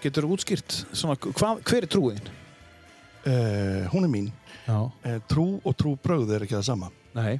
[0.03, 2.31] Getur þú útskýrt svona, hvað, hver er trúiðin?
[3.23, 4.32] Uh, hún er mín.
[4.66, 4.81] Já.
[5.07, 6.90] Uh, trú og trú brögð er ekki það sama.
[7.15, 7.36] Nei.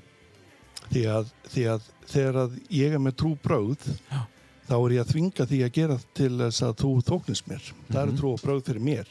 [0.93, 4.23] Því að, því að þegar að ég er með trú brögð, Já.
[4.69, 7.63] Þá er ég að þvinga því að gera til þess að þú þóknist mér.
[7.91, 8.13] Það Mhm.
[8.13, 9.07] er trú og brögð fyrir mér.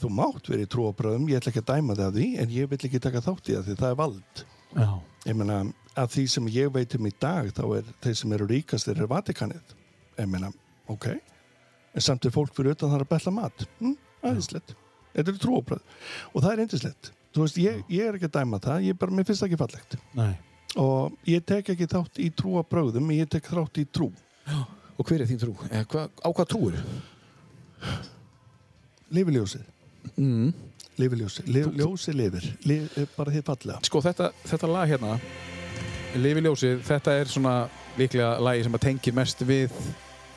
[0.00, 2.48] Þú mátt verið trú og brögðum, ég ætla ekki að dæma þig af því, en
[2.50, 4.44] ég vil ekki taka þátt í það því það er vald.
[4.76, 5.00] Já.
[5.26, 8.46] Ég meina, af því sem ég veit um í dag, þá er þeir sem eru
[8.46, 9.74] ríkastir er Vatikanið.
[10.18, 10.52] Ég meina,
[10.88, 11.06] ok.
[11.94, 13.66] En samt er fólk fyrir utan þar að betla mat.
[13.80, 14.74] Hm, aðeinslegt.
[15.14, 15.80] Þetta er trúabröð.
[16.34, 17.10] Og það er eindislegt.
[17.34, 19.58] Þú veist, ég, ég er ekki að dæma það, ég bara, mér finnst það ekki
[19.58, 19.96] fallegt.
[20.14, 20.38] Nei.
[20.76, 24.12] Og ég tek ekki þátt í trúabröðum, ég tek þátt í trú.
[24.98, 25.54] Og hver er þín trú?
[25.70, 26.80] Eh, hva, á hvað trúir?
[29.14, 29.68] Lifiljósið.
[30.16, 30.50] Mm.
[30.98, 31.52] Lifiljósið.
[31.54, 32.48] Lif, ljósið lifir.
[32.66, 33.78] Lif, bara þið fallega.
[33.86, 35.18] Sko þetta, þetta lag hérna
[36.16, 37.54] Lifi ljósið, þetta er svona
[37.98, 39.74] líklega lagi sem að tengir mest við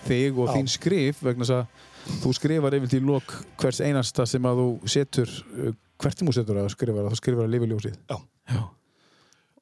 [0.04, 0.54] þig og Já.
[0.58, 4.92] þín skrif vegna þess að þú skrifar yfir til lok hvers einasta sem að þú
[4.92, 5.72] setur uh,
[6.02, 8.18] hvert sem þú setur að skrifa þú skrifar að lifi ljósið Já.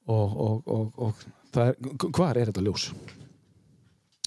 [0.09, 1.77] Og, og, og, og er,
[2.09, 2.89] hvar er þetta ljós?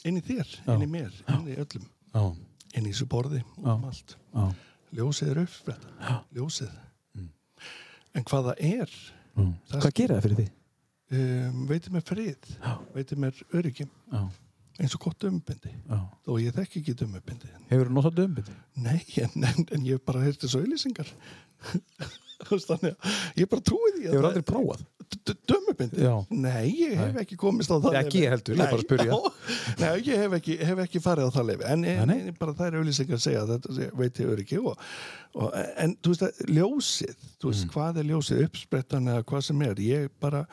[0.08, 1.84] Inn í þér, inn í mér, inn í öllum.
[2.74, 4.16] Inn í þessu borði og um allt.
[4.96, 5.92] Ljósið er uppspretta.
[6.02, 6.16] Já.
[6.36, 6.72] Ljósið.
[8.12, 9.44] En hvað það er, já.
[9.70, 10.48] Það- Hvað gerir það fyrir því?
[11.12, 12.50] um, veitir mér frið,
[12.94, 14.20] veitir mér öryggi, Já,
[14.80, 15.72] eins og gott umbindi.
[16.26, 17.48] Þó ég þekki ekki umbindi.
[17.70, 18.54] Hefur þú notað dömbindi?
[18.76, 21.08] Nei, en, en, en ég hef bara heyrt þessu auðlýsingar.
[22.42, 24.04] Þú Þannig að ég bara trúi því.
[24.08, 24.80] Hefur það- aldrei prófað?
[25.48, 26.06] Dömubindi?
[26.30, 29.18] Nei, ég hef ekki komist á það ekki ég heldur, ég er bara að spyrja.
[29.82, 32.66] Nei, ég hef ekki, hef ekki farið á það lefi En, en, en bara það
[32.70, 34.82] er auðlýsingar að segja þetta veit ég öryggi og,
[35.36, 35.48] og,
[35.84, 37.72] En þú veist að ljósið Þú veist, Mm.
[37.76, 39.82] hvað er ljósið, uppsprettan eða hvað sem er?
[39.86, 40.44] Ég bara,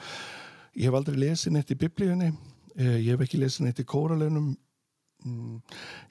[0.75, 2.29] ég hef aldrei lesið neitt í biblíunni
[2.75, 4.49] eh, Ég hef ekki lesið neitt í kóralönum
[5.25, 5.59] mm,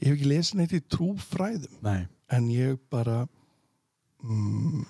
[0.02, 1.78] Ég hef ekki lesið neitt í trúfræðum.
[1.86, 2.00] Nei.
[2.34, 3.22] En ég bara
[4.24, 4.84] mm,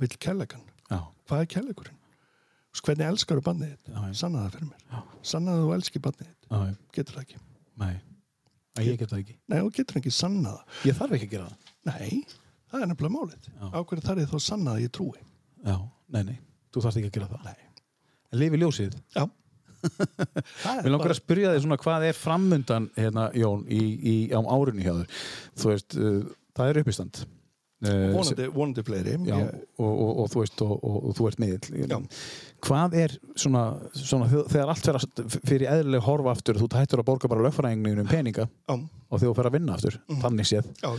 [0.00, 0.62] vill kærleikan.
[0.90, 1.96] Já, hvað er kærleikurinn?
[2.70, 3.96] Veist, Hvernig elskar þú barnið þitt?
[4.20, 5.00] Sanna það fyrir mér.
[5.26, 6.78] Sanna það að þú elskir barnið þitt.
[6.94, 7.40] Getur það ekki.
[7.80, 7.94] Nei.
[8.78, 9.34] Æ, ég get það ekki.
[9.50, 10.78] Nei, þú getur ekki sanna það.
[10.86, 11.72] Ég þarf ekki að gera það.
[11.90, 12.20] Nei,
[12.70, 13.50] það er nefnilega málið.
[13.50, 13.66] Já.
[13.74, 15.24] Á hverju þarf ég þá að sanna að ég trúi?
[15.66, 15.76] Já,
[16.14, 16.38] nei, nei.
[16.70, 17.50] Þú þarfst ekki að gera það.
[17.50, 17.86] Nei.
[18.30, 18.96] En lifi ljósið.
[19.16, 19.24] Já.
[20.62, 24.38] það Mér langar að spyrja þig svona hvað er framundan hérna, Jón, í, í, á
[24.44, 25.20] árunni hjá þér.
[25.58, 26.18] Þú veist, uh,
[26.58, 27.22] það er uppistand.
[27.80, 29.16] Uh, vonandi, vonandi fleiri.
[29.24, 32.00] Já, Ég, og, og, og þú veist, og, og, og þú ert miðill.
[32.60, 33.62] Hvað er svona,
[33.96, 38.10] svona þegar allt að fyrir eðlileg horfa aftur, þú hættur að borga bara lögfræðinginu um
[38.10, 40.68] peninga já, og þú fer að vinna aftur, þannig séð.
[40.82, 40.90] já.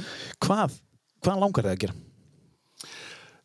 [0.41, 0.79] Hvað,
[1.21, 1.99] hvað langar þig að gera?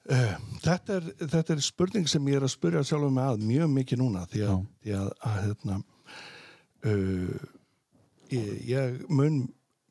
[0.06, 3.70] Uh, þetta, er, þetta er spurning sem ég er að spurja sjálfum með að mjög
[3.74, 5.78] mikið núna því að, því að, að hérna,
[6.86, 7.47] uh,
[8.30, 9.40] ég, ég mun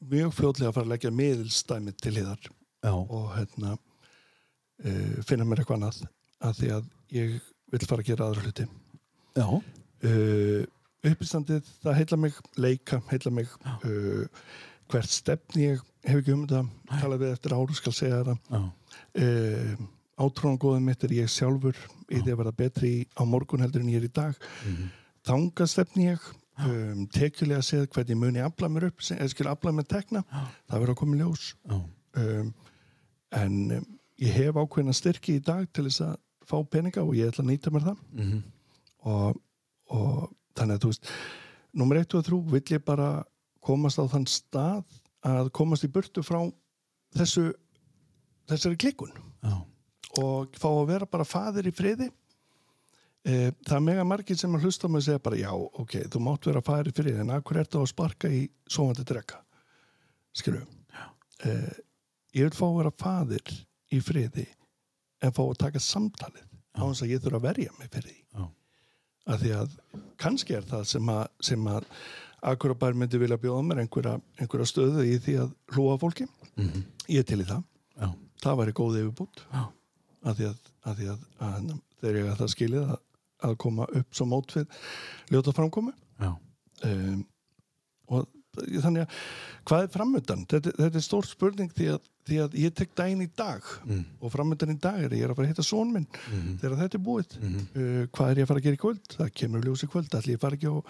[0.06, 2.93] mjög fljótlega að fara að leggja miðilstæmið til hliðar Já.
[2.93, 6.02] og hérna uh, finna mér eitthvað annað
[6.45, 7.35] að því að ég
[7.76, 8.68] vil fara að gera aðra hluti.
[9.35, 9.47] Já.
[10.10, 10.61] uh,
[11.06, 14.23] uppistandið, það heila mig leika, heila mig uh,
[14.91, 18.64] hvert stefni ég hef ekki um þetta tala við eftir áru skal segja þetta Já.
[19.26, 19.85] uh,
[20.26, 21.76] átrúangóðum mitt er ég sjálfur
[22.07, 24.38] í því að vera betri á morgun heldur en ég er í dag.
[24.64, 24.91] Mhm.
[25.26, 26.26] þanga stefni ég
[26.64, 30.93] um, tekjulega séð hvernig muni afla mér upp, eða skil afla mér tekna það verður
[30.93, 31.47] að koma í ljós.
[31.65, 31.80] Já.
[32.22, 32.53] um,
[33.35, 33.88] en um,
[34.22, 36.15] ég hef ákveðna styrki í dag til þess að
[36.49, 38.03] fá peninga og ég ætla að nýta mér það.
[38.13, 38.43] Mhm.
[39.05, 39.41] og,
[39.93, 41.11] og þannig að þú veist
[41.76, 43.09] nummer 1 og 3 vill ég bara
[43.65, 44.84] komast á þann stað
[45.26, 46.41] að komast í burtu frá
[47.15, 47.51] þessu
[48.49, 49.13] þessari klikun.
[49.41, 49.65] Já.
[50.22, 52.07] og fá að vera bara fadir í friði.
[53.26, 56.19] E, það er mega margir sem að hlusta mig og segja bara já, ok, þú
[56.22, 59.39] mátt vera fadir í friði en akkur er þetta að sparka í sofandi drekka
[60.35, 61.55] skilju e,
[62.38, 63.55] ég vil fá að vera fadir
[63.89, 64.45] í friði
[65.30, 66.45] en fá að taka samtalið
[66.76, 68.45] á þess að ég þurfa að verja mig fyrir því Já.
[69.34, 69.76] að því að
[70.26, 71.89] kannski er það sem að, sem að
[72.45, 76.84] Akurabær myndi vilja bjóða mér einhverja, einhverja stöðu í því að hlúa fólki Mhm.
[77.10, 77.64] ég er til í það
[77.99, 78.10] Já.
[78.43, 79.41] það væri góð yfirbútt
[80.26, 82.99] að því að, að, því að, að þeir eiga það skilið að,
[83.49, 84.77] að koma upp svo mót við
[85.34, 86.30] ljóta framkomu Já.
[86.85, 87.26] um,
[88.07, 89.10] og þannig að
[89.65, 90.45] hvað er framöndan?
[90.52, 94.03] Þetta, þetta er stór spurning því að, því að ég tek daginn í dag Mm.
[94.22, 96.57] og framöndan í dag er að ég er að fara að hitta són minn Mhm.
[96.61, 97.60] þegar þetta er búið Mhm.
[97.76, 99.03] uh, hvað er ég að fara að gera í kvöld?
[99.18, 100.86] það kemur ljós í kvöld, allir ég fara ekki og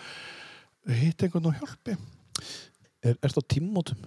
[0.88, 1.98] hitta einhvern og hjálpi
[3.06, 3.98] Er, á tímmótum?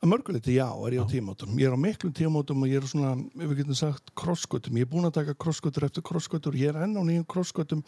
[0.00, 1.50] Að mörguleiti, já, er ég á tímótum.
[1.60, 4.78] Ég er á miklum tímótum og ég er svona, ef við getum sagt, krossgötum.
[4.80, 6.56] Ég er búin að taka krossgötur eftir krossgötur.
[6.56, 7.82] Ég er enn á nýjum krossgötum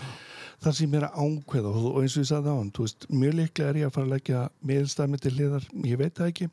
[0.60, 3.06] þar sem ég er að ánkveða og, eins og ég sagði á hann, þú veist,
[3.08, 5.68] mjög líklega er ég að fara að leggja meðstæmi til hliðar.
[5.88, 6.50] Ég veit það ekki.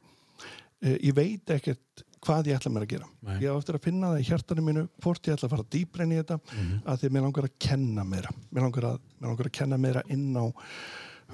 [0.79, 3.11] Eh, Ég veit ekkert hvað ég ætla mér að gera.
[3.27, 3.35] Nei.
[3.43, 6.03] Ég á eftir að finna það í hjartanum mínu hvort ég ætla að fara dýpra
[6.07, 6.81] inn í þetta Mhm.
[6.87, 8.31] að því mér langar að kenna meira.
[8.55, 10.45] Mér langar að, mér langar að kenna meira inn á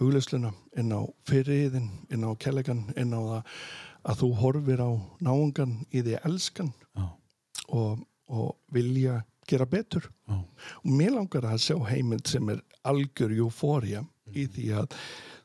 [0.02, 3.44] hugleisluna, inn á fyrirriðin, inn á kellegan, inn á það
[4.06, 4.92] að þú horfir á
[5.26, 7.06] náungan í því elskan Já.
[7.74, 10.10] og, og vilja gera betur.
[10.30, 10.42] Já.
[10.84, 14.04] Og mér langar að sjá heimild sem er algjör eufória
[14.34, 14.96] í því að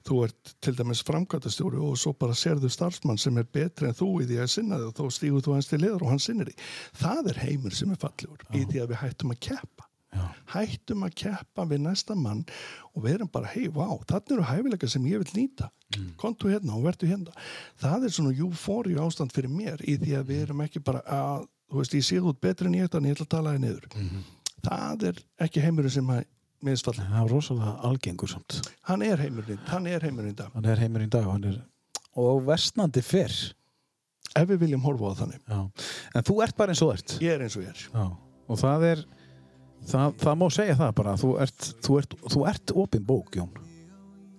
[0.09, 4.09] þú ert til dæmis framkvæmtastjóri og svo bara serðu starfsmann sem er betri en þú
[4.23, 6.49] í því að sinna þig og þá stígur þú hans til liður og hann sinnir
[6.49, 6.57] því.
[7.03, 9.90] Það er heimur sem er fallegur í því að við hættum að keppa.
[10.11, 10.25] Já.
[10.55, 12.43] Hættum að keppa við næsta mann
[12.95, 15.71] og við erum bara, hei, vá, þarna eru hæfileika sem ég vil nýta.
[15.95, 16.11] Mm.
[16.19, 17.35] Kontu hérna og vertu hérna.
[17.83, 21.49] Það er svona eufóri ástand fyrir mér í því að við erum ekki bara að,
[21.71, 23.89] þú veist, ég sé út betri en ég þannig ég ætla að tala þig niður.
[24.67, 26.25] Það er ekki heimurinn sem að
[26.67, 26.99] minnstfall.
[26.99, 28.61] Það er rosalega algengur samt.
[28.91, 30.51] Hann er heimurinn, hann er heimurinn dag.
[30.55, 31.61] Hann er heimur í dag og hann er
[32.19, 33.35] og versnandi fyrr.
[34.37, 35.41] Ef við viljum horfa á þannig.
[35.51, 35.61] Já.
[36.15, 37.17] En þú ert bara eins og ert.
[37.23, 38.11] Ég er eins og ég er.
[38.51, 39.03] Og það er,
[39.89, 43.51] það, það má segja það bara, þú ert, þú ert, þú ert opin bók, Jón.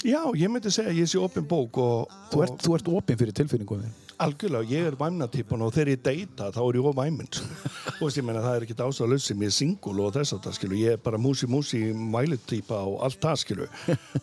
[0.02, 2.88] Já, ég myndi segja að ég sé opin bók og, Þú og ert, þú ert
[2.90, 3.92] opin fyrir tilfinningunni.
[4.26, 7.48] Algjörlega, ég er væmnatýpan og þegar ég deyta þá er ég of væminn sko.
[7.92, 10.44] og veist, ég meina það er ekki ástæðalaus sem ég er singul og þess að
[10.48, 13.68] það skilu, ég er bara músi músi mælutýpa og allt það skilu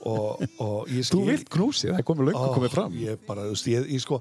[0.03, 2.97] og, og ég Þú vilt knúsi, það er komið löngu komið fram.
[3.01, 4.21] Ég bara, þú veist, ég, ég sko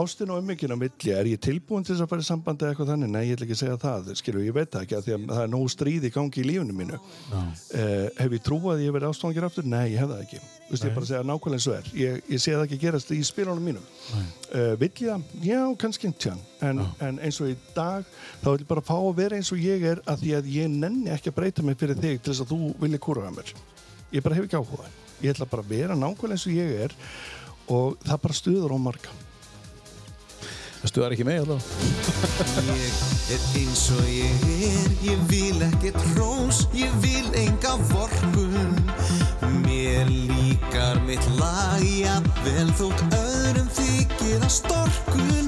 [0.00, 2.72] ástin og ummyggin á milli, er ég tilbúin til þess að fara í sambandi eða
[2.74, 3.12] eitthvað þannig?
[3.12, 5.26] Nei, ég ætla ekki að segja það skilu, ég veit það ekki, af því að
[5.32, 7.00] það er nógu stríð í gangi í lífinu mínu.
[7.32, 9.68] Uh, Hef ég trúið að ég verið ástofangir aftur?
[9.68, 10.40] Nei, ég hef það ekki.
[10.62, 11.90] Þú veist, ég bara að segja nákvæmlega eins og er.
[12.00, 13.86] Ég, ég sé það ekki gerast í spilunum mínum.
[14.52, 15.36] Uh, Vill ég það?
[15.46, 16.10] Já, kannski
[16.62, 18.08] en, en eins og í dag
[18.42, 20.72] þá vil ég bara fá að vera eins og ég er að því að ég
[20.72, 23.54] nenni ekki að breyta mig fyrir þig til þess að þú vilja kúraða mér.
[24.12, 24.90] Ég bara hef ekki áhuga
[25.22, 26.94] Ég ætla bara að vera nákvæmlega eins og ég er
[27.70, 29.12] og það bara stuður á marga.
[30.82, 31.62] Það stuðar ekki með allavega.
[32.74, 32.96] Ég.
[33.30, 38.74] Er eins og ég er, ég vil ekkert hrós, ég vil enga vorkun.
[39.62, 45.41] Mér líkar mitt lag, jafnvel þótt öðrum þykir að storkun.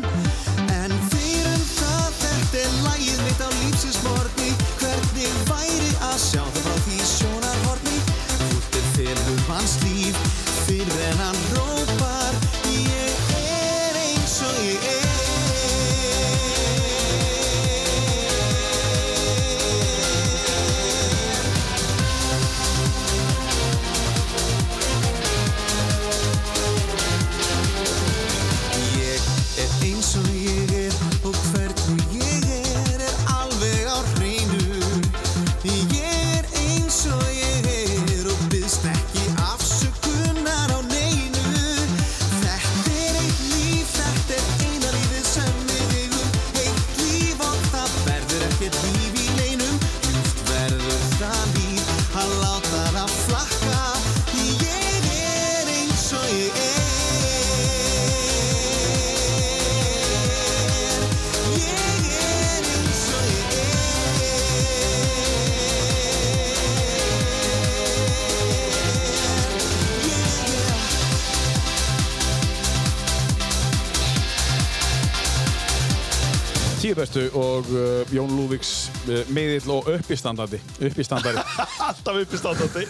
[77.15, 80.59] Bestu og uh, Jón Lúvíks uh, miðill og uppistandandi.
[80.83, 81.39] Uppistandari.
[81.87, 82.83] Alltaf upp í státandi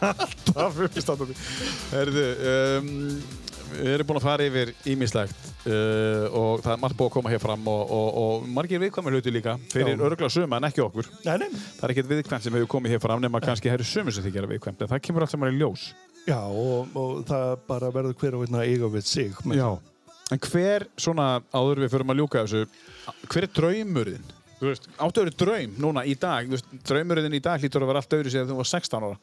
[0.00, 1.36] Alltaf uppistandandi.
[1.90, 2.88] Herðu, um,
[3.74, 7.34] við erum búin að fara yfir ímislegt uh, og það er margt búið að koma
[7.34, 11.12] hér fram og, og, og margir viðkvæmur hluti líka fyrir örgla suma en ekki okkur.
[11.28, 13.90] Nei, nei, Það er ekkert viðkvæmt sem hefur komið hér fram nema kannski það eru
[13.90, 15.90] sumu sem þið gera viðkvæmt en það kemur allt saman í ljós.
[16.24, 19.68] já og, og það bara verður hver og einn að eiga við sig Já.
[20.34, 22.64] En hver, svona áður við förum að ljúka þessu,
[23.32, 24.34] hver er draumurinn?
[24.58, 27.92] Þú veist, áttu að vera draum núna í dag, veist, draumurinn í dag hlýtur að
[27.92, 29.20] vera allt öðru þegar þú var 16 ára.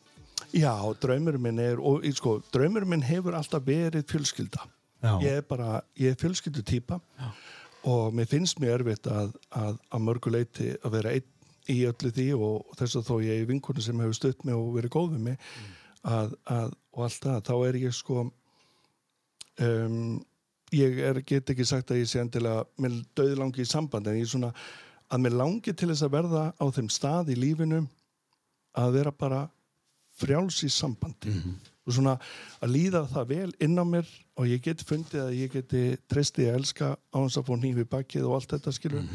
[0.56, 0.72] Já,
[1.04, 4.66] draumur minn er, og sko, draumur minn hefur alltaf verið fjölskylda.
[5.04, 5.14] Já.
[5.22, 7.00] Ég er bara, ég er fjölskyldu típa
[7.86, 11.32] og mér finnst mér erfitt að, að, að mörgu leiti að vera einn
[11.70, 14.72] í öllu því og þess að þó ég er vinkonu sem hefur stutt mig og
[14.78, 15.38] verið góð við mig
[16.06, 18.24] að, að, og allt það, þá er ég sko
[19.66, 20.00] um,
[20.76, 24.20] ég er, get ekki sagt að ég sé endilega mér döði langi í samband en
[24.20, 24.52] ég er svona
[25.10, 27.84] að mér langi til þess að verða á þeim stað í lífinu
[28.76, 29.46] að vera bara
[30.20, 31.34] frjáls í sambandi.
[31.86, 32.16] Og svona
[32.64, 34.08] að líða það vel inn á mér
[34.40, 37.86] og ég get fundið að ég geti treysti að elska á hans að fá nýfi
[37.90, 39.06] bakið og allt þetta skilur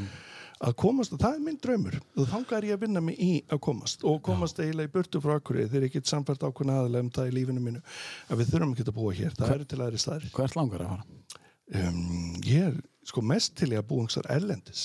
[0.61, 1.97] að komast, það er minn draumur.
[2.21, 5.23] Og þangar er ég að vinna mig í að komast og komast eiginlega í burtu
[5.25, 7.81] frá akkurri þegar ég get samfært ákveðna aðalega um það í lífinu mínu
[8.29, 10.33] að við þurfum ekki að búa hér, það eru til aðri staðir.
[10.37, 11.40] Hvert langar að fara?
[11.75, 12.01] Um,
[12.47, 12.79] ég er
[13.11, 14.83] sko mest til ég að búa einhversar erlendis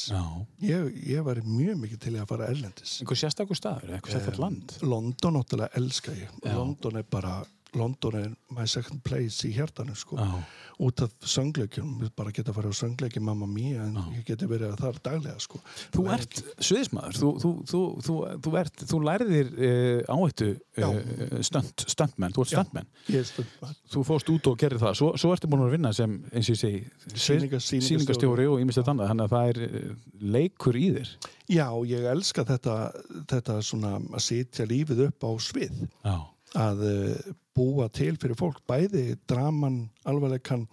[0.64, 4.42] ég, ég var mjög mikið til ég að fara erlendis Einhver sérstakur staður, eitthvað sérstakur
[4.46, 4.78] land?
[4.86, 6.54] London náttúrulega elska ég Já.
[6.56, 7.36] London er bara
[7.76, 10.20] London er my second place í hjartanu sko.
[10.20, 10.46] Já.
[10.84, 14.04] út af söngleikjum, við bara geta að fara á söngleiki mamma mía en Já.
[14.18, 15.62] ég geti verið þar daglega sko.
[15.94, 21.86] Þú ert sviðismadur, þú, þú, þú, þú, þú, ert, þú lærðir uh, áhættu uh, stunt,
[21.96, 25.50] stuntmenn, þú ert ég er stundum Þú fóst út og gerir það, svo, svo ertu
[25.52, 26.62] búin að vinna sem, eins og ég
[27.16, 29.90] segi, sýningastjóri og ímestið annað, þannig að það er eh,
[30.36, 31.12] leikur í þér.
[31.56, 32.78] Já, ég elska þetta,
[33.32, 35.86] þetta svona að sitja lífið upp á svið.
[36.04, 36.18] Já.
[36.56, 40.66] Að uh, búa til fyrir fólk bæði draman, alvarleikan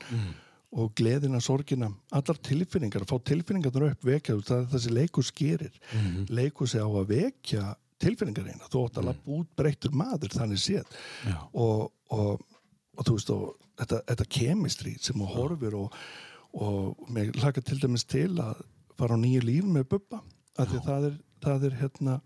[0.73, 6.27] og gleðina, sorgina allar tilfinningar, fá tilfinningarnar upp vekja, það er þessi leikus gerir Mhm.
[6.31, 10.59] leikus er á að vekja tilfinningar eina, þú átt að lappa út breyttur maður, þannig
[10.59, 10.87] séð.
[11.53, 12.41] Og, og,
[12.99, 13.45] og þú veist og
[13.79, 15.93] þetta, þetta kemistri sem þú horfir og,
[16.55, 18.65] og mér laka til dæmis til að
[18.99, 20.23] fara á nýju líf með Bubba
[20.59, 21.15] af því það er,
[21.45, 22.17] það er hérna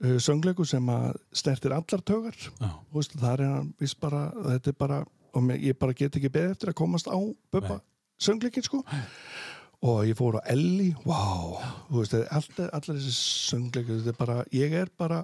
[0.00, 2.36] söngleiku sem að stertir allar tögar
[2.94, 5.00] veist, það er hann vist bara þetta er bara,
[5.36, 7.78] og mér, ég bara get ekki beðið eftir að komast á Nei.
[8.20, 8.80] söngleikin sko
[9.80, 11.58] og ég fór á Elli, wow
[11.92, 13.14] veist, allar, allar þessi
[13.52, 15.22] söngleikur þetta er bara, ég er bara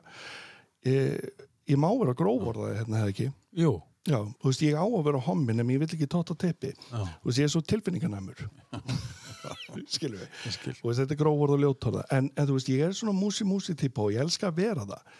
[0.84, 1.24] ég,
[1.68, 3.78] ég má vera gróforða hérna hefði ekki Jú.
[4.06, 6.68] Já, þú veist, ég á að vera hommin en ég vil ekki tóta teppi.
[6.92, 8.44] Þú veist, ég er svo tilfinninganæmur.
[9.94, 10.36] Skilur við.
[10.56, 10.74] Skil.
[10.82, 12.04] Veist, þetta er gróvorð og ljótorða.
[12.16, 15.16] En, en þú veist, ég er svona músi-músi típa og ég elska að vera það.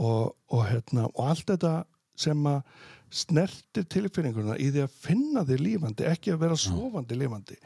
[0.00, 1.74] Og, og, hérna, og allt þetta
[2.20, 2.62] sem að
[3.10, 7.56] snertir tilfinninguna í því að finna þig lífandi, ekki að vera sofandi lífandi,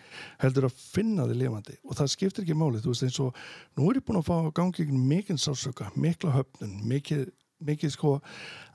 [0.40, 1.76] heldur að finna þig lífandi.
[1.84, 3.42] Og það skiptir ekki máli, þú veist, eins og
[3.76, 7.26] nú er ég búin að fá að gangi ykkur mikinn sásöka, mikla höfnun, mikið,
[7.68, 8.16] mikið sko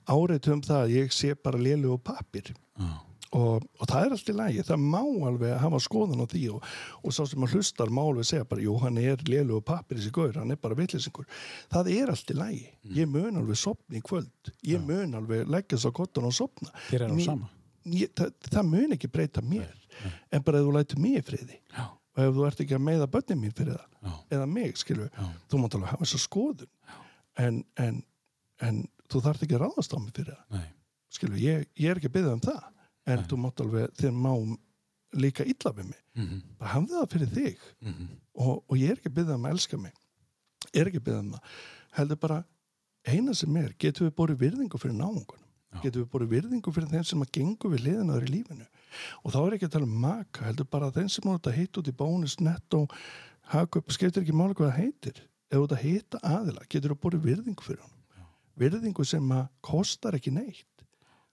[0.10, 2.90] áreitt um það að ég sé bara lélu og pappir Já.
[3.38, 5.00] Og, og það er allt í lagi, það má
[5.30, 6.64] alveg hafa skoðan á því og,
[7.06, 10.00] og sá sem að hlustar má alveg segja bara, jú, hann er lélu og pappir
[10.00, 11.28] þessi gaur, hann er bara vitleysingur.
[11.70, 12.64] Það er allt í lagi,
[12.98, 17.06] ég mun alveg sopna í kvöld, ég mun alveg leggjast á kottan og sopna er
[17.14, 17.50] Mér- sama.
[17.86, 19.70] ég, það, það mun ekki breyta mér.
[20.32, 21.86] En bara ef þú lætur mig í friði Já.
[22.16, 25.26] og ef þú ert ekki að meiða börnin mín fyrir það eða mig, skilur Já.
[25.52, 26.70] þú mátt alveg hafa þessa skoðun.
[27.40, 28.02] En, en,
[28.64, 28.82] en
[29.12, 30.68] þú þarft ekki að ráðast á mig fyrir það.
[31.10, 32.62] Skilur, ég, ég er ekki að byggja um það
[33.10, 34.32] en þú mátt alveg, þér má
[35.20, 36.42] líka illa við mig, Mhm.
[36.60, 37.58] bara hafði það fyrir þig.
[37.82, 38.08] Mhm.
[38.36, 39.94] og, og ég er ekki að byggja um að elska mig.
[40.74, 41.42] Er ekki að byggja um það.
[41.98, 42.44] Heldur bara,
[43.08, 45.46] eina sem er getum við borið virðingu fyrir náungunum?
[45.74, 45.82] Já.
[45.84, 48.66] getum við borið virðingu fyrir þeim sem að gengu við liðinaður í lífinu?
[49.24, 51.80] Og þá er ekki að tala um maka, heldur bara þeim sem voru að hitta
[51.80, 52.88] út í bónus, netto
[53.54, 55.20] haka upp, skiptir ekki máli hvað það heitir.
[55.52, 57.96] Ef þú ert að hitta aðila, getur þú borið virðingu fyrir hann
[58.60, 60.66] virðingu sem að kostar ekki neitt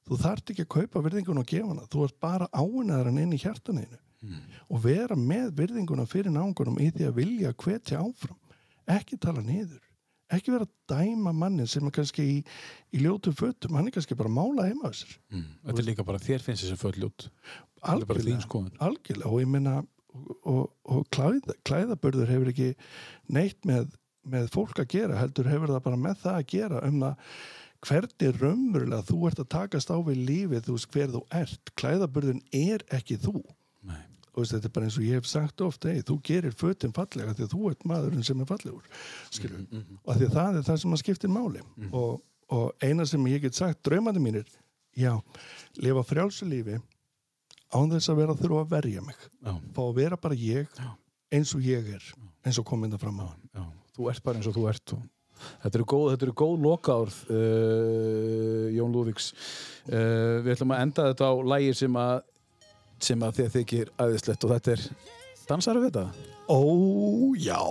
[0.07, 1.87] þú þarft ekki að kaupa virðingun og gefa hana.
[1.93, 4.03] Þú ert bara áinnaðar hann inn í hjartaninu
[4.73, 8.39] og vera með virðinguna fyrir náungunum í því að vilja að hvetja áfram.
[8.91, 9.83] Ekki tala niður.
[10.35, 12.39] Ekki vera að dæma mannin sem er kannski í,
[12.91, 15.13] í ljótum fötum, hann er kannski bara að mála heima sér.
[15.31, 15.45] Mm.
[15.69, 16.97] Þetta er líka bara þér finnst þessi föll
[18.27, 18.73] þín skoðun.
[18.83, 19.31] algjörlega.
[19.31, 19.77] Og ég meina
[20.17, 22.73] og, og, og klæða, klæðabörður hefur ekki
[23.37, 23.95] neitt með,
[24.27, 27.31] með fólk að gera heldur hefur það bara með það að gera um það
[27.87, 32.43] hvernig raunverulega þú ert að takast á við lífið þú veist hver þú ert klæðabörðun
[32.57, 33.37] er ekki þú
[33.87, 34.03] Nei.
[34.33, 36.95] og veist, þetta er bara eins og ég hef sagt ofta hey, þú gerir fötin
[36.97, 38.91] fallega því þú ert maðurinn sem er fallegur
[39.31, 39.65] skilur,
[40.03, 42.21] og að því að það er það sem að skiptir máli og,
[42.53, 44.47] og eina sem ég get sagt draumandi mínir,
[44.97, 45.15] já
[45.83, 46.81] lifa frjálsu lífi
[47.75, 49.53] án þess að vera að þurfa að verja mig Já.
[49.75, 50.93] fá að vera bara ég Já.
[51.35, 52.05] eins og ég er
[52.47, 53.65] eins og kom þetta fram á Já.
[53.97, 54.93] Þú ert bara eins og þú ert.
[54.93, 55.05] Og...
[55.65, 59.27] Þetta eru góð, þetta eru góð lokaárð, uh, Jón Lúvíks.
[59.87, 62.17] Uh, við ætlum að enda þetta á lægir sem að,
[63.09, 64.83] sem að þið þykir æðislegt og þetta er
[65.47, 66.07] Dansar við þetta?
[66.51, 66.59] Ó,
[67.39, 67.63] já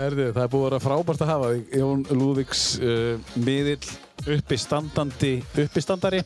[0.00, 3.88] Herðu, það er búið að vera frábært að hafa þig, Jón Lúðvíks, uh, miðill,
[4.36, 5.32] uppistandandi,
[5.64, 6.20] uppistandari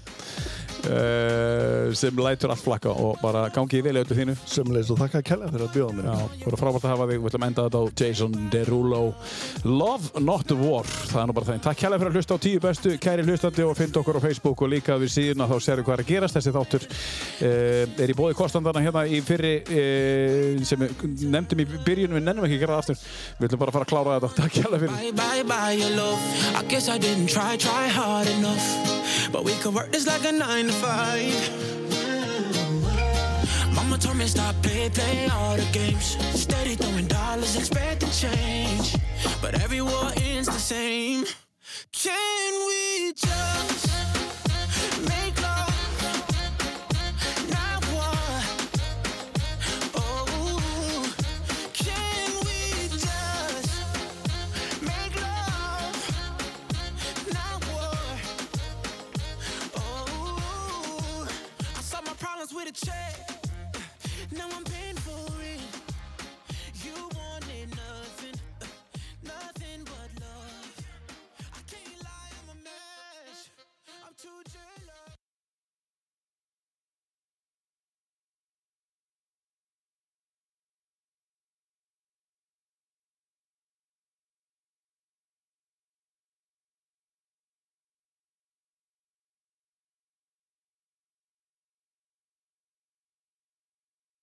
[0.91, 4.35] uh, sem lætur allt flakka og bara gangi í vel í öllu þínu.
[4.49, 6.05] Sömulegis og þakka að kella fyrir að bjóða mér.
[6.09, 9.03] Já, það er frábært að hafa þig, við ætlum að enda þetta á Jason Derulo.
[9.65, 12.59] Love Not War, það er nú bara það Takk kærlega fyrir að hlusta á tíu
[12.63, 15.95] bestu, kæri hlustandi og finn okkur á Facebook og líka við síðuna þá séru hvað
[15.97, 16.35] er að gerast.
[16.39, 20.91] Þessi þáttur uh, er í bóði kostandana hérna í fyrri uh, sem við
[21.33, 22.99] nefndum í byrjun við nennum ekki að gera það aftur.
[23.39, 24.83] Við ætlum bara að fara að klára þetta, takk kærlega
[30.83, 31.51] fight.
[33.75, 36.17] Mama told me stop play, play all the games.
[36.35, 38.97] Steady throwing dollars, expect expecting change.
[39.41, 41.25] But every war ends the same.
[41.93, 43.89] Can we just
[45.09, 45.54] make love?
[62.75, 63.14] check.